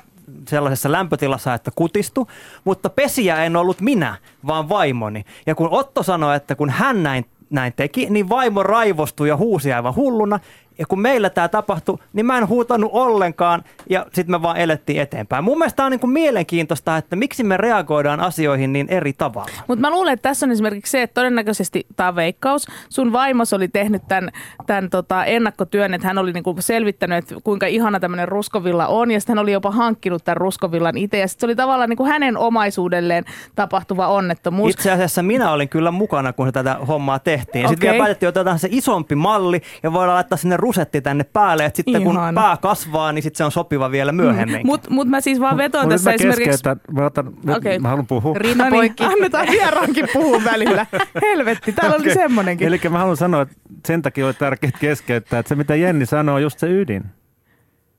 sellaisessa 0.48 0.92
lämpötilassa, 0.92 1.54
että 1.54 1.72
kutistu, 1.76 2.28
mutta 2.64 2.90
pesiä 2.90 3.44
en 3.44 3.56
ollut 3.56 3.82
minä, 3.82 4.16
vaan 4.48 4.70
vaimoni. 4.70 5.26
Ja 5.46 5.56
kun 5.56 5.70
Otto 5.72 6.04
sanoi, 6.04 6.36
että 6.36 6.56
kun 6.56 6.70
hän 6.70 7.04
näin, 7.04 7.26
näin 7.50 7.74
teki, 7.74 8.08
niin 8.10 8.30
vaimo 8.30 8.64
raivostui 8.64 9.28
ja 9.28 9.38
huusi 9.38 9.74
aivan 9.74 9.96
hulluna. 9.96 10.40
Ja 10.80 10.86
kun 10.86 11.02
meillä 11.02 11.30
tämä 11.30 11.48
tapahtui, 11.48 11.98
niin 12.14 12.26
mä 12.26 12.38
en 12.38 12.48
huutanut 12.48 12.90
ollenkaan 12.94 13.64
ja 13.90 14.06
sitten 14.14 14.32
me 14.32 14.42
vaan 14.42 14.58
elettiin 14.58 15.02
eteenpäin. 15.02 15.44
Mun 15.44 15.58
mielestä 15.58 15.76
tämä 15.76 15.86
on 15.86 15.92
niin 15.92 16.00
kuin 16.00 16.12
mielenkiintoista, 16.12 16.98
että 16.98 17.16
miksi 17.16 17.44
me 17.44 17.58
reagoidaan 17.58 18.20
asioihin 18.20 18.74
niin 18.74 18.88
eri 18.90 19.14
tavalla. 19.14 19.52
Mutta 19.68 19.82
mä 19.82 19.92
luulen, 19.92 20.14
että 20.14 20.30
tässä 20.30 20.46
on 20.46 20.52
esimerkiksi 20.52 20.92
se, 20.92 21.02
että 21.02 21.14
todennäköisesti 21.14 21.86
tämä 21.96 22.16
veikkaus. 22.16 22.68
Sun 22.90 23.14
vaimos 23.14 23.54
oli 23.54 23.68
tehnyt 23.68 24.02
tämän, 24.08 24.30
tämän 24.66 24.90
tota 24.90 25.26
ennakkotyön, 25.26 25.94
että 25.94 26.08
hän 26.08 26.18
oli 26.18 26.32
niinku 26.32 26.56
selvittänyt, 26.60 27.18
että 27.18 27.36
kuinka 27.44 27.66
ihana 27.66 28.00
tämmöinen 28.00 28.28
ruskovilla 28.28 28.88
on. 28.88 29.12
Ja 29.12 29.20
sitten 29.20 29.38
hän 29.38 29.44
oli 29.44 29.52
jopa 29.52 29.72
hankkinut 29.72 30.24
tämän 30.24 30.38
ruskovillan 30.38 30.98
itse. 30.98 31.20
Ja 31.20 31.28
sitten 31.28 31.42
se 31.42 31.46
oli 31.46 31.56
tavallaan 31.56 31.90
niinku 31.90 32.06
hänen 32.06 32.38
omaisuudelleen 32.38 33.26
tapahtuva 33.56 34.08
onnettomuus. 34.08 34.72
Itse 34.72 34.92
asiassa 34.92 35.24
minä 35.24 35.52
olin 35.52 35.70
kyllä 35.70 35.92
mukana, 35.92 36.34
kun 36.34 36.54
tätä 36.54 36.78
hommaa 36.88 37.20
tehtiin. 37.20 37.68
Sitten 37.68 37.78
Okei. 37.78 37.92
vielä 37.92 38.04
päätettiin, 38.04 38.28
että 38.28 38.40
otetaan 38.40 38.60
se 38.60 38.68
isompi 38.72 39.16
malli 39.16 39.62
ja 39.84 39.94
voidaan 39.94 40.16
laittaa 40.16 40.38
sinne 40.38 40.58
rusetti 40.70 41.02
tänne 41.02 41.24
päälle. 41.24 41.66
Että 41.66 41.78
sitten 41.78 42.04
kun 42.04 42.16
Ihana. 42.16 42.42
pää 42.42 42.58
kasvaa, 42.58 43.12
niin 43.12 43.24
sitten 43.24 43.38
se 43.38 43.44
on 43.44 43.52
sopiva 43.52 43.92
vielä 43.92 44.12
myöhemmin. 44.12 44.62
Mutta 44.66 44.92
mut 44.92 45.08
mä 45.08 45.22
siis 45.22 45.40
vaan 45.40 45.58
vetoan 45.58 45.86
Mut 45.86 45.92
tässä 45.92 46.10
mä 46.10 46.14
esimerkiksi... 46.14 46.64
Mä, 46.92 47.06
otan, 47.06 47.34
nyt 47.46 47.58
Okei. 47.58 47.80
mä 47.80 47.88
haluan 47.88 48.08
puhua. 48.08 48.34
Rinna 48.38 48.70
No 48.70 48.82
niin, 48.82 48.96
annetaan 49.00 49.48
vieraankin 49.52 50.08
puhua 50.14 50.42
välillä. 50.44 50.86
Helvetti, 51.30 51.72
täällä 51.72 51.96
oli 51.96 52.14
semmonenkin. 52.14 52.68
Eli 52.68 52.82
mä 52.90 52.98
haluan 52.98 53.18
sanoa, 53.18 53.42
että 53.42 53.56
sen 53.88 54.02
takia 54.02 54.26
oli 54.26 54.34
tärkeää 54.34 54.72
keskeyttää, 54.80 55.40
että 55.40 55.50
se 55.50 55.56
mitä 55.56 55.76
Jenni 55.76 56.06
sanoo 56.06 56.36
on 56.36 56.42
just 56.42 56.60
se 56.60 56.68
ydin. 56.68 57.04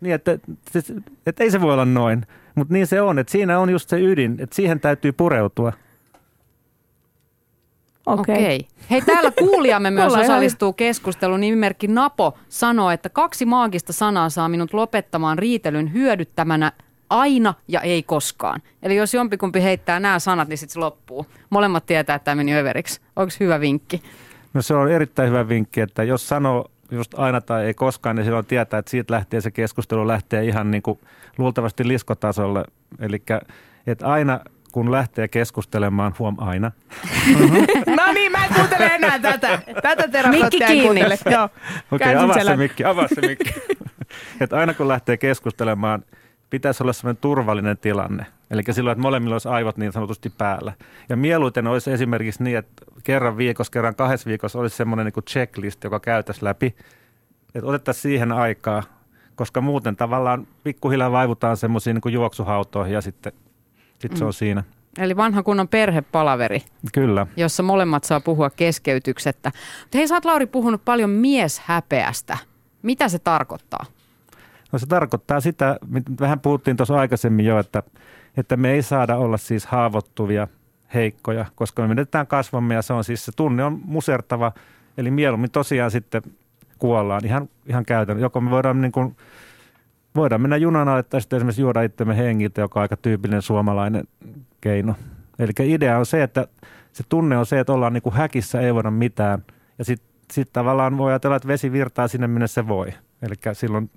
Niin, 0.01 0.15
että, 0.15 0.33
että, 0.33 0.93
että 1.27 1.45
ei 1.45 1.51
se 1.51 1.61
voi 1.61 1.73
olla 1.73 1.85
noin, 1.85 2.27
mutta 2.55 2.75
niin 2.75 2.87
se 2.87 3.01
on, 3.03 3.19
että 3.19 3.33
siinä 3.33 3.59
on 3.59 3.71
just 3.71 3.89
se 3.89 4.01
ydin, 4.01 4.37
että 4.41 4.57
siihen 4.57 4.81
täytyy 4.81 5.13
pureutua. 5.13 5.73
Okei. 8.07 8.35
Okay. 8.35 8.45
Okei. 8.45 8.67
Hei, 8.91 9.01
täällä 9.01 9.31
kuulijamme 9.39 9.91
myös 10.01 10.15
osallistuu 10.15 10.73
keskusteluun. 10.73 11.41
Nimimerkki 11.41 11.89
Napo 11.89 12.39
sanoo, 12.49 12.91
että 12.91 13.09
kaksi 13.09 13.45
maagista 13.45 13.93
sanaa 13.93 14.29
saa 14.29 14.49
minut 14.49 14.73
lopettamaan 14.73 15.39
riitelyn 15.39 15.93
hyödyttämänä 15.93 16.73
aina 17.11 17.55
ja 17.69 17.81
ei 17.81 18.03
koskaan. 18.03 18.63
Eli 18.83 18.97
jos 18.97 19.15
jompikumpi 19.15 19.63
heittää 19.63 20.01
nämä 20.01 20.19
sanat, 20.19 20.49
niin 20.49 20.59
sitten 20.59 20.73
se 20.73 20.81
loppuu. 20.81 21.27
Molemmat 21.51 21.87
tietää, 21.87 22.17
että 22.17 22.25
tämä 22.25 22.35
meni 22.35 22.55
överiksi. 22.55 23.01
Onko 23.17 23.33
hyvä 23.41 23.61
vinkki? 23.61 24.03
No 24.55 24.63
se 24.63 24.75
on 24.75 24.91
erittäin 24.91 25.29
hyvä 25.29 25.49
vinkki, 25.49 25.81
että 25.81 26.03
jos 26.03 26.29
sanoo 26.29 26.71
just 26.91 27.19
aina 27.19 27.41
tai 27.41 27.65
ei 27.65 27.75
koskaan, 27.75 28.17
niin 28.17 28.25
silloin 28.25 28.47
tietää, 28.47 28.79
että 28.79 28.91
siitä 28.91 29.15
lähtee 29.15 29.41
se 29.41 29.51
keskustelu 29.51 30.09
lähtee 30.09 30.45
ihan 30.45 30.71
niin 30.71 30.83
kuin 30.83 30.99
luultavasti 31.39 31.89
liskotasolle. 31.89 32.65
Eli 32.99 33.23
että 33.87 34.07
aina 34.07 34.41
kun 34.73 34.93
lähtee 34.93 35.29
keskustelemaan, 35.29 36.15
huom 36.19 36.37
aina, 36.39 36.73
No 37.97 38.13
niin, 38.13 38.33
mä 38.33 38.45
en 38.47 38.55
kuuntele 38.55 38.87
enää 38.87 39.19
tätä. 39.19 39.63
Tätä 39.83 40.09
terapeuttia 40.09 40.31
Mikki 40.31 40.63
en 40.63 40.69
kiinni. 40.69 40.85
kuuntele. 40.85 41.19
Joo. 41.31 41.45
Okei, 41.93 41.99
Käänsin 41.99 42.25
avaa 42.31 42.45
se 42.45 42.57
mikki, 42.57 42.85
avaa 42.85 43.09
se 43.09 43.21
mikki. 43.27 43.55
että 44.41 44.57
aina 44.57 44.75
kun 44.75 44.89
lähtee 44.89 45.17
keskustelemaan, 45.17 46.03
pitäisi 46.51 46.83
olla 46.83 46.93
sellainen 46.93 47.21
turvallinen 47.21 47.79
tilanne. 47.79 48.27
Eli 48.51 48.63
silloin, 48.71 48.93
että 48.93 49.03
molemmilla 49.03 49.35
olisi 49.35 49.49
aivot 49.49 49.77
niin 49.77 49.93
sanotusti 49.93 50.31
päällä. 50.39 50.73
Ja 51.09 51.17
mieluiten 51.17 51.67
olisi 51.67 51.93
esimerkiksi 51.93 52.43
niin, 52.43 52.59
että 52.59 52.85
kerran 53.05 53.37
viikossa, 53.37 53.71
kerran 53.73 53.95
kahdessa 53.95 54.29
viikossa 54.29 54.59
olisi 54.59 54.77
semmoinen 54.77 55.05
niin 55.07 55.13
kuin 55.13 55.25
checklist, 55.25 55.85
joka 55.85 56.01
käytäisiin 56.01 56.45
läpi. 56.45 56.75
Että 57.55 57.69
otettaisiin 57.69 58.03
siihen 58.03 58.33
aikaa, 58.33 58.83
koska 59.35 59.61
muuten 59.61 59.97
tavallaan 59.97 60.47
pikkuhiljaa 60.65 61.13
vaivutaan 61.13 61.57
semmoisiin 61.57 61.95
niin 61.95 62.03
kuin 62.03 62.13
juoksuhautoihin 62.13 62.95
ja 62.95 63.01
sitten 63.01 63.33
sit 64.01 64.17
se 64.17 64.25
on 64.25 64.33
siinä. 64.33 64.65
Eli 64.99 65.17
vanha 65.17 65.43
kunnon 65.43 65.69
perhepalaveri, 65.69 66.63
Kyllä. 66.95 67.27
jossa 67.37 67.63
molemmat 67.63 68.05
saa 68.05 68.21
puhua 68.21 68.51
keskeytyksettä. 68.51 69.53
Mutta 69.81 69.99
hei, 69.99 70.09
sä 70.09 70.15
oot 70.15 70.25
Lauri 70.25 70.47
puhunut 70.47 70.85
paljon 70.85 71.11
mieshäpeästä. 71.11 72.39
Mitä 72.83 73.09
se 73.09 73.19
tarkoittaa? 73.19 73.87
No 74.73 74.79
se 74.79 74.87
tarkoittaa 74.87 75.41
sitä, 75.41 75.79
mitä 75.89 76.11
vähän 76.21 76.41
puhuttiin 76.41 76.77
tuossa 76.77 76.95
aikaisemmin 76.95 77.47
jo, 77.47 77.59
että, 77.59 77.83
että 78.37 78.57
me 78.57 78.71
ei 78.71 78.83
saada 78.83 79.17
olla 79.17 79.37
siis 79.37 79.67
haavoittuvia 79.67 80.49
heikkoja, 80.95 81.47
koska 81.55 81.83
me 81.83 81.89
menetetään 81.89 82.27
kasvamme 82.27 82.75
ja 82.75 82.83
se 82.83 82.93
on 82.93 83.05
siis 83.05 83.25
se 83.25 83.33
tunne 83.37 83.65
on 83.65 83.81
musertava, 83.85 84.53
eli 84.97 85.11
mieluummin 85.11 85.51
tosiaan 85.51 85.91
sitten 85.91 86.23
kuollaan 86.79 87.25
ihan, 87.25 87.49
ihan 87.67 87.85
käytännön. 87.85 88.23
Joko 88.23 88.41
me 88.41 88.51
voidaan 88.51 88.81
niin 88.81 88.93
kuin, 88.93 89.17
voidaan 90.15 90.41
mennä 90.41 90.57
junana, 90.57 90.99
että 90.99 91.21
sitten 91.21 91.37
esimerkiksi 91.37 91.63
juoda 91.63 91.83
itsemme 91.83 92.17
hengiltä, 92.17 92.61
joka 92.61 92.81
on 92.81 92.83
aika 92.83 92.97
tyypillinen 92.97 93.43
suomalainen 93.43 94.05
keino. 94.61 94.95
Eli 95.39 95.53
idea 95.73 95.99
on 95.99 96.07
se, 96.07 96.23
että 96.23 96.49
se 96.93 97.05
tunne 97.09 97.39
on 97.39 97.47
se, 97.47 97.61
että 97.61 97.73
ollaan 97.73 97.93
niin 97.93 98.03
kuin 98.03 98.15
häkissä, 98.15 98.61
ei 98.61 98.75
voida 98.75 98.91
mitään. 98.91 99.45
Ja 99.79 99.85
sitten 99.85 100.11
sit 100.33 100.53
tavallaan 100.53 100.99
voi 100.99 101.11
ajatella, 101.11 101.37
että 101.37 101.49
vesi 101.49 101.73
virtaa 101.73 102.09
sinne, 102.09 102.27
minne 102.27 102.47
se 102.47 102.69
voi. 102.69 102.89
Eli 103.23 103.35
silloin 103.53 103.91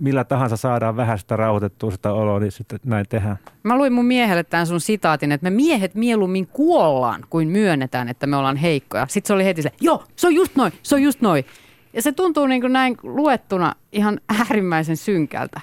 millä 0.00 0.24
tahansa 0.24 0.56
saadaan 0.56 0.96
vähän 0.96 1.18
sitä 1.18 1.36
rauhoitettua 1.36 1.90
sitä 1.90 2.12
oloa, 2.12 2.40
niin 2.40 2.52
sitten 2.52 2.78
näin 2.84 3.06
tehdään. 3.08 3.38
Mä 3.62 3.76
luin 3.76 3.92
mun 3.92 4.04
miehelle 4.04 4.44
tämän 4.44 4.66
sun 4.66 4.80
sitaatin, 4.80 5.32
että 5.32 5.50
me 5.50 5.56
miehet 5.56 5.94
mieluummin 5.94 6.46
kuollaan, 6.46 7.24
kuin 7.30 7.48
myönnetään, 7.48 8.08
että 8.08 8.26
me 8.26 8.36
ollaan 8.36 8.56
heikkoja. 8.56 9.06
Sitten 9.08 9.28
se 9.28 9.34
oli 9.34 9.44
heti 9.44 9.62
se, 9.62 9.72
joo, 9.80 10.04
se 10.16 10.26
on 10.26 10.34
just 10.34 10.56
noin, 10.56 10.72
se 10.82 10.94
on 10.94 11.02
just 11.02 11.20
noin. 11.20 11.44
Ja 11.92 12.02
se 12.02 12.12
tuntuu 12.12 12.46
niin 12.46 12.60
kuin 12.60 12.72
näin 12.72 12.96
luettuna 13.02 13.74
ihan 13.92 14.20
äärimmäisen 14.38 14.96
synkältä. 14.96 15.60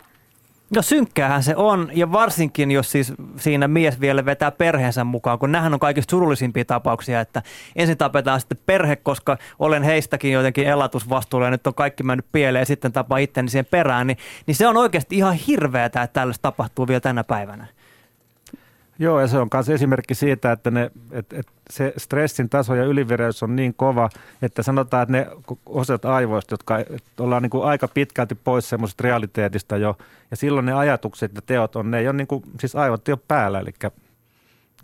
No 0.76 0.82
synkkäähän 0.82 1.44
se 1.44 1.56
on, 1.56 1.90
ja 1.94 2.12
varsinkin 2.12 2.72
jos 2.72 2.92
siis 2.92 3.14
siinä 3.38 3.68
mies 3.68 4.00
vielä 4.00 4.26
vetää 4.26 4.52
perheensä 4.52 5.04
mukaan, 5.04 5.40
kun 5.40 5.52
nämähän 5.52 5.74
on 5.74 5.80
kaikista 5.80 6.12
surullisimpia 6.12 6.66
tapauksia, 6.66 7.22
että 7.22 7.42
ensin 7.76 7.98
tapetaan 7.98 8.40
sitten 8.40 8.58
perhe, 8.66 8.96
koska 8.96 9.38
olen 9.60 9.84
heistäkin 9.84 10.32
jotenkin 10.32 10.68
elatusvastuulla 10.68 11.48
ja 11.48 11.52
nyt 11.52 11.68
on 11.68 11.74
kaikki 11.74 12.04
mennyt 12.04 12.26
pieleen 12.32 12.62
ja 12.62 12.66
sitten 12.66 12.92
tapaa 12.92 13.18
itteni 13.18 13.50
siihen 13.50 13.68
perään, 13.72 14.08
niin, 14.08 14.18
niin 14.48 14.56
se 14.56 14.68
on 14.68 14.78
oikeasti 14.78 15.18
ihan 15.18 15.34
hirveätä, 15.34 16.04
että 16.04 16.20
tällaista 16.20 16.42
tapahtuu 16.42 16.88
vielä 16.88 17.00
tänä 17.00 17.24
päivänä. 17.24 17.68
Joo, 19.00 19.20
ja 19.20 19.28
se 19.28 19.38
on 19.38 19.47
myös 19.54 19.70
esimerkki 19.70 20.16
siitä, 20.16 20.52
että 20.52 20.72
ne, 20.72 20.91
et, 21.12 21.34
et 21.34 21.47
se 21.70 21.93
stressin 21.97 22.50
taso 22.50 22.76
ja 22.76 22.86
ylivireys 22.86 23.43
on 23.43 23.56
niin 23.56 23.74
kova, 23.74 24.10
että 24.41 24.64
sanotaan, 24.64 25.04
että 25.04 25.12
ne 25.12 25.28
osat 25.66 26.06
aivoista, 26.06 26.54
jotka 26.54 26.76
ollaan 27.20 27.43
niin 27.43 27.50
kuin 27.50 27.64
aika 27.64 27.88
pitkälti 27.88 28.36
pois 28.36 28.70
semmoisesta 28.70 29.04
realiteetista 29.04 29.78
jo, 29.78 29.97
ja 30.32 30.38
silloin 30.38 30.66
ne 30.66 30.74
ajatukset 30.74 31.36
ja 31.36 31.41
teot 31.41 31.76
on, 31.76 31.91
ne 31.91 32.00
ei 32.00 32.08
ole 32.08 32.18
niin 32.18 32.28
kuin, 32.28 32.43
siis 32.60 32.76
aivot 32.76 33.08
ei 33.08 33.12
ole 33.12 33.20
päällä, 33.28 33.60
eli 33.60 33.72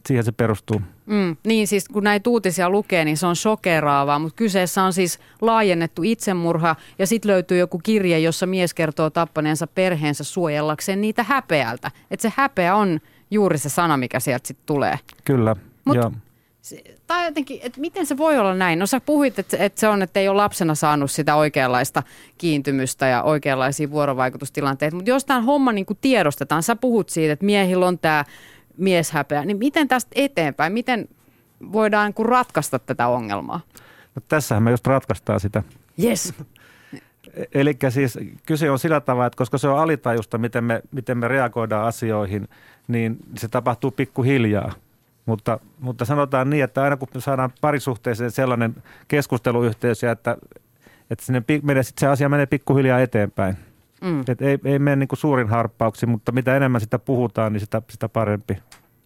siihen 0.08 0.24
se 0.24 0.32
perustuu. 0.32 0.82
Mm, 1.06 1.38
niin 1.48 1.68
siis 1.68 1.88
kun 1.88 2.04
näitä 2.04 2.30
uutisia 2.30 2.70
lukee, 2.70 3.06
niin 3.06 3.18
se 3.18 3.28
on 3.28 3.36
shokeraavaa, 3.36 4.20
mutta 4.20 4.36
kyseessä 4.36 4.84
on 4.84 4.94
siis 4.94 5.20
laajennettu 5.42 6.04
itsemurha 6.04 6.76
ja 7.00 7.08
sitten 7.08 7.32
löytyy 7.32 7.58
joku 7.58 7.80
kirje, 7.80 8.20
jossa 8.20 8.46
mies 8.46 8.74
kertoo 8.74 9.10
tappaneensa 9.10 9.68
perheensä 9.68 10.24
suojellakseen 10.24 11.02
niitä 11.02 11.24
häpeältä. 11.24 11.92
Että 12.12 12.22
se 12.22 12.34
häpeä 12.36 12.76
on 12.76 13.00
juuri 13.36 13.58
se 13.58 13.70
sana, 13.70 13.98
mikä 13.98 14.20
sieltä 14.20 14.48
sitten 14.48 14.66
tulee. 14.66 15.00
Kyllä, 15.26 15.56
Mut, 15.86 15.96
joo. 15.96 16.12
Tai 17.08 17.26
jotenkin, 17.26 17.60
että 17.64 17.82
miten 17.82 18.06
se 18.06 18.18
voi 18.18 18.40
olla 18.40 18.54
näin? 18.54 18.80
No 18.80 18.86
sä 18.86 19.00
puhuit, 19.00 19.40
että, 19.40 19.58
että 19.58 19.80
se 19.80 19.88
on, 19.88 20.02
että 20.02 20.20
ei 20.20 20.28
ole 20.28 20.38
lapsena 20.38 20.76
saanut 20.76 21.12
sitä 21.12 21.36
oikeanlaista 21.36 22.04
kiintymystä 22.38 23.08
ja 23.08 23.24
oikeanlaisia 23.24 23.92
vuorovaikutustilanteita, 23.92 24.96
mutta 24.96 25.10
jos 25.10 25.26
tämä 25.26 25.42
homma 25.42 25.72
niin 25.72 25.86
kuin 25.86 25.98
tiedostetaan, 26.02 26.64
sä 26.64 26.76
puhut 26.76 27.10
siitä, 27.10 27.34
että 27.34 27.46
miehillä 27.46 27.88
on 27.88 28.00
tämä 28.00 28.26
mieshäpeä, 28.78 29.46
niin 29.46 29.58
miten 29.58 29.88
tästä 29.88 30.12
eteenpäin, 30.16 30.74
miten 30.74 31.08
voidaan 31.72 32.14
niin 32.18 32.26
ratkaista 32.26 32.80
tätä 32.80 33.08
ongelmaa? 33.08 33.60
No, 34.16 34.22
tässähän 34.28 34.64
me 34.64 34.72
just 34.72 34.88
ratkaistaan 34.88 35.40
sitä. 35.40 35.64
Yes. 36.04 36.34
Eli 37.54 37.78
siis 37.90 38.20
kyse 38.46 38.72
on 38.72 38.80
sillä 38.80 39.02
tavalla, 39.02 39.28
että 39.28 39.38
koska 39.38 39.58
se 39.58 39.68
on 39.68 39.80
alitajusta, 39.80 40.38
miten 40.38 40.64
me, 40.64 40.82
miten 40.92 41.18
me 41.18 41.28
reagoidaan 41.28 41.88
asioihin, 41.88 42.48
niin 42.88 43.18
se 43.38 43.48
tapahtuu 43.48 43.92
pikkuhiljaa. 43.92 44.72
Mutta, 45.26 45.60
mutta 45.80 46.06
sanotaan 46.06 46.50
niin, 46.50 46.64
että 46.64 46.84
aina 46.84 46.98
kun 46.98 47.08
me 47.14 47.22
saadaan 47.22 47.54
parisuhteeseen 47.62 48.32
sellainen 48.32 48.76
keskusteluyhteys, 49.08 50.04
että, 50.04 50.38
että 51.10 51.26
sinne, 51.26 51.44
se 51.84 52.08
asia 52.08 52.30
menee 52.30 52.46
pikkuhiljaa 52.46 53.00
eteenpäin. 53.00 53.58
Mm. 54.02 54.22
Et 54.28 54.42
ei, 54.42 54.60
ei 54.66 54.80
mene 54.80 54.96
niin 54.96 55.08
kuin 55.08 55.20
suurin 55.20 55.48
harppauksi, 55.48 56.06
mutta 56.06 56.32
mitä 56.32 56.58
enemmän 56.58 56.82
sitä 56.82 57.00
puhutaan, 57.00 57.54
niin 57.54 57.62
sitä, 57.62 57.82
sitä 57.90 58.10
parempi. 58.10 58.58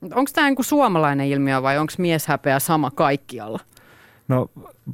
Onko 0.02 0.32
tämä 0.34 0.50
niin 0.50 0.64
suomalainen 0.64 1.28
ilmiö 1.28 1.62
vai 1.62 1.78
onko 1.78 1.94
mieshäpeä 1.98 2.60
sama 2.60 2.92
kaikkialla? 2.92 3.60
No 4.28 4.50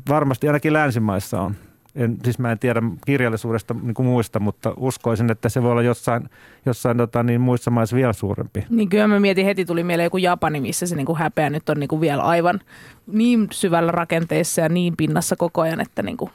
varmasti 0.09 0.47
ainakin 0.47 0.73
länsimaissa 0.73 1.41
on 1.41 1.55
en, 1.95 2.17
siis 2.23 2.39
mä 2.39 2.51
en 2.51 2.59
tiedä 2.59 2.81
kirjallisuudesta 3.05 3.75
niin 3.81 3.93
kuin 3.93 4.05
muista, 4.07 4.39
mutta 4.39 4.73
uskoisin, 4.77 5.31
että 5.31 5.49
se 5.49 5.63
voi 5.63 5.71
olla 5.71 5.81
jossain, 5.81 6.29
jossain 6.65 6.97
tota, 6.97 7.23
niin 7.23 7.41
muissa 7.41 7.71
maissa 7.71 7.95
vielä 7.95 8.13
suurempi. 8.13 8.65
Niin 8.69 8.89
kyllä 8.89 9.07
mä 9.07 9.19
mietin, 9.19 9.45
heti 9.45 9.65
tuli 9.65 9.83
mieleen 9.83 10.05
joku 10.05 10.17
Japani, 10.17 10.61
missä 10.61 10.85
se 10.85 10.95
niin 10.95 11.05
kuin 11.05 11.17
häpeä 11.17 11.49
nyt 11.49 11.69
on 11.69 11.79
niin 11.79 11.87
kuin 11.87 12.01
vielä 12.01 12.23
aivan 12.23 12.61
niin 13.07 13.47
syvällä 13.51 13.91
rakenteessa 13.91 14.61
ja 14.61 14.69
niin 14.69 14.97
pinnassa 14.97 15.35
koko 15.35 15.61
ajan, 15.61 15.81
että 15.81 16.03
niin 16.03 16.17
kuin 16.17 16.31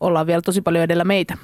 ollaan 0.00 0.26
vielä 0.26 0.42
tosi 0.42 0.60
paljon 0.60 0.84
edellä 0.84 1.04
meitä. 1.04 1.36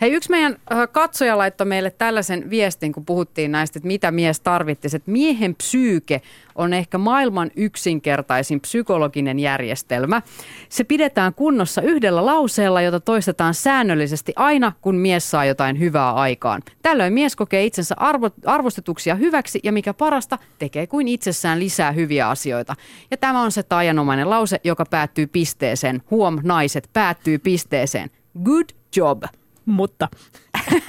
Hei, 0.00 0.12
yksi 0.12 0.30
meidän 0.30 0.56
katsoja 0.92 1.38
laittoi 1.38 1.66
meille 1.66 1.90
tällaisen 1.90 2.50
viestin, 2.50 2.92
kun 2.92 3.04
puhuttiin 3.04 3.52
näistä, 3.52 3.78
että 3.78 3.86
mitä 3.86 4.10
mies 4.10 4.40
tarvittisi. 4.40 4.96
Että 4.96 5.10
miehen 5.10 5.54
psyyke 5.54 6.22
on 6.54 6.72
ehkä 6.72 6.98
maailman 6.98 7.50
yksinkertaisin 7.56 8.60
psykologinen 8.60 9.38
järjestelmä. 9.38 10.22
Se 10.68 10.84
pidetään 10.84 11.34
kunnossa 11.34 11.82
yhdellä 11.82 12.26
lauseella, 12.26 12.80
jota 12.82 13.00
toistetaan 13.00 13.54
säännöllisesti 13.54 14.32
aina, 14.36 14.72
kun 14.80 14.94
mies 14.94 15.30
saa 15.30 15.44
jotain 15.44 15.78
hyvää 15.78 16.12
aikaan. 16.12 16.62
Tällöin 16.82 17.12
mies 17.12 17.36
kokee 17.36 17.64
itsensä 17.64 17.94
arvo, 17.98 18.30
arvostetuksia 18.46 19.14
hyväksi 19.14 19.60
ja 19.62 19.72
mikä 19.72 19.94
parasta, 19.94 20.38
tekee 20.58 20.86
kuin 20.86 21.08
itsessään 21.08 21.58
lisää 21.58 21.92
hyviä 21.92 22.28
asioita. 22.28 22.74
Ja 23.10 23.16
tämä 23.16 23.42
on 23.42 23.52
se 23.52 23.62
tajanomainen 23.62 24.30
lause, 24.30 24.60
joka 24.64 24.84
päättyy 24.90 25.26
pisteeseen. 25.26 26.02
Huom, 26.10 26.38
naiset, 26.42 26.90
päättyy 26.92 27.38
pisteeseen. 27.38 28.10
Good 28.44 28.66
job 28.96 29.22
mutta... 29.70 30.08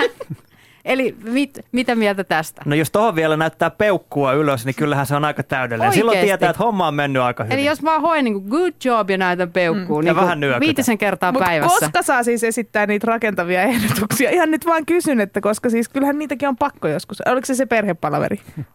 Eli 0.86 1.16
mit, 1.24 1.60
mitä 1.72 1.96
mieltä 1.96 2.24
tästä? 2.24 2.62
No 2.66 2.76
jos 2.76 2.92
tuohon 2.92 3.16
vielä 3.16 3.38
näyttää 3.38 3.70
peukkua 3.70 4.34
ylös, 4.34 4.66
niin 4.66 4.76
kyllähän 4.76 5.06
se 5.06 5.16
on 5.16 5.26
aika 5.26 5.44
täydellinen. 5.44 5.90
Oikeesti. 5.90 6.00
Silloin 6.00 6.20
tietää, 6.20 6.50
että 6.50 6.64
homma 6.64 6.88
on 6.88 6.94
mennyt 6.94 7.22
aika 7.22 7.44
hyvin. 7.44 7.58
Eli 7.58 7.66
jos 7.66 7.82
mä 7.82 8.00
hoen 8.00 8.24
niin 8.24 8.42
good 8.50 8.74
job 8.84 9.10
ja 9.10 9.18
näytän 9.18 9.52
peukkuu, 9.52 10.02
mm. 10.02 10.06
niin 10.06 10.16
vähän 10.16 10.40
viitisen 10.60 10.98
kertaa 10.98 11.32
Mut 11.32 11.44
päivässä. 11.44 11.80
koska 11.80 12.02
saa 12.02 12.24
siis 12.24 12.44
esittää 12.44 12.86
niitä 12.86 13.08
rakentavia 13.08 13.64
ehdotuksia? 13.64 14.30
Ihan 14.30 14.52
nyt 14.52 14.66
vaan 14.66 14.86
kysyn, 14.86 15.20
että 15.20 15.42
koska 15.42 15.70
siis 15.70 15.90
kyllähän 15.90 16.20
niitäkin 16.20 16.50
on 16.50 16.58
pakko 16.58 16.88
joskus. 16.88 17.22
Oliko 17.22 17.46
se 17.46 17.56
se 17.56 17.66
perhepalaveri? 17.66 18.42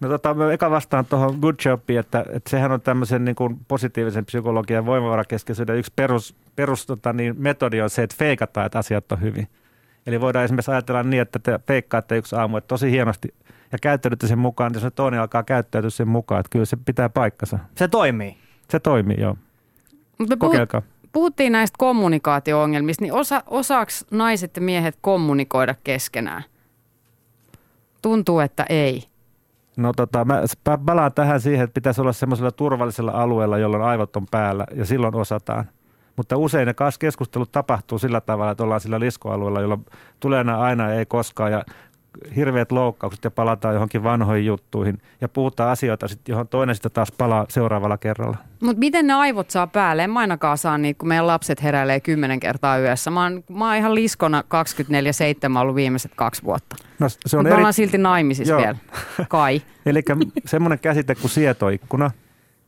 No 0.00 0.08
tota, 0.08 0.34
mä 0.34 0.52
eka 0.52 0.70
vastaan 0.70 1.06
tuohon 1.06 1.38
good 1.40 1.54
jobiin, 1.64 1.98
että, 1.98 2.24
että 2.32 2.50
sehän 2.50 2.72
on 2.72 2.80
tämmöisen 2.80 3.24
niin 3.24 3.34
kuin 3.34 3.58
positiivisen 3.68 4.24
psykologian 4.24 4.86
voimavarakeskeisyyden 4.86 5.76
yksi 5.76 5.92
perus, 5.96 6.36
perus 6.56 6.86
tota, 6.86 7.12
niin 7.12 7.34
metodi 7.38 7.80
on 7.80 7.90
se, 7.90 8.02
että 8.02 8.16
feikataan, 8.18 8.66
että 8.66 8.78
asiat 8.78 9.12
on 9.12 9.20
hyvin. 9.20 9.48
Eli 10.06 10.20
voidaan 10.20 10.44
esimerkiksi 10.44 10.70
ajatella 10.70 11.02
niin, 11.02 11.22
että 11.22 11.38
te 11.38 11.60
feikkaatte 11.66 12.16
yksi 12.16 12.36
aamu, 12.36 12.56
että 12.56 12.68
tosi 12.68 12.90
hienosti 12.90 13.34
ja 13.72 13.78
käyttäydytte 13.82 14.26
sen 14.26 14.38
mukaan, 14.38 14.70
jos 14.74 14.82
se 14.82 14.90
toinen 14.90 15.20
alkaa 15.20 15.42
käyttäytyä 15.42 15.90
sen 15.90 16.08
mukaan, 16.08 16.40
että 16.40 16.50
kyllä 16.50 16.64
se 16.64 16.76
pitää 16.84 17.08
paikkansa. 17.08 17.58
Se 17.74 17.88
toimii. 17.88 18.36
Se 18.70 18.80
toimii, 18.80 19.20
joo. 19.20 19.36
Mutta 20.18 20.36
Kokeilkaa. 20.36 20.82
Puhuttiin 21.12 21.52
näistä 21.52 21.74
kommunikaatio-ongelmista, 21.78 23.04
niin 23.04 23.12
osa, 23.12 23.42
osaako 23.46 23.92
naiset 24.10 24.56
ja 24.56 24.62
miehet 24.62 24.98
kommunikoida 25.00 25.74
keskenään? 25.84 26.44
Tuntuu, 28.02 28.40
että 28.40 28.66
ei. 28.68 29.02
No 29.78 29.92
tota, 29.92 30.24
mä 30.24 30.42
palaan 30.86 31.12
tähän 31.12 31.40
siihen, 31.40 31.64
että 31.64 31.74
pitäisi 31.74 32.00
olla 32.00 32.12
semmoisella 32.12 32.52
turvallisella 32.52 33.12
alueella, 33.12 33.58
jolloin 33.58 33.82
aivot 33.82 34.16
on 34.16 34.26
päällä 34.30 34.66
ja 34.74 34.86
silloin 34.86 35.14
osataan. 35.14 35.64
Mutta 36.16 36.36
usein 36.36 36.66
ne 36.66 36.74
keskustelut 36.98 37.52
tapahtuu 37.52 37.98
sillä 37.98 38.20
tavalla, 38.20 38.50
että 38.52 38.64
ollaan 38.64 38.80
sillä 38.80 39.00
liskoalueella, 39.00 39.60
jolla 39.60 39.78
tulee 40.20 40.44
aina 40.58 40.92
ei 40.92 41.06
koskaan 41.06 41.52
ja 41.52 41.64
hirveät 42.36 42.72
loukkaukset 42.72 43.24
ja 43.24 43.30
palataan 43.30 43.74
johonkin 43.74 44.02
vanhoihin 44.02 44.46
juttuihin 44.46 44.98
ja 45.20 45.28
puhutaan 45.28 45.70
asioita, 45.70 46.06
johon 46.28 46.48
toinen 46.48 46.74
sitten 46.74 46.92
taas 46.92 47.12
palaa 47.12 47.46
seuraavalla 47.48 47.98
kerralla. 47.98 48.36
Mutta 48.60 48.78
miten 48.78 49.06
ne 49.06 49.12
aivot 49.12 49.50
saa 49.50 49.66
päälle? 49.66 50.04
En 50.04 50.10
mä 50.10 50.20
ainakaan 50.20 50.58
saa 50.58 50.78
niitä, 50.78 50.98
kun 50.98 51.08
meidän 51.08 51.26
lapset 51.26 51.62
heräilee 51.62 52.00
kymmenen 52.00 52.40
kertaa 52.40 52.78
yössä. 52.78 53.10
Mä 53.10 53.22
oon, 53.22 53.44
mä 53.50 53.66
oon 53.66 53.76
ihan 53.76 53.94
liskona 53.94 54.44
24-7 55.54 55.58
ollut 55.58 55.74
viimeiset 55.74 56.12
kaksi 56.16 56.42
vuotta. 56.42 56.76
No, 56.98 57.08
se 57.08 57.36
on 57.36 57.42
Mutta 57.42 57.48
eri... 57.48 57.56
ollaan 57.56 57.72
silti 57.72 57.98
naimisissa 57.98 58.52
Joo. 58.52 58.60
vielä, 58.60 58.76
kai. 59.28 59.62
Eli 59.86 60.02
semmoinen 60.44 60.78
käsite 60.78 61.14
kuin 61.14 61.30
sietoikkuna. 61.30 62.10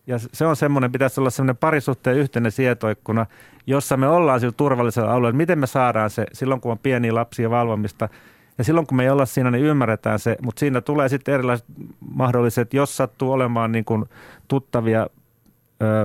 Ja 0.06 0.18
se 0.18 0.46
on 0.46 0.56
semmoinen, 0.56 0.92
pitäisi 0.92 1.20
olla 1.20 1.30
semmoinen 1.30 1.56
parisuhteen 1.56 2.16
yhteinen 2.16 2.52
sietoikkuna, 2.52 3.26
jossa 3.66 3.96
me 3.96 4.08
ollaan 4.08 4.40
sillä 4.40 4.54
turvallisella 4.56 5.12
alueella. 5.12 5.36
Miten 5.36 5.58
me 5.58 5.66
saadaan 5.66 6.10
se 6.10 6.26
silloin, 6.32 6.60
kun 6.60 6.72
on 6.72 6.78
pieniä 6.78 7.14
lapsia 7.14 7.50
valvomista– 7.50 8.08
ja 8.60 8.64
silloin 8.64 8.86
kun 8.86 8.96
me 8.96 9.02
ei 9.02 9.10
olla 9.10 9.26
siinä, 9.26 9.50
niin 9.50 9.64
ymmärretään 9.64 10.18
se, 10.18 10.36
mutta 10.42 10.60
siinä 10.60 10.80
tulee 10.80 11.08
sitten 11.08 11.34
erilaiset 11.34 11.66
mahdolliset, 12.14 12.74
jos 12.74 12.96
sattuu 12.96 13.32
olemaan 13.32 13.72
niin 13.72 13.84
kuin 13.84 14.04
tuttavia 14.48 15.06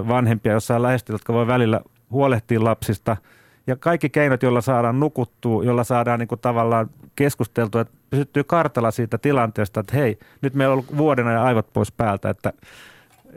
vanhempia 0.08 0.54
jossain 0.54 0.82
lähestyä, 0.82 1.14
jotka 1.14 1.34
voi 1.34 1.48
välillä 1.48 1.82
huolehtia 2.12 2.64
lapsista. 2.64 3.18
Ja 3.68 3.76
kaikki 3.76 4.10
keinot, 4.10 4.44
joilla 4.44 4.62
saadaan 4.62 5.00
nukuttua, 5.00 5.64
joilla 5.64 5.84
saadaan 5.84 6.20
niin 6.20 6.28
kuin 6.28 6.42
tavallaan 6.42 6.90
keskusteltua, 7.16 7.82
että 7.82 7.94
pysyttyy 8.10 8.44
kartalla 8.44 8.92
siitä 8.92 9.18
tilanteesta, 9.18 9.80
että 9.80 9.98
hei, 9.98 10.20
nyt 10.42 10.54
meillä 10.54 10.74
on 10.74 10.80
ollut 10.80 10.98
vuoden 10.98 11.28
ajan 11.28 11.44
aivot 11.44 11.74
pois 11.74 11.92
päältä, 11.92 12.30
että 12.30 12.54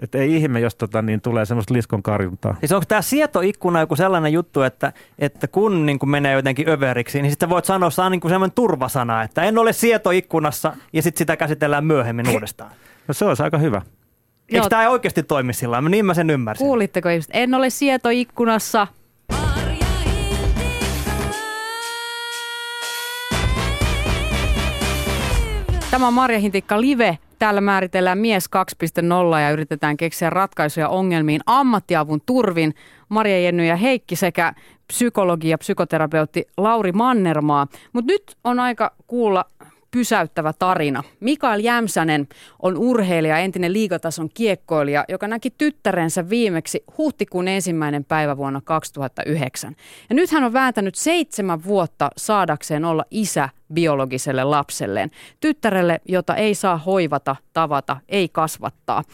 Et 0.02 0.14
ei 0.14 0.36
ihme, 0.36 0.60
jos 0.60 0.74
tota, 0.74 1.02
niin 1.02 1.20
tulee 1.20 1.44
semmoista 1.44 1.74
liskon 1.74 2.02
karjuntaa. 2.02 2.56
Siis 2.60 2.72
onko 2.72 2.84
tämä 2.88 3.02
sietoikkuna 3.02 3.80
joku 3.80 3.96
sellainen 3.96 4.32
juttu, 4.32 4.62
että, 4.62 4.92
että 5.18 5.48
kun 5.48 5.86
niin 5.86 5.98
kuin 5.98 6.10
menee 6.10 6.34
jotenkin 6.34 6.68
överiksi, 6.68 7.22
niin 7.22 7.32
sitten 7.32 7.50
voit 7.50 7.64
sanoa, 7.64 7.88
että 7.88 8.04
on 8.04 8.12
niin 8.12 8.20
kuin 8.20 8.30
semmoinen 8.30 8.54
turvasana, 8.54 9.22
että 9.22 9.42
en 9.42 9.58
ole 9.58 9.72
sietoikkunassa 9.72 10.76
ja 10.92 11.02
sitten 11.02 11.18
sitä 11.18 11.36
käsitellään 11.36 11.84
myöhemmin 11.84 12.28
uudestaan. 12.28 12.70
No 13.08 13.14
se 13.14 13.24
olisi 13.24 13.42
aika 13.42 13.58
hyvä. 13.58 13.82
Eikö 14.48 14.56
Joo. 14.56 14.68
tämä 14.68 14.88
oikeasti 14.88 15.22
toimi 15.22 15.52
sillä? 15.52 15.80
Niin 15.80 16.06
mä 16.06 16.14
sen 16.14 16.30
ymmärsin. 16.30 16.66
Kuulitteko 16.66 17.08
ihmiset? 17.08 17.30
En 17.34 17.54
ole 17.54 17.70
sietoikkunassa. 17.70 18.86
Tämä 25.98 26.08
on 26.08 26.14
Marja 26.14 26.38
Hintikka 26.38 26.80
Live. 26.80 27.18
Täällä 27.38 27.60
määritellään 27.60 28.18
mies 28.18 28.50
2.0 29.34 29.40
ja 29.40 29.50
yritetään 29.50 29.96
keksiä 29.96 30.30
ratkaisuja 30.30 30.88
ongelmiin 30.88 31.40
ammattiavun 31.46 32.20
turvin. 32.26 32.74
Marja 33.08 33.40
Jenny 33.40 33.66
ja 33.66 33.76
Heikki 33.76 34.16
sekä 34.16 34.52
psykologi 34.86 35.48
ja 35.48 35.58
psykoterapeutti 35.58 36.46
Lauri 36.56 36.92
Mannermaa. 36.92 37.66
Mutta 37.92 38.12
nyt 38.12 38.36
on 38.44 38.60
aika 38.60 38.90
kuulla 39.06 39.44
pysäyttävä 39.90 40.52
tarina. 40.58 41.02
Mikael 41.20 41.60
Jämsänen 41.60 42.28
on 42.62 42.76
urheilija, 42.76 43.38
entinen 43.38 43.72
liigatason 43.72 44.28
kiekkoilija, 44.34 45.04
joka 45.08 45.28
näki 45.28 45.50
tyttärensä 45.50 46.28
viimeksi 46.28 46.84
huhtikuun 46.98 47.48
ensimmäinen 47.48 48.04
päivä 48.04 48.36
vuonna 48.36 48.60
2009. 48.64 49.76
Ja 50.08 50.14
nyt 50.14 50.30
hän 50.30 50.44
on 50.44 50.52
vääntänyt 50.52 50.94
seitsemän 50.94 51.64
vuotta 51.64 52.10
saadakseen 52.16 52.84
olla 52.84 53.04
isä 53.10 53.48
biologiselle 53.72 54.44
lapselleen. 54.44 55.10
Tyttärelle, 55.40 56.00
jota 56.08 56.36
ei 56.36 56.54
saa 56.54 56.76
hoivata, 56.76 57.36
tavata, 57.52 57.96
ei 58.08 58.28
kasvattaa. 58.28 59.04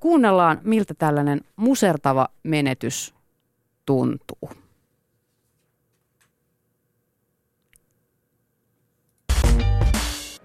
Kuunnellaan, 0.00 0.60
miltä 0.64 0.94
tällainen 0.94 1.40
musertava 1.56 2.28
menetys 2.42 3.14
tuntuu. 3.86 4.67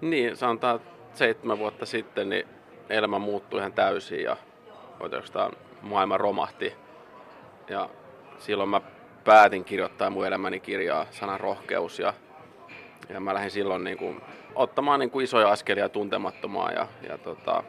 Niin, 0.04 0.38
sanotaan 0.38 0.80
seitsemän 1.14 1.60
vuotta 1.60 1.86
sitten 1.86 2.30
niin 2.30 2.48
elämä 2.90 3.20
muuttui 3.20 3.60
ihan 3.60 3.74
täysin 3.74 4.24
ja 4.24 4.38
oikeastaan 5.00 5.52
maailma 5.82 6.18
romahti. 6.18 6.74
Ja 7.70 7.90
silloin 8.40 8.70
mä 8.70 8.82
päätin 9.24 9.64
kirjoittaa 9.64 10.10
mun 10.10 10.28
elämäni 10.28 10.60
kirjaa 10.60 11.06
sanan 11.12 11.40
rohkeus 11.40 12.00
ja, 12.00 12.14
ja 13.10 13.20
mä 13.20 13.34
lähdin 13.34 13.52
silloin 13.52 13.84
niin 13.84 13.98
kuin, 13.98 14.22
ottamaan 14.56 15.00
niin 15.00 15.10
kuin 15.10 15.24
isoja 15.24 15.50
askelia 15.50 15.90
tuntemattomaan 15.90 16.74
ja, 16.74 16.88
ja 17.10 17.18
tota, 17.18 17.64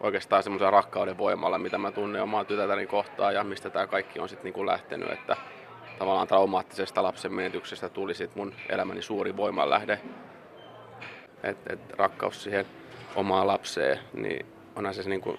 oikeastaan 0.00 0.42
semmoisen 0.42 0.72
rakkauden 0.72 1.18
voimalla, 1.18 1.58
mitä 1.58 1.78
mä 1.78 1.92
tunnen 1.92 2.22
omaa 2.22 2.44
tytärtäni 2.44 2.86
kohtaan 2.86 3.34
ja 3.34 3.44
mistä 3.44 3.70
tämä 3.70 3.86
kaikki 3.86 4.20
on 4.20 4.28
sitten 4.28 4.44
niin 4.44 4.54
kuin 4.54 4.66
lähtenyt, 4.66 5.10
että 5.12 5.36
tavallaan 5.98 6.28
traumaattisesta 6.28 7.02
lapsen 7.02 7.32
menetyksestä 7.32 7.88
tuli 7.88 8.14
sitten 8.14 8.38
mun 8.38 8.54
elämäni 8.68 9.02
suuri 9.02 9.36
voimanlähde 9.36 10.00
että 11.42 11.72
et 11.72 11.80
rakkaus 11.90 12.42
siihen 12.42 12.66
omaan 13.16 13.46
lapseen, 13.46 13.98
niin 14.12 14.46
onhan 14.76 14.94
se 14.94 15.08
niin 15.08 15.20
kuin 15.20 15.38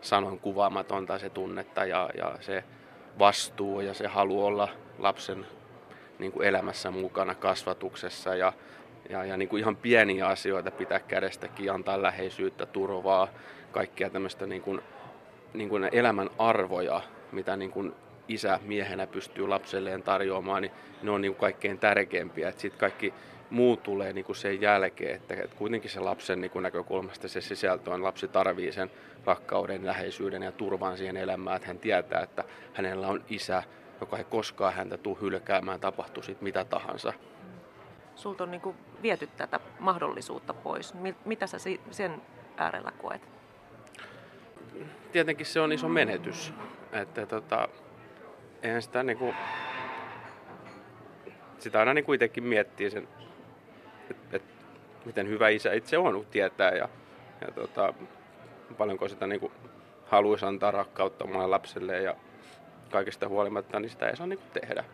sanoin 0.00 0.40
kuvaamatonta 0.40 1.18
se 1.18 1.30
tunnetta 1.30 1.84
ja, 1.84 2.10
ja 2.14 2.34
se 2.40 2.64
vastuu 3.18 3.80
ja 3.80 3.94
se 3.94 4.06
halu 4.06 4.46
olla 4.46 4.68
lapsen 4.98 5.46
niin 6.18 6.32
kuin 6.32 6.46
elämässä 6.46 6.90
mukana 6.90 7.34
kasvatuksessa 7.34 8.34
ja, 8.34 8.52
ja, 9.08 9.24
ja 9.24 9.36
niin 9.36 9.48
kuin 9.48 9.60
ihan 9.60 9.76
pieniä 9.76 10.26
asioita 10.26 10.70
pitää 10.70 11.00
kädestäkin, 11.00 11.72
antaa 11.72 12.02
läheisyyttä, 12.02 12.66
turvaa, 12.66 13.28
kaikkia 13.72 14.10
tämmöistä 14.10 14.46
niin 14.46 14.62
kuin, 14.62 14.80
niin 15.54 15.68
kuin 15.68 15.88
elämän 15.92 16.30
arvoja, 16.38 17.00
mitä 17.32 17.56
niin 17.56 17.70
kuin 17.70 17.92
isä 18.28 18.60
miehenä 18.62 19.06
pystyy 19.06 19.48
lapselleen 19.48 20.02
tarjoamaan, 20.02 20.62
niin 20.62 20.72
ne 21.02 21.10
on 21.10 21.20
niin 21.20 21.32
kuin 21.32 21.40
kaikkein 21.40 21.78
tärkeimpiä. 21.78 22.50
Sitten 22.50 22.80
kaikki 22.80 23.14
muu 23.50 23.76
tulee 23.76 24.12
niin 24.12 24.24
kuin 24.24 24.36
sen 24.36 24.60
jälkeen, 24.60 25.16
että, 25.16 25.34
että 25.34 25.56
kuitenkin 25.56 25.90
se 25.90 26.00
lapsen 26.00 26.40
niin 26.40 26.50
kuin 26.50 26.62
näkökulmasta 26.62 27.28
se 27.28 27.40
sisältö 27.40 27.90
on, 27.90 28.02
lapsi 28.02 28.28
tarvii 28.28 28.72
sen 28.72 28.90
rakkauden, 29.24 29.86
läheisyyden 29.86 30.42
ja 30.42 30.52
turvan 30.52 30.96
siihen 30.96 31.16
elämään, 31.16 31.56
että 31.56 31.68
hän 31.68 31.78
tietää, 31.78 32.20
että 32.20 32.44
hänellä 32.74 33.08
on 33.08 33.24
isä, 33.28 33.62
joka 34.00 34.18
ei 34.18 34.24
koskaan 34.24 34.74
häntä 34.74 34.96
tule 34.96 35.18
hylkäämään, 35.20 35.80
tapahtuu 35.80 36.22
sitten 36.22 36.44
mitä 36.44 36.64
tahansa. 36.64 37.12
Sulta 38.14 38.44
on 38.44 38.50
niin 38.50 38.60
kuin 38.60 38.76
viety 39.02 39.28
tätä 39.36 39.60
mahdollisuutta 39.78 40.54
pois. 40.54 40.94
Mi- 40.94 41.16
Mitä 41.24 41.46
sä 41.46 41.58
sen 41.90 42.22
äärellä 42.56 42.92
koet? 42.98 43.28
Tietenkin 45.12 45.46
se 45.46 45.60
on 45.60 45.72
iso 45.72 45.88
menetys, 45.88 46.52
että 46.92 47.26
tota, 47.26 47.68
eihän 48.62 48.82
sitä 48.82 49.02
niinku, 49.02 49.34
sitä 51.58 51.78
aina 51.78 51.94
niin 51.94 52.14
itsekin 52.14 52.44
miettii 52.44 52.90
sen, 52.90 53.08
että 54.10 54.36
et, 54.36 54.42
miten 55.04 55.28
hyvä 55.28 55.48
isä 55.48 55.72
itse 55.72 55.98
on, 55.98 56.26
tietää 56.30 56.70
ja, 56.70 56.88
ja 57.40 57.52
tota, 57.54 57.94
paljonko 58.78 59.08
sitä 59.08 59.26
niinku 59.26 59.52
haluaisi 60.06 60.46
antaa 60.46 60.70
rakkautta 60.70 61.24
omalle 61.24 61.46
lapselle 61.46 62.02
ja 62.02 62.16
kaikesta 62.90 63.28
huolimatta, 63.28 63.80
niin 63.80 63.90
sitä 63.90 64.08
ei 64.08 64.16
saa 64.16 64.26
niinku 64.26 64.44
tehdä. 64.52 64.84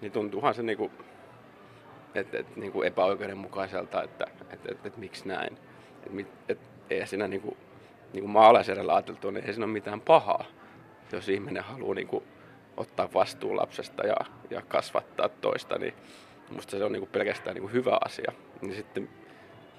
Niin 0.00 0.12
tuntuuhan 0.12 0.54
se 0.54 0.62
niinku, 0.62 0.90
et, 2.14 2.34
et, 2.34 2.56
niinku 2.56 2.82
epäoikeudenmukaiselta, 2.82 4.02
että 4.02 4.26
et, 4.50 4.66
et, 4.70 4.86
et, 4.86 4.96
miksi 4.96 5.28
näin. 5.28 5.58
Et, 6.06 6.12
mit- 6.12 6.38
et, 6.48 6.58
ei 6.90 7.06
siinä 7.06 7.28
niinku, 7.28 7.56
niinku 8.12 8.28
maalaisedellä 8.28 8.94
ajateltu, 8.94 9.30
niin 9.30 9.44
ei 9.44 9.52
siinä 9.52 9.64
ole 9.64 9.72
mitään 9.72 10.00
pahaa, 10.00 10.44
jos 11.12 11.28
ihminen 11.28 11.64
haluaa 11.64 11.94
niinku 11.94 12.22
ottaa 12.76 13.08
vastuu 13.14 13.56
lapsesta 13.56 14.06
ja, 14.06 14.16
ja 14.50 14.62
kasvattaa 14.68 15.28
toista, 15.28 15.78
niin 15.78 15.94
musta 16.50 16.78
se 16.78 16.84
on 16.84 16.92
niinku 16.92 17.08
pelkästään 17.12 17.54
niinku 17.54 17.72
hyvä 17.72 17.98
asia. 18.04 18.32
Niin 18.60 18.74
sitten 18.74 19.08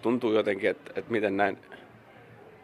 tuntuu 0.02 0.34
jotenkin, 0.34 0.70
että, 0.70 0.92
että 0.96 1.12
miten 1.12 1.38
näin 1.38 1.58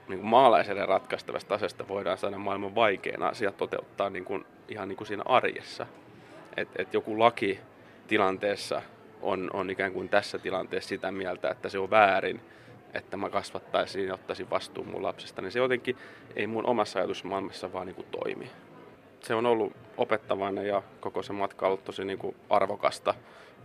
niin 0.07 0.25
maalaiselle 0.25 0.85
ratkaistavasta 0.85 1.55
asiasta 1.55 1.87
voidaan 1.87 2.17
saada 2.17 2.37
maailman 2.37 2.75
vaikein 2.75 3.23
asia 3.23 3.51
toteuttaa 3.51 4.09
niin 4.09 4.25
kuin, 4.25 4.45
ihan 4.67 4.87
niin 4.89 4.97
kuin 4.97 5.07
siinä 5.07 5.23
arjessa. 5.25 5.87
Että 6.57 6.81
et 6.81 6.93
joku 6.93 7.19
laki 7.19 7.59
tilanteessa 8.07 8.81
on, 9.21 9.49
on 9.53 9.69
ikään 9.69 9.93
kuin 9.93 10.09
tässä 10.09 10.37
tilanteessa 10.37 10.89
sitä 10.89 11.11
mieltä, 11.11 11.49
että 11.49 11.69
se 11.69 11.79
on 11.79 11.89
väärin, 11.89 12.41
että 12.93 13.17
mä 13.17 13.29
kasvattaisin 13.29 14.07
ja 14.07 14.13
ottaisin 14.13 14.49
vastuun 14.49 14.87
mun 14.87 15.03
lapsesta, 15.03 15.41
niin 15.41 15.51
se 15.51 15.59
jotenkin 15.59 15.97
ei 16.35 16.47
mun 16.47 16.65
omassa 16.65 16.99
ajatusmaailmassa 16.99 17.73
vaan 17.73 17.87
niin 17.87 17.95
kuin 17.95 18.07
toimi. 18.11 18.51
Se 19.21 19.35
on 19.35 19.45
ollut 19.45 19.73
opettavainen 19.97 20.67
ja 20.67 20.81
koko 20.99 21.23
se 21.23 21.33
matka 21.33 21.65
on 21.65 21.67
ollut 21.67 21.83
tosi 21.83 22.05
niin 22.05 22.19
kuin 22.19 22.35
arvokasta. 22.49 23.13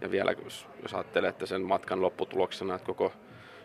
Ja 0.01 0.11
vielä 0.11 0.35
jos, 0.45 0.67
ajattelee, 0.95 1.31
että 1.31 1.47
sen 1.47 1.63
matkan 1.63 2.03
lopputuloksena, 2.03 2.75
että 2.75 2.87
koko 2.87 3.13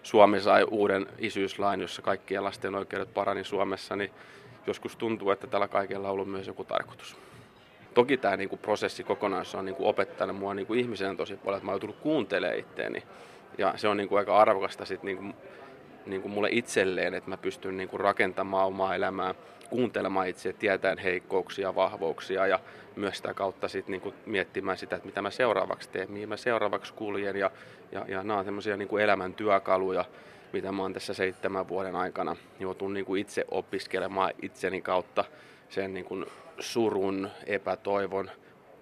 Suomi 0.03 0.39
sai 0.39 0.63
uuden 0.63 1.07
isyyslain, 1.17 1.81
jossa 1.81 2.01
kaikkien 2.01 2.43
lasten 2.43 2.75
oikeudet 2.75 3.13
parani 3.13 3.43
Suomessa, 3.43 3.95
niin 3.95 4.11
joskus 4.67 4.95
tuntuu, 4.95 5.31
että 5.31 5.47
tällä 5.47 5.67
kaikella 5.67 6.07
on 6.07 6.13
ollut 6.13 6.31
myös 6.31 6.47
joku 6.47 6.63
tarkoitus. 6.63 7.17
Toki 7.93 8.17
tämä 8.17 8.37
niinku 8.37 8.57
prosessi 8.57 9.03
kokonaisuus 9.03 9.55
on 9.55 9.65
niinku 9.65 9.87
opettanut 9.87 10.37
mua 10.37 10.53
niinku 10.53 10.73
ihmisenä 10.73 11.15
tosi 11.15 11.35
paljon, 11.35 11.57
että 11.57 11.65
mä 11.65 11.71
oon 11.71 11.75
joutunut 11.75 11.99
kuuntelemaan 11.99 12.59
itteeni. 12.59 13.03
Ja 13.57 13.73
se 13.75 13.87
on 13.87 13.97
niinku 13.97 14.15
aika 14.15 14.37
arvokasta 14.37 14.85
sit 14.85 15.03
niinku, 16.05 16.27
niinku 16.27 16.27
mulle 16.29 16.49
itselleen, 16.51 17.13
että 17.13 17.29
mä 17.29 17.37
pystyn 17.37 17.77
niinku 17.77 17.97
rakentamaan 17.97 18.67
omaa 18.67 18.95
elämää, 18.95 19.35
kuuntelemaan 19.69 20.27
itse, 20.27 20.53
tietäen 20.53 20.97
heikkouksia 20.97 21.75
vahvuuksia 21.75 22.47
ja 22.47 22.59
myös 22.95 23.17
sitä 23.17 23.33
kautta 23.33 23.67
sit 23.67 23.87
niinku 23.87 24.13
miettimään 24.25 24.77
sitä, 24.77 24.95
että 24.95 25.05
mitä 25.05 25.21
mä 25.21 25.29
seuraavaksi 25.29 25.89
teen, 25.89 26.11
mihin 26.11 26.29
mä 26.29 26.37
seuraavaksi 26.37 26.93
kuljen. 26.93 27.35
Ja, 27.35 27.51
ja, 27.91 28.05
ja 28.07 28.23
nämä 28.23 28.39
on 28.39 28.45
semmoisia 28.45 28.77
niinku 28.77 28.97
elämän 28.97 29.33
työkaluja, 29.33 30.05
mitä 30.53 30.71
mä 30.71 30.81
oon 30.81 30.93
tässä 30.93 31.13
seitsemän 31.13 31.67
vuoden 31.67 31.95
aikana 31.95 32.35
joutunut 32.59 32.93
niinku 32.93 33.15
itse 33.15 33.45
opiskelemaan 33.51 34.33
itseni 34.41 34.81
kautta 34.81 35.25
sen 35.69 35.93
niinku 35.93 36.25
surun, 36.59 37.29
epätoivon, 37.45 38.31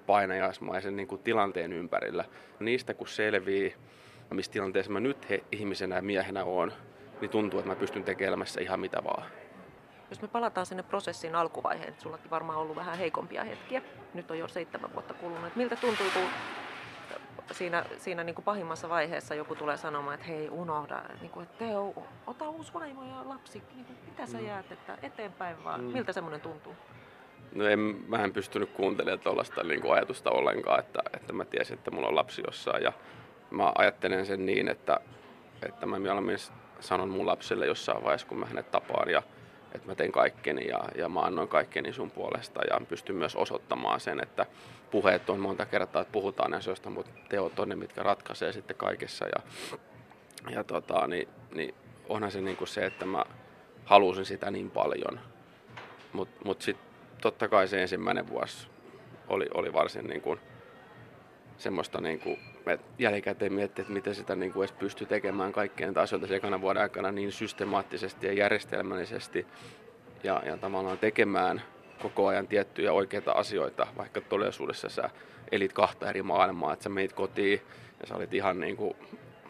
painajaismaisen 0.05 0.95
niin 0.95 1.07
kuin 1.07 1.21
tilanteen 1.21 1.73
ympärillä. 1.73 2.25
Niistä 2.59 2.93
kun 2.93 3.07
selvii, 3.07 3.75
missä 4.33 4.51
tilanteessa 4.51 4.91
mä 4.91 4.99
nyt 4.99 5.29
he, 5.29 5.43
ihmisenä 5.51 5.95
ja 5.95 6.01
miehenä 6.01 6.43
oon, 6.43 6.73
niin 7.21 7.31
tuntuu, 7.31 7.59
että 7.59 7.71
mä 7.71 7.75
pystyn 7.75 8.03
tekemään 8.03 8.47
ihan 8.59 8.79
mitä 8.79 9.03
vaan. 9.03 9.23
Jos 10.09 10.21
me 10.21 10.27
palataan 10.27 10.65
sinne 10.65 10.83
prosessin 10.83 11.35
alkuvaiheen, 11.35 11.95
sullakin 11.97 12.31
varmaan 12.31 12.59
ollut 12.59 12.75
vähän 12.75 12.97
heikompia 12.97 13.43
hetkiä. 13.43 13.81
Nyt 14.13 14.31
on 14.31 14.39
jo 14.39 14.47
seitsemän 14.47 14.93
vuotta 14.93 15.13
kulunut. 15.13 15.55
Miltä 15.55 15.75
tuntui, 15.75 16.07
kun 16.13 16.23
siinä, 17.51 17.85
siinä 17.97 18.23
niin 18.23 18.35
kuin 18.35 18.45
pahimmassa 18.45 18.89
vaiheessa 18.89 19.35
joku 19.35 19.55
tulee 19.55 19.77
sanomaan, 19.77 20.13
että 20.13 20.25
hei 20.25 20.49
unohda, 20.49 21.01
niin 21.21 21.31
kuin, 21.31 21.43
että 21.43 21.65
Teo, 21.65 21.93
ota 22.27 22.49
uusi 22.49 22.73
vaimo 22.73 23.03
ja 23.03 23.29
lapsi, 23.29 23.63
niin 23.75 23.85
kuin, 23.85 23.97
mitä 24.05 24.25
sä 24.25 24.39
jäät, 24.39 24.71
että 24.71 24.97
eteenpäin 25.01 25.63
vaan. 25.63 25.81
Mm. 25.81 25.87
Miltä 25.87 26.13
semmoinen 26.13 26.41
tuntuu? 26.41 26.75
No 27.55 27.67
en, 27.67 27.79
mä 28.07 28.23
en 28.23 28.33
pystynyt 28.33 28.69
kuuntelemaan 28.69 29.19
tuollaista 29.19 29.63
niin 29.63 29.81
kuin 29.81 29.93
ajatusta 29.93 30.31
ollenkaan, 30.31 30.79
että, 30.79 30.99
että 31.13 31.33
mä 31.33 31.45
tiesin, 31.45 31.77
että 31.77 31.91
mulla 31.91 32.07
on 32.07 32.15
lapsi 32.15 32.41
jossain. 32.47 32.83
Ja 32.83 32.93
mä 33.49 33.71
ajattelen 33.77 34.25
sen 34.25 34.45
niin, 34.45 34.67
että, 34.67 34.99
että 35.65 35.85
mä 35.85 35.99
mieluummin 35.99 36.37
sanon 36.81 37.09
mun 37.09 37.25
lapselle 37.25 37.65
jossain 37.65 38.03
vaiheessa, 38.03 38.27
kun 38.27 38.39
mä 38.39 38.45
hänet 38.45 38.71
tapaan 38.71 39.09
ja 39.09 39.23
että 39.75 39.87
mä 39.87 39.95
teen 39.95 40.11
kaikkeni 40.11 40.67
ja, 40.67 40.79
ja 40.95 41.09
mä 41.09 41.19
annoin 41.19 41.47
kaikkeni 41.47 41.93
sun 41.93 42.11
puolesta 42.11 42.61
ja 42.69 42.81
pystyn 42.89 43.15
myös 43.15 43.35
osoittamaan 43.35 43.99
sen, 43.99 44.23
että 44.23 44.45
puheet 44.91 45.29
on 45.29 45.39
monta 45.39 45.65
kertaa, 45.65 46.01
että 46.01 46.11
puhutaan 46.11 46.53
asioista, 46.53 46.89
mutta 46.89 47.11
teot 47.29 47.59
on 47.59 47.69
ne, 47.69 47.75
mitkä 47.75 48.03
ratkaisee 48.03 48.51
sitten 48.53 48.75
kaikessa 48.75 49.25
ja, 49.25 49.43
ja 50.49 50.63
tota, 50.63 51.07
niin, 51.07 51.27
niin 51.55 51.75
onhan 52.09 52.31
se 52.31 52.41
niin 52.41 52.57
kuin 52.57 52.67
se, 52.67 52.85
että 52.85 53.05
mä 53.05 53.25
halusin 53.85 54.25
sitä 54.25 54.51
niin 54.51 54.71
paljon, 54.71 55.19
mutta 56.13 56.35
mut, 56.35 56.45
mut 56.45 56.61
sitten 56.61 56.87
totta 57.21 57.47
kai 57.47 57.67
se 57.67 57.81
ensimmäinen 57.81 58.29
vuosi 58.29 58.67
oli, 59.27 59.45
oli 59.53 59.73
varsin 59.73 60.07
niin 60.07 60.21
kuin 60.21 60.39
semmoista 61.57 62.01
niin 62.01 62.19
kuin, 62.19 62.39
että 62.65 62.85
jälkikäteen 62.99 63.53
miettiä, 63.53 63.81
että 63.81 63.93
miten 63.93 64.15
sitä 64.15 64.35
niin 64.35 64.53
kuin 64.53 64.63
edes 64.63 64.77
pystyy 64.79 65.07
tekemään 65.07 65.51
kaikkien 65.51 65.97
asioita 65.97 66.27
se 66.27 66.35
ekana 66.35 66.61
vuoden 66.61 66.81
aikana 66.81 67.11
niin 67.11 67.31
systemaattisesti 67.31 68.27
ja 68.27 68.33
järjestelmällisesti 68.33 69.47
ja, 70.23 70.41
ja 70.45 70.57
tavallaan 70.57 70.97
tekemään 70.97 71.61
koko 72.01 72.27
ajan 72.27 72.47
tiettyjä 72.47 72.93
oikeita 72.93 73.31
asioita, 73.31 73.87
vaikka 73.97 74.21
todellisuudessa 74.21 74.89
sä 74.89 75.09
elit 75.51 75.73
kahta 75.73 76.09
eri 76.09 76.23
maailmaa, 76.23 76.73
että 76.73 76.83
sä 76.83 76.89
meit 76.89 77.13
kotiin 77.13 77.61
ja 78.01 78.07
sä 78.07 78.15
olit 78.15 78.33
ihan 78.33 78.59
niin 78.59 78.77
kuin 78.77 78.95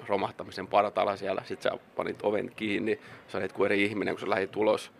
romahtamisen 0.07 0.68
partalla 0.68 1.16
siellä, 1.16 1.41
sit 1.45 1.62
sä 1.62 1.72
panit 1.95 2.20
oven 2.24 2.51
kiinni, 2.55 2.99
sä 3.28 3.38
olit 3.38 3.53
kuin 3.53 3.66
eri 3.66 3.84
ihminen, 3.84 4.16
kun 4.16 4.22
sä 4.22 4.30
lähdit 4.30 4.55
ulos 4.55 4.91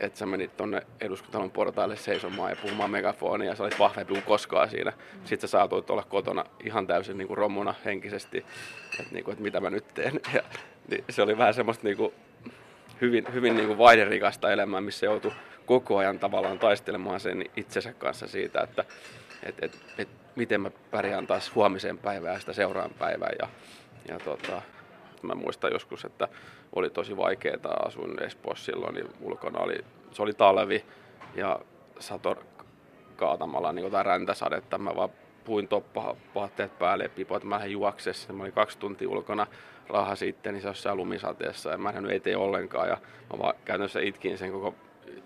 että 0.00 0.18
sä 0.18 0.26
menit 0.26 0.56
tonne 0.56 0.82
eduskuntalon 1.00 1.50
portaille 1.50 1.96
seisomaan 1.96 2.50
ja 2.50 2.56
puhumaan 2.62 2.90
megafonia 2.90 3.50
ja 3.50 3.56
sä 3.56 3.62
olit 3.62 3.78
vahvempi 3.78 4.12
kuin 4.12 4.22
koskaan 4.22 4.70
siinä. 4.70 4.92
Sitten 5.24 5.48
sä 5.48 5.52
saatoit 5.52 5.90
olla 5.90 6.02
kotona 6.02 6.44
ihan 6.64 6.86
täysin 6.86 7.18
niin 7.18 7.28
kuin 7.28 7.38
rommuna 7.38 7.74
henkisesti, 7.84 8.38
että, 9.00 9.14
niin 9.14 9.24
kuin, 9.24 9.32
että 9.32 9.42
mitä 9.42 9.60
mä 9.60 9.70
nyt 9.70 9.94
teen. 9.94 10.20
Ja, 10.34 10.42
niin 10.88 11.04
se 11.10 11.22
oli 11.22 11.38
vähän 11.38 11.54
semmoista 11.54 11.84
niin 11.84 11.96
kuin, 11.96 12.12
hyvin, 13.00 13.26
hyvin 13.32 13.56
niin 13.56 13.66
kuin 13.66 13.78
vaiderikasta 13.78 14.52
elämää, 14.52 14.80
missä 14.80 15.06
joutui 15.06 15.32
koko 15.66 15.96
ajan 15.96 16.18
tavallaan 16.18 16.58
taistelemaan 16.58 17.20
sen 17.20 17.44
itsensä 17.56 17.92
kanssa 17.92 18.26
siitä, 18.26 18.60
että 18.60 18.84
et, 19.42 19.54
et, 19.62 19.78
et, 19.98 20.08
miten 20.36 20.60
mä 20.60 20.70
pärjään 20.90 21.26
taas 21.26 21.54
huomiseen 21.54 21.98
päivään 21.98 22.34
ja 22.34 22.40
sitä 22.40 22.52
seuraan 22.52 22.90
päivään. 22.98 23.32
Ja, 23.38 23.48
ja 24.08 24.18
tota, 24.18 24.62
Mä 25.26 25.34
muistan 25.34 25.72
joskus, 25.72 26.04
että 26.04 26.28
oli 26.72 26.90
tosi 26.90 27.16
vaikeaa, 27.16 27.86
asuin 27.86 28.22
Espoossa 28.22 28.64
silloin, 28.64 28.94
niin 28.94 29.08
ulkona 29.20 29.58
oli, 29.60 29.84
se 30.10 30.22
oli 30.22 30.32
talvi 30.32 30.84
ja 31.34 31.58
sato 31.98 32.36
kaatamalla 33.16 33.72
niin 33.72 33.84
jotain 33.84 34.06
räntäsadetta. 34.06 34.78
Mä 34.78 34.96
vaan 34.96 35.10
puin 35.44 35.68
toppapaatteet 35.68 36.78
päälle 36.78 37.04
ja 37.04 37.10
pipoit. 37.10 37.44
Mä 37.44 37.54
lähdin 37.54 37.72
juoksessa. 37.72 38.32
Mä 38.32 38.42
olin 38.42 38.52
kaksi 38.52 38.78
tuntia 38.78 39.08
ulkona 39.08 39.46
raha 39.88 40.16
sitten, 40.16 40.54
niin 40.54 40.62
se 40.62 40.68
jossain 40.68 40.96
lumisateessa 40.96 41.70
ja 41.70 41.78
mä 41.78 41.90
en 41.90 42.10
eteen 42.10 42.38
ollenkaan. 42.38 42.88
Ja 42.88 42.98
mä 43.32 43.38
vaan 43.38 43.54
käytännössä 43.64 44.00
itkin 44.00 44.38
sen 44.38 44.52
koko 44.52 44.74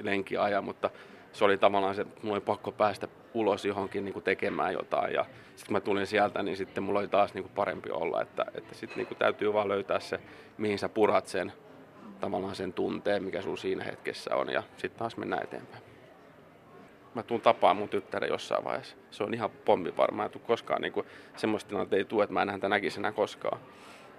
lenki 0.03 0.37
ajan, 0.37 0.65
mutta 0.65 0.91
se 1.33 1.45
oli 1.45 1.59
tavallaan 1.59 1.95
se, 1.95 2.03
että 2.03 2.21
mulla 2.23 2.35
oli 2.35 2.41
pakko 2.41 2.73
päästä 2.73 3.09
ulos 3.35 3.65
johonkin 3.65 4.05
niin 4.05 4.13
kuin 4.13 4.23
tekemään 4.23 4.73
jotain. 4.73 5.15
Ja 5.15 5.25
sitten 5.25 5.67
kun 5.67 5.73
mä 5.73 5.81
tulin 5.81 6.07
sieltä, 6.07 6.43
niin 6.43 6.57
sitten 6.57 6.83
mulla 6.83 6.99
oli 6.99 7.09
taas 7.09 7.35
niin 7.35 7.45
kuin 7.45 7.53
parempi 7.55 7.91
olla, 7.91 8.23
että, 8.23 8.47
että 8.55 8.75
sitten 8.75 8.97
niin 8.97 9.07
kuin 9.07 9.19
täytyy 9.19 9.53
vaan 9.53 9.69
löytää 9.69 10.01
se, 10.01 10.21
mihin 10.59 10.79
sä 10.79 10.89
purat 10.89 11.27
sen 11.27 11.53
tavallaan 12.21 12.55
sen 12.55 12.73
tunteen, 12.73 13.25
mikä 13.25 13.43
sulla 13.43 13.57
siinä 13.57 13.85
hetkessä 13.85 14.37
on, 14.37 14.49
ja 14.49 14.63
sitten 14.77 14.99
taas 14.99 15.17
mennään 15.17 15.43
eteenpäin. 15.43 15.83
Mä 17.15 17.23
tuun 17.23 17.41
tapaan 17.41 17.77
mun 17.77 17.89
tyttären 17.89 18.29
jossain 18.31 18.65
vaiheessa. 18.65 18.97
Se 19.11 19.25
on 19.25 19.35
ihan 19.35 19.51
pommi 19.51 19.97
varmaan. 19.97 20.31
Mä 20.35 20.41
koskaan 20.47 20.83
niin 20.83 20.93
kuin, 20.93 21.07
semmoista 21.37 21.69
tilannetta 21.69 21.97
ei 21.97 22.05
tule, 22.05 22.25
että 22.25 22.35
mä 22.35 22.43
en 22.43 22.51
häntä 22.51 22.69
näkisi 22.69 23.01
enää 23.01 23.13
koskaan 23.13 23.61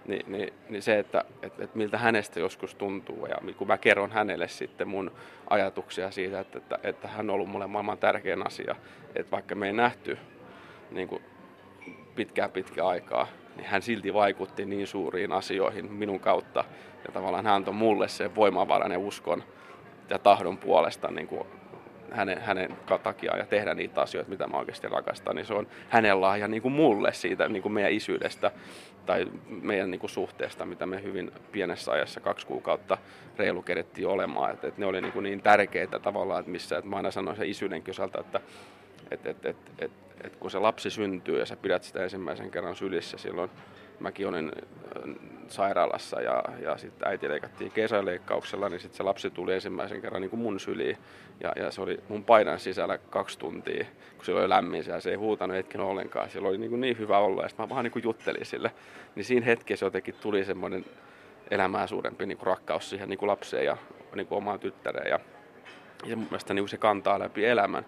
niin, 0.05 0.31
niin, 0.31 0.53
niin 0.69 0.81
se, 0.81 0.99
että 0.99 1.25
et, 1.41 1.59
et 1.59 1.75
miltä 1.75 1.97
hänestä 1.97 2.39
joskus 2.39 2.75
tuntuu. 2.75 3.25
Ja 3.25 3.53
kun 3.57 3.67
mä 3.67 3.77
kerron 3.77 4.11
hänelle 4.11 4.47
sitten 4.47 4.87
mun 4.87 5.11
ajatuksia 5.49 6.11
siitä, 6.11 6.39
että, 6.39 6.57
että, 6.57 6.79
että 6.83 7.07
hän 7.07 7.29
on 7.29 7.33
ollut 7.33 7.49
mulle 7.49 7.67
maailman 7.67 7.97
tärkein 7.97 8.47
asia, 8.47 8.75
että 9.15 9.31
vaikka 9.31 9.55
me 9.55 9.67
ei 9.67 9.73
nähty 9.73 10.17
niin 10.91 11.07
kuin 11.07 11.23
pitkään 12.15 12.51
pitkään 12.51 12.87
aikaa, 12.87 13.27
niin 13.55 13.67
hän 13.67 13.81
silti 13.81 14.13
vaikutti 14.13 14.65
niin 14.65 14.87
suuriin 14.87 15.31
asioihin 15.31 15.91
minun 15.91 16.19
kautta. 16.19 16.63
Ja 17.05 17.11
tavallaan 17.13 17.45
hän 17.45 17.53
antoi 17.53 17.73
mulle 17.73 18.07
sen 18.07 18.35
voimavaran 18.35 18.91
ja 18.91 18.99
uskon 18.99 19.43
ja 20.09 20.19
tahdon 20.19 20.57
puolesta 20.57 21.11
niin 21.11 21.27
kuin 21.27 21.47
hänen, 22.11 22.41
hänen 22.41 22.77
takiaan 23.03 23.39
ja 23.39 23.45
tehdä 23.45 23.73
niitä 23.73 24.01
asioita, 24.01 24.29
mitä 24.29 24.47
mä 24.47 24.57
oikeasti 24.57 24.87
rakastan, 24.87 25.35
niin 25.35 25.45
se 25.45 25.53
on 25.53 25.67
hänen 25.89 26.21
lahja 26.21 26.47
niin 26.47 26.61
kuin 26.61 26.71
mulle 26.71 27.13
siitä 27.13 27.47
niin 27.47 27.63
kuin 27.63 27.73
meidän 27.73 27.91
isyydestä 27.91 28.51
tai 29.05 29.27
meidän 29.47 29.91
niin 29.91 29.99
kuin 29.99 30.09
suhteesta, 30.09 30.65
mitä 30.65 30.85
me 30.85 31.03
hyvin 31.03 31.31
pienessä 31.51 31.91
ajassa 31.91 32.19
kaksi 32.19 32.47
kuukautta 32.47 32.97
reilu 33.37 33.61
kerettiin 33.61 34.07
olemaan. 34.07 34.53
Et, 34.53 34.63
et 34.63 34.77
ne 34.77 34.85
oli 34.85 35.01
niin, 35.01 35.13
kuin 35.13 35.23
niin 35.23 35.41
tärkeitä 35.41 35.99
tavallaan, 35.99 36.39
että 36.39 36.51
missä, 36.51 36.77
että 36.77 36.89
mä 36.89 36.95
aina 36.95 37.11
sanoin 37.11 37.37
sen 37.37 37.49
isyyden 37.49 37.83
kyseltä, 37.83 38.19
että 38.19 38.41
et, 39.11 39.25
et, 39.25 39.45
et, 39.45 39.57
et, 39.79 39.91
et 40.23 40.35
kun 40.35 40.51
se 40.51 40.59
lapsi 40.59 40.89
syntyy 40.89 41.39
ja 41.39 41.45
sä 41.45 41.55
pidät 41.55 41.83
sitä 41.83 42.03
ensimmäisen 42.03 42.51
kerran 42.51 42.75
sylissä 42.75 43.17
silloin, 43.17 43.51
mäkin 44.01 44.27
olin 44.27 44.51
äh, 44.55 45.15
sairaalassa 45.47 46.21
ja, 46.21 46.43
ja 46.61 46.77
sitten 46.77 47.07
äiti 47.07 47.29
leikattiin 47.29 47.71
kesäleikkauksella, 47.71 48.69
niin 48.69 48.79
sitten 48.79 48.97
se 48.97 49.03
lapsi 49.03 49.29
tuli 49.29 49.53
ensimmäisen 49.53 50.01
kerran 50.01 50.21
niin 50.21 50.29
kuin 50.29 50.39
mun 50.39 50.59
syliin. 50.59 50.97
Ja, 51.43 51.51
ja 51.55 51.71
se 51.71 51.81
oli 51.81 51.99
mun 52.07 52.23
paidan 52.23 52.59
sisällä 52.59 52.97
kaksi 52.97 53.39
tuntia, 53.39 53.85
kun 54.15 54.25
se 54.25 54.33
oli 54.33 54.49
lämmin 54.49 54.83
ja 54.87 55.01
se 55.01 55.09
ei 55.09 55.15
huutanut 55.15 55.57
hetken 55.57 55.81
ollenkaan. 55.81 56.29
Siellä 56.29 56.49
oli 56.49 56.57
niin, 56.57 56.69
kuin 56.69 56.81
niin 56.81 56.97
hyvä 56.97 57.17
olla 57.17 57.41
ja 57.41 57.49
sitten 57.49 57.65
mä 57.65 57.69
vaan 57.69 57.83
niin 57.83 57.91
kuin 57.91 58.03
juttelin 58.03 58.45
sille. 58.45 58.71
Niin 59.15 59.25
siinä 59.25 59.45
hetkessä 59.45 59.85
jotenkin 59.85 60.15
tuli 60.21 60.45
semmoinen 60.45 60.85
elämää 61.51 61.87
suurempi 61.87 62.25
niin 62.25 62.37
kuin 62.37 62.47
rakkaus 62.47 62.89
siihen 62.89 63.09
niin 63.09 63.17
kuin 63.19 63.29
lapseen 63.29 63.65
ja 63.65 63.77
niin 64.15 64.27
kuin 64.27 64.37
omaan 64.37 64.59
tyttäreen. 64.59 65.09
Ja, 65.09 65.19
ja 66.05 66.15
mun 66.15 66.25
mielestä 66.25 66.53
niin 66.53 66.63
kuin 66.63 66.69
se 66.69 66.77
kantaa 66.77 67.19
läpi 67.19 67.45
elämän. 67.45 67.85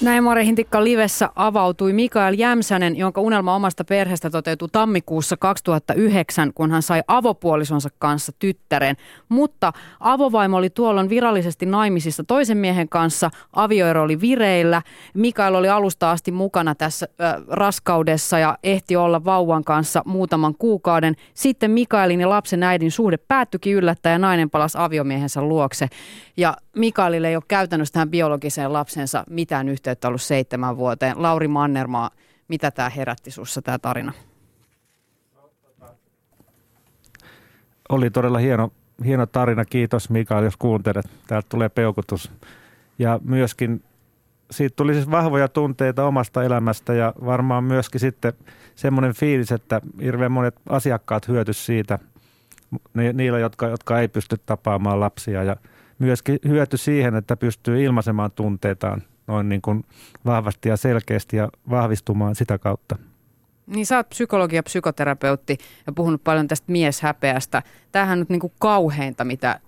Näin 0.00 0.24
Mari 0.24 0.46
Hintikka 0.46 0.84
Livessä 0.84 1.30
avautui 1.36 1.92
Mikael 1.92 2.34
Jämsänen, 2.38 2.96
jonka 2.96 3.20
unelma 3.20 3.54
omasta 3.54 3.84
perheestä 3.84 4.30
toteutui 4.30 4.68
tammikuussa 4.72 5.36
2009, 5.36 6.52
kun 6.54 6.70
hän 6.70 6.82
sai 6.82 7.02
avopuolisonsa 7.08 7.88
kanssa 7.98 8.32
tyttären. 8.38 8.96
Mutta 9.28 9.72
avovaimo 10.00 10.56
oli 10.56 10.70
tuolloin 10.70 11.08
virallisesti 11.08 11.66
naimisissa 11.66 12.24
toisen 12.24 12.58
miehen 12.58 12.88
kanssa, 12.88 13.30
avioero 13.52 14.02
oli 14.02 14.20
vireillä. 14.20 14.82
Mikael 15.14 15.54
oli 15.54 15.68
alusta 15.68 16.10
asti 16.10 16.32
mukana 16.32 16.74
tässä 16.74 17.08
äh, 17.20 17.34
raskaudessa 17.48 18.38
ja 18.38 18.58
ehti 18.62 18.96
olla 18.96 19.24
vauvan 19.24 19.64
kanssa 19.64 20.02
muutaman 20.06 20.54
kuukauden. 20.58 21.14
Sitten 21.34 21.70
Mikaelin 21.70 22.20
ja 22.20 22.28
lapsen 22.28 22.62
äidin 22.62 22.90
suhde 22.90 23.16
päättyikin 23.16 23.74
yllättäen 23.74 24.12
ja 24.14 24.18
nainen 24.18 24.50
palasi 24.50 24.78
aviomiehensä 24.78 25.42
luokse. 25.42 25.88
Ja 26.36 26.56
Mikaelille 26.76 27.28
ei 27.28 27.36
ole 27.36 27.42
käytännössä 27.48 27.92
tähän 27.92 28.10
biologiseen 28.10 28.72
lapsensa 28.72 29.24
mitään 29.30 29.68
yhteyttä 29.68 30.08
ollut 30.08 30.22
seitsemän 30.22 30.76
vuoteen. 30.76 31.22
Lauri 31.22 31.48
Mannermaa, 31.48 32.10
mitä 32.48 32.70
tämä 32.70 32.88
herätti 32.88 33.30
sinussa 33.30 33.62
tämä 33.62 33.78
tarina? 33.78 34.12
Oli 37.88 38.10
todella 38.10 38.38
hieno, 38.38 38.72
hieno 39.04 39.26
tarina. 39.26 39.64
Kiitos 39.64 40.10
Mikael, 40.10 40.44
jos 40.44 40.56
kuuntelet. 40.56 41.06
Täältä 41.26 41.46
tulee 41.48 41.68
peukutus. 41.68 42.32
Ja 42.98 43.20
myöskin 43.24 43.82
siitä 44.50 44.76
tuli 44.76 44.94
siis 44.94 45.10
vahvoja 45.10 45.48
tunteita 45.48 46.04
omasta 46.04 46.44
elämästä 46.44 46.94
ja 46.94 47.14
varmaan 47.24 47.64
myöskin 47.64 48.00
sitten 48.00 48.32
semmoinen 48.74 49.14
fiilis, 49.14 49.52
että 49.52 49.80
hirveän 50.02 50.32
monet 50.32 50.54
asiakkaat 50.68 51.28
hyöty 51.28 51.52
siitä, 51.52 51.98
niillä, 53.12 53.38
jotka, 53.38 53.68
jotka 53.68 54.00
ei 54.00 54.08
pysty 54.08 54.36
tapaamaan 54.46 55.00
lapsia 55.00 55.42
ja– 55.42 55.56
myöskin 56.00 56.38
hyöty 56.48 56.76
siihen, 56.76 57.14
että 57.14 57.36
pystyy 57.36 57.84
ilmaisemaan 57.84 58.32
tunteitaan 58.32 59.02
noin 59.26 59.48
niin 59.48 59.62
kuin 59.62 59.84
vahvasti 60.24 60.68
ja 60.68 60.76
selkeästi 60.76 61.36
ja 61.36 61.48
vahvistumaan 61.70 62.34
sitä 62.34 62.58
kautta. 62.58 62.96
Niin 63.66 63.86
sä 63.86 63.96
oot 63.96 64.08
psykologi 64.08 64.56
ja 64.56 64.62
psykoterapeutti 64.62 65.58
ja 65.86 65.92
puhunut 65.92 66.24
paljon 66.24 66.48
tästä 66.48 66.72
mieshäpeästä. 66.72 67.62
Tämähän 67.92 68.12
on 68.12 68.18
nyt 68.18 68.28
niin 68.28 68.40
kuin 68.40 68.52
kauheinta, 68.58 69.24
mitä 69.24 69.60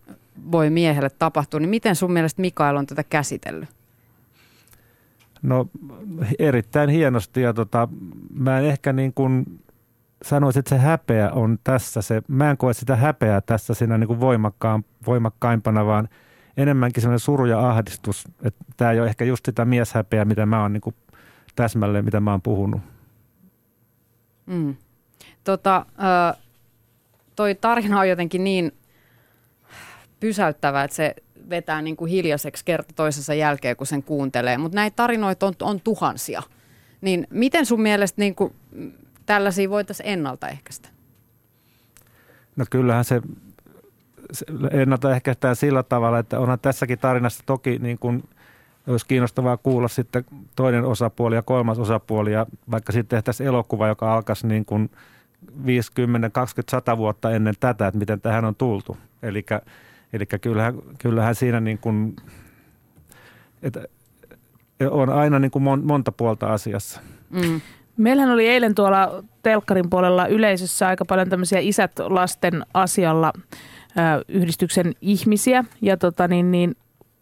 voi 0.53 0.71
miehelle 0.71 1.11
tapahtua. 1.11 1.61
Niin 1.61 1.71
miten 1.71 1.97
sun 1.97 2.13
mielestä 2.13 2.41
Mikael 2.41 2.77
on 2.77 2.87
tätä 2.87 3.05
käsitellyt? 3.05 3.69
No 5.43 5.67
erittäin 6.39 6.91
hienosti 6.91 7.41
ja 7.41 7.53
tota, 7.53 7.89
mä 8.35 8.59
en 8.59 8.65
ehkä 8.65 8.93
niin 8.93 9.13
kuin 9.13 9.61
sanoisin, 10.25 10.61
että 10.61 10.69
se 10.69 10.79
häpeä 10.79 11.31
on 11.31 11.59
tässä 11.65 12.03
se, 12.03 12.23
mä 12.29 12.51
en 12.51 12.57
koe 12.57 12.75
sitä 12.75 12.97
häpeää 12.97 13.41
tässä 13.41 13.75
siinä 13.75 13.99
niin 13.99 14.09
kuin 14.09 14.21
voimakkaan, 14.21 14.85
voimakkaimpana, 15.07 15.87
vaan 15.87 16.09
enemmänkin 16.57 17.01
sellainen 17.01 17.21
suru 17.21 17.45
ja 17.45 17.69
ahdistus, 17.69 18.25
että 18.45 18.65
tämä 18.77 18.93
ei 18.93 19.01
ole 19.01 19.09
ehkä 19.09 19.25
just 19.25 19.47
sitä 19.47 19.65
mieshäpeää, 19.65 20.25
mitä 20.25 20.47
mä 20.47 20.63
oon 20.63 20.73
niin 20.73 20.81
kuin 20.81 20.97
täsmälleen, 21.57 22.05
mitä 22.05 22.21
mä 22.21 22.31
oon 22.31 22.43
puhunut. 22.43 22.81
Mm. 24.47 24.77
Tota, 25.45 25.87
toi 27.37 27.55
tarina 27.55 28.01
on 28.01 28.09
jotenkin 28.09 28.45
niin 28.45 28.73
pysäyttävä, 30.21 30.85
että 30.85 30.97
se 30.97 31.15
vetää 31.51 31.83
niin 31.83 31.97
kuin 31.97 32.11
hiljaiseksi 32.11 32.65
kerta 32.65 32.95
toisensa 32.97 33.35
jälkeen, 33.35 33.77
kun 33.77 33.87
sen 33.87 34.03
kuuntelee. 34.03 34.59
Mutta 34.59 34.77
näitä 34.77 34.97
tarinoita 34.97 35.47
on, 35.47 35.55
on 35.61 35.81
tuhansia. 35.81 36.43
Niin 37.01 37.27
miten 37.31 37.67
sun 37.67 37.83
mielestä 37.83 38.21
niin 38.21 38.35
kuin, 38.35 38.55
tällaisia 39.35 39.71
voitaisiin 39.71 40.09
ennaltaehkäistä? 40.09 40.89
No 42.57 42.65
kyllähän 42.71 43.05
se, 43.05 43.23
se 44.33 44.47
ennaltaehkäistään 44.71 45.57
sillä 45.57 45.83
tavalla, 45.83 46.19
että 46.19 46.41
onhan 46.41 46.59
tässäkin 46.61 46.99
tarinassa 46.99 47.43
toki 47.47 47.79
niin 47.79 47.99
kuin, 47.99 48.29
olisi 48.87 49.07
kiinnostavaa 49.07 49.57
kuulla 49.57 49.89
sitten 49.89 50.25
toinen 50.57 50.85
osapuoli 50.85 51.35
ja 51.35 51.43
kolmas 51.43 51.79
osapuoli 51.79 52.33
ja 52.33 52.47
vaikka 52.71 52.93
sitten 52.93 53.17
tehtäisiin 53.17 53.47
elokuva, 53.47 53.89
joka 53.89 54.15
alkaisi 54.15 54.47
niin 54.47 54.65
kuin 54.65 54.91
50, 55.67 56.31
20, 56.31 56.71
100 56.71 56.99
vuotta 56.99 57.31
ennen 57.31 57.55
tätä, 57.61 57.87
että 57.87 57.99
miten 57.99 58.21
tähän 58.21 58.45
on 58.45 58.55
tultu. 58.55 58.97
Eli 59.23 59.45
Eli 60.13 60.27
kyllähän, 60.27 60.75
kyllähän 60.99 61.35
siinä 61.35 61.61
niin 61.61 61.79
kuin, 61.79 62.17
että 63.63 63.85
on 64.91 65.11
aina 65.11 65.39
niin 65.39 65.51
kuin 65.51 65.63
monta 65.83 66.13
puolta 66.13 66.53
asiassa. 66.53 67.01
Mm. 67.31 67.61
Meillähän 67.97 68.33
oli 68.33 68.49
eilen 68.49 68.75
tuolla 68.75 69.25
telkkarin 69.43 69.91
puolella 69.91 70.27
yleisössä 70.27 70.89
aika 70.89 71.05
paljon 71.05 71.29
tämmöisiä 71.29 71.59
isät 71.59 71.93
lasten 71.99 72.67
asialla 72.75 73.33
yhdistyksen 74.29 74.95
ihmisiä. 75.01 75.65
Ja 75.83 75.97
tota 75.97 76.29
niin, 76.29 76.51
niin 76.51 76.77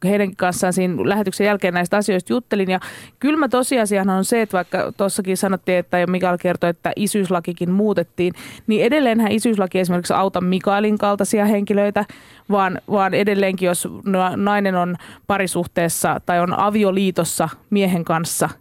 heidän 0.05 0.37
kanssaan 0.37 0.73
siinä 0.73 0.95
lähetyksen 1.09 1.45
jälkeen 1.45 1.75
näistä 1.75 1.97
asioista 1.97 2.33
juttelin. 2.33 2.71
Ja 2.71 2.81
kylmä 3.19 3.49
tosiasiahan 3.49 4.11
on 4.11 4.25
se, 4.25 4.43
että 4.43 4.57
vaikka 4.57 4.93
tuossakin 4.97 5.37
sanottiin, 5.37 5.79
että 5.79 5.99
jo 5.99 6.07
Mikael 6.07 6.39
kertoi, 6.39 6.71
että 6.71 6.93
isyyslakikin 6.97 7.71
muutettiin, 7.71 8.33
niin 8.67 8.85
edelleenhän 8.85 9.33
isyyslaki 9.33 9.79
esimerkiksi 9.79 10.13
auta 10.13 10.41
Mikaelin 10.41 10.99
kaltaisia 10.99 11.45
henkilöitä, 11.45 12.05
vaan, 12.51 12.81
vaan 12.91 13.15
edelleenkin 13.15 13.67
jos 13.67 13.89
nainen 14.37 14.75
on 14.75 14.97
parisuhteessa 15.27 16.21
tai 16.27 16.41
on 16.41 16.59
avioliitossa 16.59 17.49
miehen 17.71 18.05
kanssa– 18.05 18.49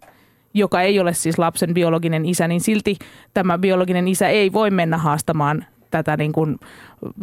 joka 0.54 0.82
ei 0.82 1.00
ole 1.00 1.14
siis 1.14 1.40
lapsen 1.40 1.74
biologinen 1.74 2.26
isä, 2.26 2.48
niin 2.48 2.62
silti 2.62 2.98
tämä 3.34 3.58
biologinen 3.58 4.08
isä 4.08 4.28
ei 4.28 4.54
voi 4.54 4.72
mennä 4.72 4.98
haastamaan 4.98 5.66
tätä 5.92 6.18
niin 6.18 6.32
kuin, 6.32 6.60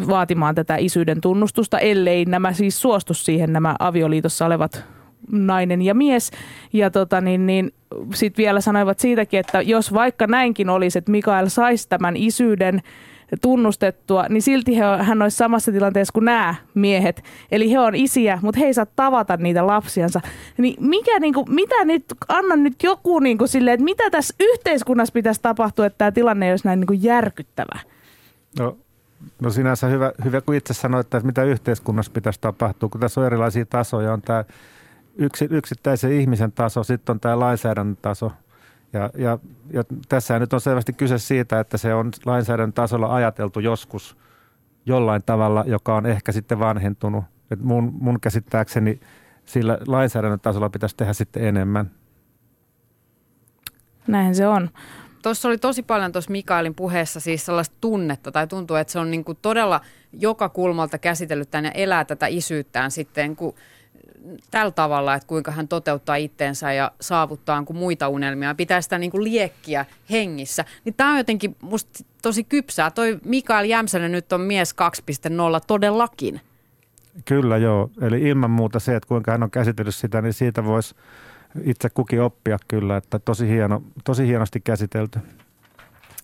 vaatimaan 0.09 0.55
tätä 0.55 0.77
isyyden 0.77 1.21
tunnustusta, 1.21 1.79
ellei 1.79 2.25
nämä 2.25 2.53
siis 2.53 2.81
suostu 2.81 3.15
siihen 3.15 3.53
nämä 3.53 3.77
avioliitossa 3.79 4.47
olevat 4.47 4.85
nainen 5.33 5.83
ja 5.83 5.95
mies. 5.95 6.31
Ja 6.73 6.91
tota, 6.91 7.21
niin, 7.21 7.47
niin, 7.47 7.73
sitten 8.15 8.43
vielä 8.43 8.61
sanoivat 8.61 8.99
siitäkin, 8.99 9.41
että 9.41 9.63
jos 9.63 9.95
vaikka 9.95 10.27
näinkin 10.27 10.71
olisi, 10.71 10.99
että 10.99 11.11
Mikael 11.11 11.49
saisi 11.49 11.89
tämän 11.89 12.17
isyyden 12.17 12.83
tunnustettua, 13.43 14.27
niin 14.29 14.43
silti 14.43 14.77
he, 14.77 14.83
hän 15.03 15.23
olisi 15.23 15.37
samassa 15.37 15.73
tilanteessa 15.73 16.13
kuin 16.13 16.25
nämä 16.25 16.55
miehet. 16.75 17.23
Eli 17.53 17.73
he 17.73 17.79
on 17.79 17.95
isiä, 17.95 18.39
mutta 18.43 18.61
he 18.61 18.67
ei 18.67 18.75
saa 18.75 18.87
tavata 18.97 19.37
niitä 19.37 19.67
lapsiansa. 19.67 20.21
Niin 20.59 20.77
mikä, 20.81 21.21
niin 21.21 21.35
kuin, 21.35 21.55
mitä 21.55 21.85
nyt, 21.85 22.05
anna 22.29 22.57
nyt 22.57 22.83
joku 22.83 23.19
niin 23.19 23.39
kuin 23.39 23.49
silleen, 23.49 23.75
että 23.75 23.85
mitä 23.85 24.11
tässä 24.11 24.35
yhteiskunnassa 24.41 25.13
pitäisi 25.13 25.43
tapahtua, 25.43 25.87
että 25.87 25.99
tämä 25.99 26.13
tilanne 26.13 26.51
olisi 26.51 26.65
näin 26.65 26.81
niin 26.81 26.87
kuin 26.87 27.03
järkyttävä? 27.03 27.81
No, 28.59 28.77
no 29.41 29.51
sinänsä 29.51 29.87
hyvä, 29.87 30.13
hyvä, 30.25 30.41
kun 30.41 30.55
itse 30.55 30.75
sanoit, 30.75 31.07
että 31.07 31.27
mitä 31.27 31.45
yhteiskunnassa 31.45 32.13
pitäisi 32.13 32.41
tapahtua, 32.41 32.89
kun 32.89 33.01
tässä 33.01 33.21
on 33.21 33.27
erilaisia 33.27 33.67
tasoja. 33.67 34.13
On 34.13 34.23
tämä 34.23 34.45
yksi, 35.17 35.49
yksittäisen 35.51 36.13
ihmisen 36.13 36.53
taso, 36.53 36.85
sitten 36.85 37.13
on 37.13 37.21
tämä 37.21 37.41
lainsäädännön 37.41 37.99
taso. 38.03 38.33
Ja, 38.93 39.11
ja, 39.19 39.39
ja 39.71 39.85
tässä 40.09 40.39
nyt 40.39 40.53
on 40.53 40.61
selvästi 40.61 40.93
kyse 40.93 41.19
siitä, 41.19 41.61
että 41.61 41.77
se 41.77 41.95
on 41.95 42.11
lainsäädännön 42.25 42.73
tasolla 42.73 43.15
ajateltu 43.15 43.61
joskus 43.61 44.17
jollain 44.87 45.23
tavalla, 45.27 45.65
joka 45.67 45.97
on 45.97 46.07
ehkä 46.07 46.33
sitten 46.33 46.59
vanhentunut. 46.59 47.25
Et 47.51 47.61
mun, 47.63 47.93
mun 48.01 48.21
käsittääkseni 48.21 49.01
sillä 49.45 49.79
lainsäädännön 49.87 50.41
tasolla 50.41 50.71
pitäisi 50.71 50.97
tehdä 50.97 51.13
sitten 51.13 51.45
enemmän. 51.45 51.91
Näin 54.07 54.35
se 54.35 54.49
on. 54.49 54.71
Tuossa 55.23 55.49
oli 55.49 55.59
tosi 55.59 55.83
paljon 55.83 56.13
tuossa 56.13 56.31
Mikaelin 56.31 56.75
puheessa 56.75 57.21
siis 57.21 57.47
sellaista 57.47 57.77
tunnetta, 57.81 58.33
tai 58.33 58.47
tuntuu, 58.47 58.77
että 58.77 58.93
se 58.93 58.99
on 58.99 59.11
niin 59.11 59.25
kuin 59.25 59.39
todella 59.43 59.81
joka 60.13 60.49
kulmalta 60.49 60.99
käsitellyt 60.99 61.51
tämän 61.51 61.65
ja 61.65 61.71
elää 61.71 62.05
tätä 62.05 62.27
isyyttään 62.27 62.91
sitten 62.91 63.37
kun 63.37 63.55
tällä 64.51 64.71
tavalla, 64.71 65.15
että 65.15 65.27
kuinka 65.27 65.51
hän 65.51 65.69
toteuttaa 65.69 66.17
itteensä 66.17 66.73
ja 66.73 66.91
saavuttaa 67.01 67.63
kuin 67.63 67.77
muita 67.77 68.09
unelmia, 68.09 68.55
pitää 68.55 68.81
sitä 68.81 68.99
niin 68.99 69.11
kuin 69.11 69.25
liekkiä 69.25 69.87
hengissä. 70.11 70.65
Niin 70.85 70.95
tämä 70.95 71.11
on 71.11 71.19
jotenkin 71.19 71.57
musta 71.63 72.05
tosi 72.23 72.45
kypsää. 72.45 72.91
Toi 72.91 73.19
Mikael 73.25 73.65
Jämsänen 73.65 74.13
nyt 74.13 74.33
on 74.33 74.41
mies 74.41 74.75
2.0 74.75 75.65
todellakin. 75.67 76.41
Kyllä 77.25 77.57
joo, 77.57 77.91
eli 78.01 78.23
ilman 78.23 78.51
muuta 78.51 78.79
se, 78.79 78.97
että 78.97 79.09
kuinka 79.09 79.31
hän 79.31 79.43
on 79.43 79.51
käsitellyt 79.51 79.95
sitä, 79.95 80.23
niin 80.23 80.33
siitä 80.33 80.65
voisi 80.65 80.95
itse 81.65 81.91
kukin 81.91 82.23
oppia 82.23 82.59
kyllä, 82.69 82.97
että 82.97 83.19
tosi, 83.19 83.49
hieno, 83.49 83.83
tosi 84.05 84.27
hienosti 84.27 84.61
käsitelty. 84.61 85.19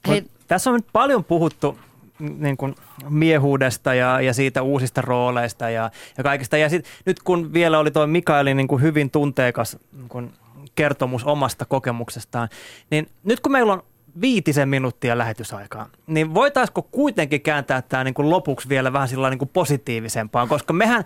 Hei. 0.08 0.24
Tässä 0.48 0.70
on 0.70 0.76
nyt 0.76 0.86
paljon 0.92 1.24
puhuttu 1.24 1.78
niin 2.18 2.56
kuin 2.56 2.74
miehuudesta 3.08 3.94
ja, 3.94 4.20
ja 4.20 4.34
siitä 4.34 4.62
uusista 4.62 5.00
rooleista 5.00 5.70
ja, 5.70 5.90
ja 6.18 6.24
kaikista. 6.24 6.56
Ja 6.56 6.68
sit, 6.68 6.84
nyt 7.06 7.22
kun 7.22 7.52
vielä 7.52 7.78
oli 7.78 7.90
tuo 7.90 8.06
Mikaelin 8.06 8.56
niin 8.56 8.68
kuin 8.68 8.82
hyvin 8.82 9.10
tunteikas 9.10 9.78
niin 9.92 10.08
kuin 10.08 10.32
kertomus 10.74 11.24
omasta 11.24 11.64
kokemuksestaan, 11.64 12.48
niin 12.90 13.08
nyt 13.24 13.40
kun 13.40 13.52
meillä 13.52 13.72
on 13.72 13.82
viitisen 14.20 14.68
minuuttia 14.68 15.18
lähetysaikaa, 15.18 15.88
niin 16.06 16.34
voitaisiko 16.34 16.82
kuitenkin 16.82 17.40
kääntää 17.40 17.82
tämä 17.82 18.04
niin 18.04 18.14
kuin 18.14 18.30
lopuksi 18.30 18.68
vielä 18.68 18.92
vähän 18.92 19.08
sillä 19.08 19.30
niin 19.30 19.38
kuin 19.38 19.50
positiivisempaan, 19.52 20.48
koska 20.48 20.72
mehän, 20.72 21.04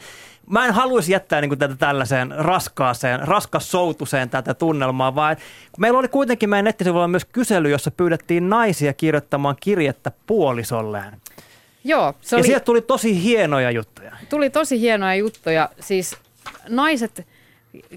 mä 0.50 0.66
en 0.66 0.74
haluaisi 0.74 1.12
jättää 1.12 1.40
niin 1.40 1.48
kuin 1.48 1.58
tätä 1.58 1.76
tällaiseen 1.76 2.34
raskaaseen, 2.36 3.20
raskassoutuseen 3.28 4.30
tätä 4.30 4.54
tunnelmaa, 4.54 5.14
vaan 5.14 5.36
meillä 5.78 5.98
oli 5.98 6.08
kuitenkin 6.08 6.50
meidän 6.50 6.64
nettisivuilla 6.64 7.08
myös 7.08 7.24
kysely, 7.24 7.70
jossa 7.70 7.90
pyydettiin 7.90 8.50
naisia 8.50 8.92
kirjoittamaan 8.92 9.56
kirjettä 9.60 10.12
puolisolleen. 10.26 11.20
Joo. 11.84 12.14
Se 12.20 12.36
ja 12.36 12.38
oli, 12.38 12.46
sieltä 12.46 12.64
tuli 12.64 12.82
tosi 12.82 13.22
hienoja 13.22 13.70
juttuja. 13.70 14.12
Tuli 14.28 14.50
tosi 14.50 14.80
hienoja 14.80 15.14
juttuja. 15.14 15.68
Siis 15.80 16.16
naiset 16.68 17.26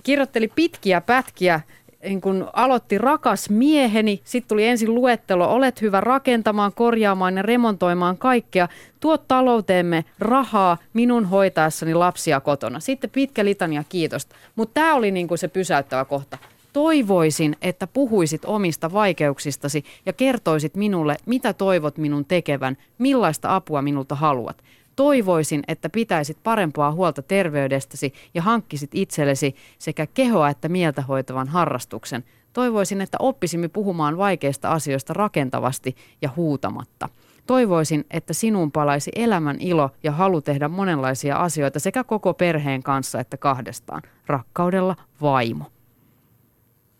kirjoitteli 0.03 0.47
pitkiä 0.47 1.01
pätkiä 1.01 1.61
niin 2.03 2.21
kun 2.21 2.49
aloitti 2.53 2.97
rakas 2.97 3.49
mieheni, 3.49 4.21
sitten 4.23 4.49
tuli 4.49 4.65
ensin 4.67 4.95
luettelo, 4.95 5.53
olet 5.53 5.81
hyvä 5.81 6.01
rakentamaan, 6.01 6.73
korjaamaan 6.75 7.37
ja 7.37 7.41
remontoimaan 7.41 8.17
kaikkea, 8.17 8.67
tuo 8.99 9.17
talouteemme 9.17 10.05
rahaa 10.19 10.77
minun 10.93 11.25
hoitaessani 11.25 11.93
lapsia 11.93 12.39
kotona. 12.39 12.79
Sitten 12.79 13.09
pitkä 13.09 13.45
litania 13.45 13.83
kiitosta. 13.89 14.35
Mutta 14.55 14.73
tämä 14.73 14.95
oli 14.95 15.11
niin 15.11 15.27
se 15.35 15.47
pysäyttävä 15.47 16.05
kohta. 16.05 16.37
Toivoisin, 16.73 17.55
että 17.61 17.87
puhuisit 17.87 18.45
omista 18.45 18.93
vaikeuksistasi 18.93 19.83
ja 20.05 20.13
kertoisit 20.13 20.75
minulle, 20.75 21.17
mitä 21.25 21.53
toivot 21.53 21.97
minun 21.97 22.25
tekevän, 22.25 22.77
millaista 22.97 23.55
apua 23.55 23.81
minulta 23.81 24.15
haluat. 24.15 24.57
Toivoisin, 24.99 25.63
että 25.67 25.89
pitäisit 25.89 26.37
parempaa 26.43 26.91
huolta 26.91 27.21
terveydestäsi 27.21 28.13
ja 28.33 28.41
hankkisit 28.41 28.89
itsellesi 28.93 29.55
sekä 29.77 30.07
kehoa 30.07 30.49
että 30.49 30.69
mieltä 30.69 31.01
hoitavan 31.01 31.47
harrastuksen. 31.47 32.23
Toivoisin, 32.53 33.01
että 33.01 33.17
oppisimme 33.21 33.67
puhumaan 33.67 34.17
vaikeista 34.17 34.71
asioista 34.71 35.13
rakentavasti 35.13 35.95
ja 36.21 36.29
huutamatta. 36.35 37.09
Toivoisin, 37.47 38.05
että 38.11 38.33
sinun 38.33 38.71
palaisi 38.71 39.11
elämän 39.15 39.57
ilo 39.59 39.89
ja 40.03 40.11
halu 40.11 40.41
tehdä 40.41 40.67
monenlaisia 40.67 41.35
asioita 41.35 41.79
sekä 41.79 42.03
koko 42.03 42.33
perheen 42.33 42.83
kanssa 42.83 43.19
että 43.19 43.37
kahdestaan. 43.37 44.01
Rakkaudella 44.27 44.95
vaimo. 45.21 45.65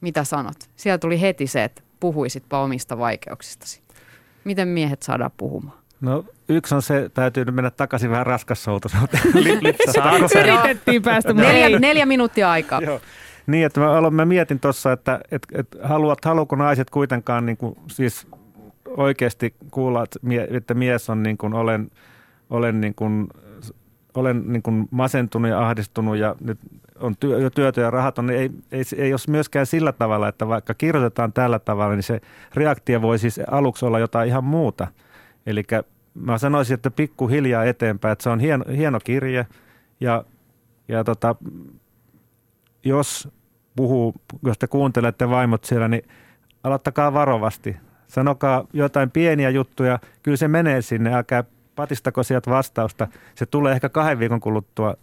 Mitä 0.02 0.24
sanot? 0.24 0.70
Siellä 0.76 0.97
tuli 0.97 1.22
heti 1.22 1.47
se, 1.47 1.64
että 1.64 1.82
puhuisitpa 2.00 2.64
omista 2.64 2.97
vaikeuksistasi. 2.97 3.82
Miten 4.43 4.68
miehet 4.68 5.04
saadaan 5.04 5.32
puhumaan? 5.38 5.78
No 6.02 6.26
yksi 6.50 6.76
on 6.76 6.82
se, 6.82 7.10
täytyy 7.14 7.45
nyt 7.45 7.56
mennä 7.56 7.72
takaisin 7.72 8.12
vähän 8.12 8.26
raskassoutuisuuteen. 8.26 9.24
Yritettiin 9.36 11.02
päästä, 11.02 11.34
mutta 11.34 11.52
neljä, 11.52 11.80
neljä 11.80 12.06
minuuttia 12.06 12.52
aikaa. 12.52 12.82
Joo. 12.82 13.02
Niin, 13.47 13.66
että 13.66 13.80
mä, 13.80 13.91
aloin, 13.91 14.14
mä 14.14 14.26
mietin 14.26 14.60
tuossa, 14.60 14.91
että, 14.91 15.20
että, 15.32 15.60
että 15.60 15.78
haluat, 15.84 16.26
haluuko 16.26 16.56
naiset 16.56 16.89
kuitenkaan 16.89 17.45
niin 17.45 17.58
kuin, 17.58 17.76
siis 17.88 18.28
oikeasti 18.97 19.54
kuulla, 19.72 20.04
että 20.50 20.74
mies 20.74 21.10
on 21.10 21.24
niin 21.24 21.38
kuin, 21.38 21.54
olen, 21.54 21.91
olen, 22.50 22.82
niin 22.82 22.95
kuin, 22.95 23.28
olen 24.14 24.43
niin 24.47 24.62
kuin 24.62 24.88
masentunut 24.91 25.52
ja 25.52 25.68
ahdistunut 25.68 26.18
ja 26.18 26.36
nyt 26.39 26.60
on 27.00 27.16
työ, 27.20 27.50
työtä 27.50 27.82
ja 27.82 27.91
rahat 27.91 28.20
on, 28.20 28.26
niin 28.26 28.39
ei, 28.39 28.50
ei, 28.72 28.84
ei 28.97 29.14
ole 29.14 29.20
myöskään 29.28 29.66
sillä 29.66 29.91
tavalla, 29.91 30.28
että 30.28 30.47
vaikka 30.47 30.74
kirjoitetaan 30.74 31.34
tällä 31.34 31.60
tavalla, 31.60 31.95
niin 31.95 32.04
se 32.04 32.22
reaktio 32.54 33.02
voi 33.02 33.20
siis 33.20 33.39
aluksi 33.52 33.86
olla 33.86 34.00
jotain 34.00 34.28
ihan 34.28 34.43
muuta– 34.43 34.88
Eli 35.46 35.64
mä 36.14 36.38
sanoisin, 36.38 36.74
että 36.74 36.92
pikkuhiljaa 36.92 37.64
eteenpäin, 37.64 38.12
että 38.12 38.24
se 38.24 38.30
on 38.30 38.40
hieno, 38.40 38.66
hieno 38.78 39.00
kirje. 39.00 39.48
Ja, 40.00 40.24
ja 40.88 41.04
tota, 41.04 41.36
jos 42.84 43.30
puhuu, 43.76 44.16
jos 44.46 44.58
te 44.58 44.68
kuuntelette 44.68 45.30
vaimot 45.30 45.64
siellä, 45.64 45.88
niin 45.88 46.04
aloittakaa 46.64 47.14
varovasti. 47.14 47.78
Sanokaa 48.08 48.68
jotain 48.74 49.12
pieniä 49.12 49.50
juttuja, 49.50 50.00
kyllä 50.24 50.38
se 50.38 50.48
menee 50.48 50.82
sinne, 50.82 51.14
älkää 51.14 51.44
patistako 51.76 52.24
sieltä 52.24 52.52
vastausta. 52.52 53.08
Se 53.36 53.46
tulee 53.46 53.74
ehkä 53.74 53.90
kahden 53.90 54.20
viikon 54.20 54.40
kuluttua, 54.40 54.96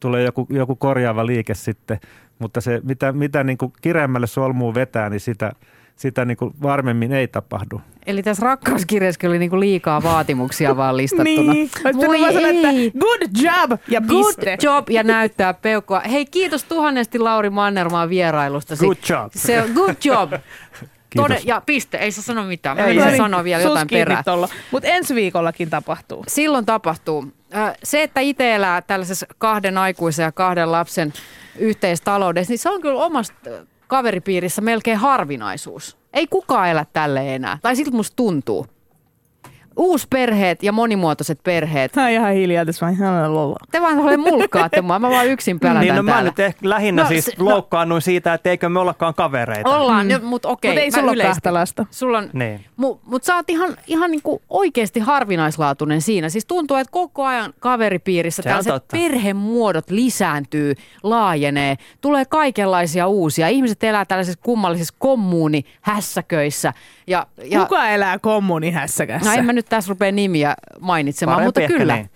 tulee 0.00 0.22
joku, 0.22 0.46
joku 0.50 0.76
korjaava 0.76 1.26
liike 1.26 1.54
sitten, 1.54 2.00
mutta 2.38 2.60
se 2.60 2.80
mitä, 2.84 3.12
mitä 3.12 3.44
niin 3.44 3.58
kuin 3.58 3.72
kireemmälle 3.82 4.26
solmuun 4.26 4.74
vetää, 4.74 5.10
niin 5.10 5.20
sitä, 5.20 5.52
sitä 5.96 6.24
niin 6.24 6.36
kuin 6.36 6.54
varmemmin 6.62 7.12
ei 7.12 7.28
tapahdu. 7.28 7.80
Eli 8.06 8.22
tässä 8.22 8.44
rakkauskirjassa 8.44 9.28
oli 9.28 9.38
niinku 9.38 9.60
liikaa 9.60 10.02
vaatimuksia 10.02 10.76
vaan 10.82 10.96
listattuna. 10.96 11.52
Niin, 11.52 11.70
pitänyt 11.74 12.20
vaan 12.20 12.32
sanoa, 12.32 12.48
että 12.50 12.98
good 12.98 13.22
job 13.42 13.80
ja 13.88 14.00
Good 14.00 14.24
piste. 14.26 14.56
job 14.62 14.90
ja 14.90 15.02
näyttää 15.02 15.54
peukkoa. 15.54 16.00
Hei, 16.00 16.26
kiitos 16.26 16.64
tuhannesti 16.64 17.18
Lauri 17.18 17.50
Mannermaan 17.50 18.08
vierailusta. 18.08 18.76
Good 18.76 18.96
job. 19.10 19.32
Se 19.36 19.62
on 19.62 19.70
good 19.70 19.94
job. 20.04 20.32
Tode, 21.16 21.40
ja 21.44 21.62
piste, 21.66 21.98
ei 21.98 22.10
saa 22.12 22.24
sanoa 22.24 22.44
mitään. 22.44 22.76
Mä 22.76 22.84
Ei, 22.84 23.00
ei. 23.00 23.16
sanoa 23.16 23.44
vielä 23.44 23.62
jotain 23.62 23.88
perään. 23.90 24.24
Mutta 24.70 24.88
ensi 24.88 25.14
viikollakin 25.14 25.70
tapahtuu. 25.70 26.24
Silloin 26.28 26.66
tapahtuu. 26.66 27.32
Se, 27.82 28.02
että 28.02 28.20
itse 28.20 28.54
elää 28.54 28.82
tällaisessa 28.82 29.26
kahden 29.38 29.78
aikuisen 29.78 30.24
ja 30.24 30.32
kahden 30.32 30.72
lapsen 30.72 31.12
yhteistaloudessa, 31.58 32.52
niin 32.52 32.58
se 32.58 32.70
on 32.70 32.80
kyllä 32.80 33.04
omasta 33.04 33.50
kaveripiirissä 33.94 34.62
melkein 34.62 34.98
harvinaisuus. 34.98 35.96
Ei 36.12 36.26
kukaan 36.26 36.68
elä 36.68 36.86
tälle 36.92 37.34
enää. 37.34 37.58
Tai 37.62 37.76
siltä 37.76 37.96
musta 37.96 38.16
tuntuu. 38.16 38.66
Uusperheet 39.76 40.62
ja 40.62 40.72
monimuotoiset 40.72 41.38
perheet. 41.44 41.92
Tämä 41.92 42.06
on 42.06 42.12
ihan 42.12 42.32
hiljaa 42.32 42.64
tässä 42.64 42.86
vaan. 42.86 43.34
lolla. 43.34 43.56
Te 43.72 43.80
vaan 43.82 43.98
ole 43.98 44.16
mulkkaatte 44.16 44.82
mua. 44.82 44.98
Mä 44.98 45.10
vaan 45.10 45.26
yksin 45.26 45.60
pelätän 45.60 45.80
Niin 45.82 45.94
no 45.94 46.02
mä 46.02 46.10
täällä. 46.12 46.30
nyt 46.30 46.38
ehkä 46.40 46.58
lähinnä 46.68 47.02
No, 47.02 47.08
siis 47.08 47.24
se- 47.24 47.32
no- 47.38 47.44
loukkaannuin 47.44 48.02
siitä, 48.02 48.34
että 48.34 48.50
eikö 48.50 48.68
me 48.68 48.80
ollakaan 48.80 49.14
kavereita. 49.14 49.76
Ollaan, 49.76 50.06
mm. 50.06 50.24
mutta 50.24 50.48
okei. 50.48 50.70
Mutta 50.70 50.80
ei 50.82 50.90
sulla 50.90 51.10
ole 51.12 51.22
kahta 51.22 51.54
lasta. 51.54 51.86
Sulla 51.90 52.18
on, 52.18 52.30
Niin. 52.32 52.64
Mutta 52.76 53.04
mut 53.10 53.24
sä 53.24 53.34
oot 53.36 53.50
ihan, 53.50 53.76
ihan 53.86 54.10
niinku 54.10 54.42
oikeasti 54.50 55.00
harvinaislaatuinen 55.00 56.00
siinä. 56.00 56.28
Siis 56.28 56.44
tuntuu, 56.46 56.76
että 56.76 56.90
koko 56.92 57.24
ajan 57.24 57.52
kaveripiirissä 57.60 58.42
Se 58.42 58.48
tällaiset 58.48 58.72
totta. 58.72 58.96
perhemuodot 58.96 59.90
lisääntyy, 59.90 60.74
laajenee. 61.02 61.76
Tulee 62.00 62.24
kaikenlaisia 62.24 63.06
uusia. 63.06 63.48
Ihmiset 63.48 63.84
elää 63.84 64.04
tällaisissa 64.04 64.40
kummallisissa 64.42 64.94
kommunihässäköissä. 64.98 66.72
Ja, 67.06 67.26
ja, 67.44 67.60
Kuka 67.60 67.88
elää 67.88 68.18
kommunihässäkässä? 68.18 69.30
no 69.30 69.36
en 69.38 69.44
mä 69.44 69.52
nyt 69.52 69.63
tässä 69.68 69.88
rupea 69.88 70.12
nimiä 70.12 70.54
mainitsemaan, 70.80 71.36
Parempi 71.36 71.60
mutta 71.60 71.74
kyllä. 71.78 71.94
niin. 71.96 72.10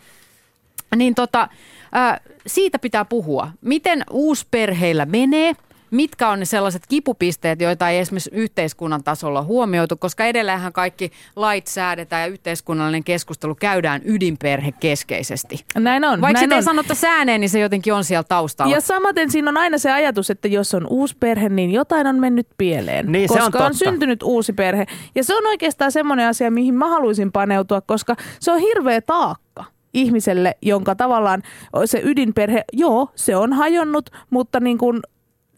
Niin 0.97 1.15
tota, 1.15 1.49
ää, 1.93 2.21
siitä 2.47 2.79
pitää 2.79 3.05
puhua. 3.05 3.51
Miten 3.61 4.05
uusperheillä 4.11 5.07
menee? 5.07 5.55
Mitkä 5.91 6.29
on 6.29 6.39
ne 6.39 6.45
sellaiset 6.45 6.83
kipupisteet, 6.89 7.61
joita 7.61 7.89
ei 7.89 7.99
esimerkiksi 7.99 8.31
yhteiskunnan 8.33 9.05
tasolla 9.05 9.43
huomioitu, 9.43 9.97
koska 9.97 10.25
edelleenhän 10.25 10.73
kaikki 10.73 11.13
lait 11.37 11.67
säädetään 11.67 12.23
ja 12.23 12.27
yhteiskunnallinen 12.27 13.05
keskustelu 13.05 13.55
käydään 13.55 14.01
ydinperhe 14.05 14.73
keskeisesti. 14.73 15.65
Näin 15.75 16.05
on. 16.05 16.21
Vaikka 16.21 16.33
näin 16.33 16.45
sitä 16.45 16.55
ei 16.55 16.59
on. 16.59 16.63
sanotta 16.63 16.95
sääneen, 16.95 17.41
niin 17.41 17.51
se 17.51 17.61
jotenkin 17.61 17.95
on 17.95 18.05
siellä 18.05 18.25
taustalla. 18.29 18.75
Ja 18.75 18.81
samaten 18.81 19.31
siinä 19.31 19.51
on 19.51 19.57
aina 19.57 19.79
se 19.79 19.93
ajatus, 19.93 20.31
että 20.31 20.49
jos 20.49 20.75
on 20.75 20.87
uusi 20.91 21.17
perhe, 21.21 21.49
niin 21.49 21.71
jotain 21.71 22.07
on 22.07 22.19
mennyt 22.19 22.47
pieleen. 22.59 23.13
Niin, 23.13 23.29
se 23.29 23.35
koska 23.35 23.45
on 23.45 23.53
totta. 23.53 23.67
on 23.67 23.75
syntynyt 23.75 24.23
uusi 24.23 24.53
perhe. 24.53 24.87
Ja 25.15 25.25
se 25.25 25.35
on 25.35 25.47
oikeastaan 25.47 25.93
semmoinen 25.93 26.29
asia, 26.29 26.51
mihin 26.51 26.75
mä 26.75 26.89
haluaisin 26.89 27.33
paneutua, 27.33 27.81
koska 27.81 28.17
se 28.41 28.53
on 28.53 28.59
hirveä 28.59 29.01
taakka 29.01 29.65
ihmiselle, 29.95 30.57
jonka 30.63 30.95
tavallaan 30.95 31.43
se 31.85 32.01
ydinperhe, 32.05 32.65
joo, 32.73 33.09
se 33.15 33.37
on 33.37 33.53
hajonnut, 33.53 34.11
mutta 34.31 34.61
niin 34.61 34.79
kuin 34.79 35.01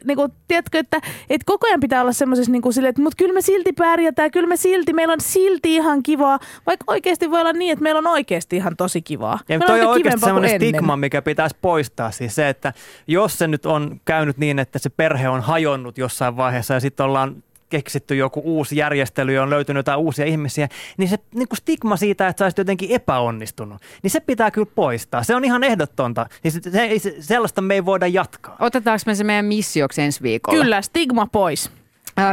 niin 0.04 0.16
kuin, 0.16 0.32
tiedätkö, 0.48 0.78
että, 0.78 1.00
että 1.30 1.44
koko 1.46 1.66
ajan 1.66 1.80
pitää 1.80 2.02
olla 2.02 2.12
semmoisessa 2.12 2.52
niin 2.52 2.62
kuin 2.62 2.72
silleen, 2.72 2.90
että 2.90 3.02
mutta 3.02 3.16
kyllä 3.16 3.34
me 3.34 3.40
silti 3.40 3.72
pärjätään, 3.72 4.30
kyllä 4.30 4.48
me 4.48 4.56
silti, 4.56 4.92
meillä 4.92 5.12
on 5.12 5.20
silti 5.20 5.74
ihan 5.74 6.02
kivaa, 6.02 6.38
vaikka 6.66 6.84
oikeasti 6.86 7.30
voi 7.30 7.40
olla 7.40 7.52
niin, 7.52 7.72
että 7.72 7.82
meillä 7.82 7.98
on 7.98 8.06
oikeasti 8.06 8.56
ihan 8.56 8.76
tosi 8.76 9.02
kivaa. 9.02 9.38
Ja 9.48 9.58
Meillä 9.58 9.66
toi 9.66 9.80
on 9.80 9.88
oikeasti 9.88 10.20
semmoinen 10.20 10.56
stigma, 10.56 10.96
mikä 10.96 11.22
pitäisi 11.22 11.56
poistaa. 11.60 12.10
Siis 12.10 12.34
se, 12.34 12.48
että 12.48 12.72
jos 13.06 13.38
se 13.38 13.48
nyt 13.48 13.66
on 13.66 14.00
käynyt 14.04 14.38
niin, 14.38 14.58
että 14.58 14.78
se 14.78 14.90
perhe 14.90 15.28
on 15.28 15.40
hajonnut 15.40 15.98
jossain 15.98 16.36
vaiheessa 16.36 16.74
ja 16.74 16.80
sitten 16.80 17.06
ollaan 17.06 17.42
keksitty 17.70 18.16
joku 18.16 18.40
uusi 18.44 18.76
järjestely 18.76 19.32
ja 19.32 19.42
on 19.42 19.50
löytynyt 19.50 19.78
jotain 19.78 19.98
uusia 19.98 20.24
ihmisiä, 20.24 20.68
niin 20.96 21.08
se 21.08 21.18
niin 21.34 21.48
kuin 21.48 21.56
stigma 21.56 21.96
siitä, 21.96 22.28
että 22.28 22.38
sä 22.38 22.44
olisit 22.44 22.58
jotenkin 22.58 22.90
epäonnistunut, 22.90 23.82
niin 24.02 24.10
se 24.10 24.20
pitää 24.20 24.50
kyllä 24.50 24.70
poistaa. 24.74 25.22
Se 25.22 25.34
on 25.34 25.44
ihan 25.44 25.64
ehdottonta. 25.64 26.26
Niin 26.42 26.52
se, 26.52 26.60
se, 26.70 26.98
se, 26.98 27.16
sellaista 27.20 27.60
me 27.60 27.74
ei 27.74 27.84
voida 27.84 28.06
jatkaa. 28.06 28.56
Otetaanko 28.60 29.02
me 29.06 29.14
se 29.14 29.24
meidän 29.24 29.44
missioksi 29.44 30.02
ensi 30.02 30.22
viikolla? 30.22 30.62
Kyllä, 30.62 30.82
stigma 30.82 31.26
pois. 31.32 31.70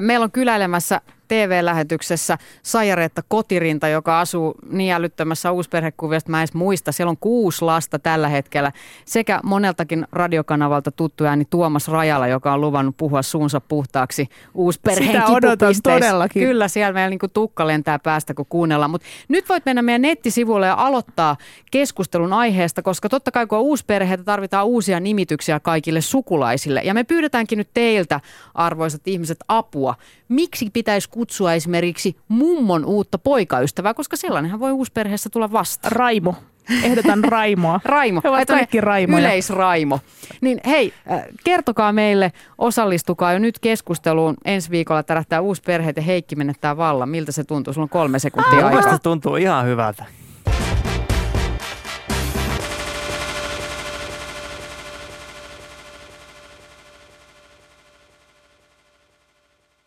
Meillä 0.02 0.24
on 0.24 0.32
kyläilemässä 0.32 1.02
TV-lähetyksessä 1.28 2.38
Sajareetta 2.64 3.22
Kotirinta, 3.28 3.88
joka 3.88 4.20
asuu 4.20 4.56
niin 4.70 4.94
älyttömässä 4.94 5.52
uusperhekuviosta, 5.52 6.32
mä 6.32 6.38
en 6.38 6.42
edes 6.42 6.54
muista. 6.54 6.92
Siellä 6.92 7.10
on 7.10 7.18
kuusi 7.18 7.66
lasta 7.66 8.00
tällä 8.00 8.28
hetkellä. 8.30 8.72
Sekä 9.06 9.40
moneltakin 9.44 10.08
radiokanavalta 10.12 10.92
tuttu 10.92 11.26
ääni 11.26 11.46
Tuomas 11.50 11.88
Rajala, 11.88 12.28
joka 12.28 12.54
on 12.54 12.62
luvannut 12.62 12.98
puhua 12.98 13.22
suunsa 13.22 13.62
puhtaaksi 13.62 14.28
uusperheen 14.54 15.22
Sitä 15.22 15.26
odotan 15.26 15.76
todellakin. 15.84 16.44
Kyllä, 16.44 16.68
siellä 16.68 16.94
meillä 16.94 17.10
niinku 17.10 17.28
tukka 17.28 17.68
lentää 17.68 18.00
päästä, 18.00 18.34
kun 18.34 18.46
kuunnellaan. 18.50 18.92
Mutta 18.92 19.08
nyt 19.28 19.50
voit 19.50 19.66
mennä 19.66 19.82
meidän 19.82 20.02
nettisivuille 20.02 20.68
ja 20.68 20.76
aloittaa 20.78 21.38
keskustelun 21.72 22.34
aiheesta, 22.34 22.82
koska 22.82 23.10
totta 23.10 23.32
kai 23.32 23.48
kun 23.48 23.58
on 23.58 23.64
uusperheitä, 23.64 24.24
tarvitaan 24.24 24.66
uusia 24.66 25.00
nimityksiä 25.00 25.60
kaikille 25.60 26.02
sukulaisille. 26.02 26.82
Ja 26.84 26.94
me 26.94 27.04
pyydetäänkin 27.04 27.58
nyt 27.58 27.70
teiltä, 27.74 28.20
arvoisat 28.54 29.08
ihmiset, 29.08 29.38
apua. 29.48 29.96
Miksi 30.30 30.70
pitäisi 30.74 31.10
kutsua 31.18 31.53
esimerkiksi 31.53 32.15
mummon 32.28 32.86
uutta 32.86 33.18
poikaystävää, 33.18 33.93
koska 33.93 34.18
sellainenhan 34.18 34.59
voi 34.59 34.72
uusperheessä 34.72 35.30
tulla 35.30 35.51
vastaan. 35.51 35.91
Raimo. 35.91 36.36
Ehdotan 36.84 37.24
Raimoa. 37.24 37.80
Raimo. 37.95 38.22
He 38.24 38.30
ovat 38.30 38.47
kaikki 38.47 38.82
Raimoja. 38.82 39.20
Yleisraimo. 39.20 39.99
Niin 40.41 40.59
hei, 40.65 40.93
äh, 41.11 41.24
kertokaa 41.43 41.93
meille, 41.93 42.32
osallistukaa 42.57 43.34
jo 43.34 43.39
nyt 43.39 43.59
keskusteluun. 43.59 44.36
Ensi 44.45 44.70
viikolla 44.72 45.03
tärähtää 45.03 45.41
uusi 45.41 45.61
perhe 45.65 45.93
ja 45.95 46.01
Heikki 46.01 46.36
menettää 46.36 46.78
vallan. 46.78 47.09
Miltä 47.09 47.32
se 47.32 47.43
tuntuu? 47.43 47.74
Sulla 47.74 47.86
on 47.86 47.89
kolme 47.89 48.20
sekuntia 48.20 48.68
aikaa. 48.68 48.91
se 48.91 48.99
tuntuu 49.03 49.36
ihan 49.36 49.65
hyvältä. 49.65 50.05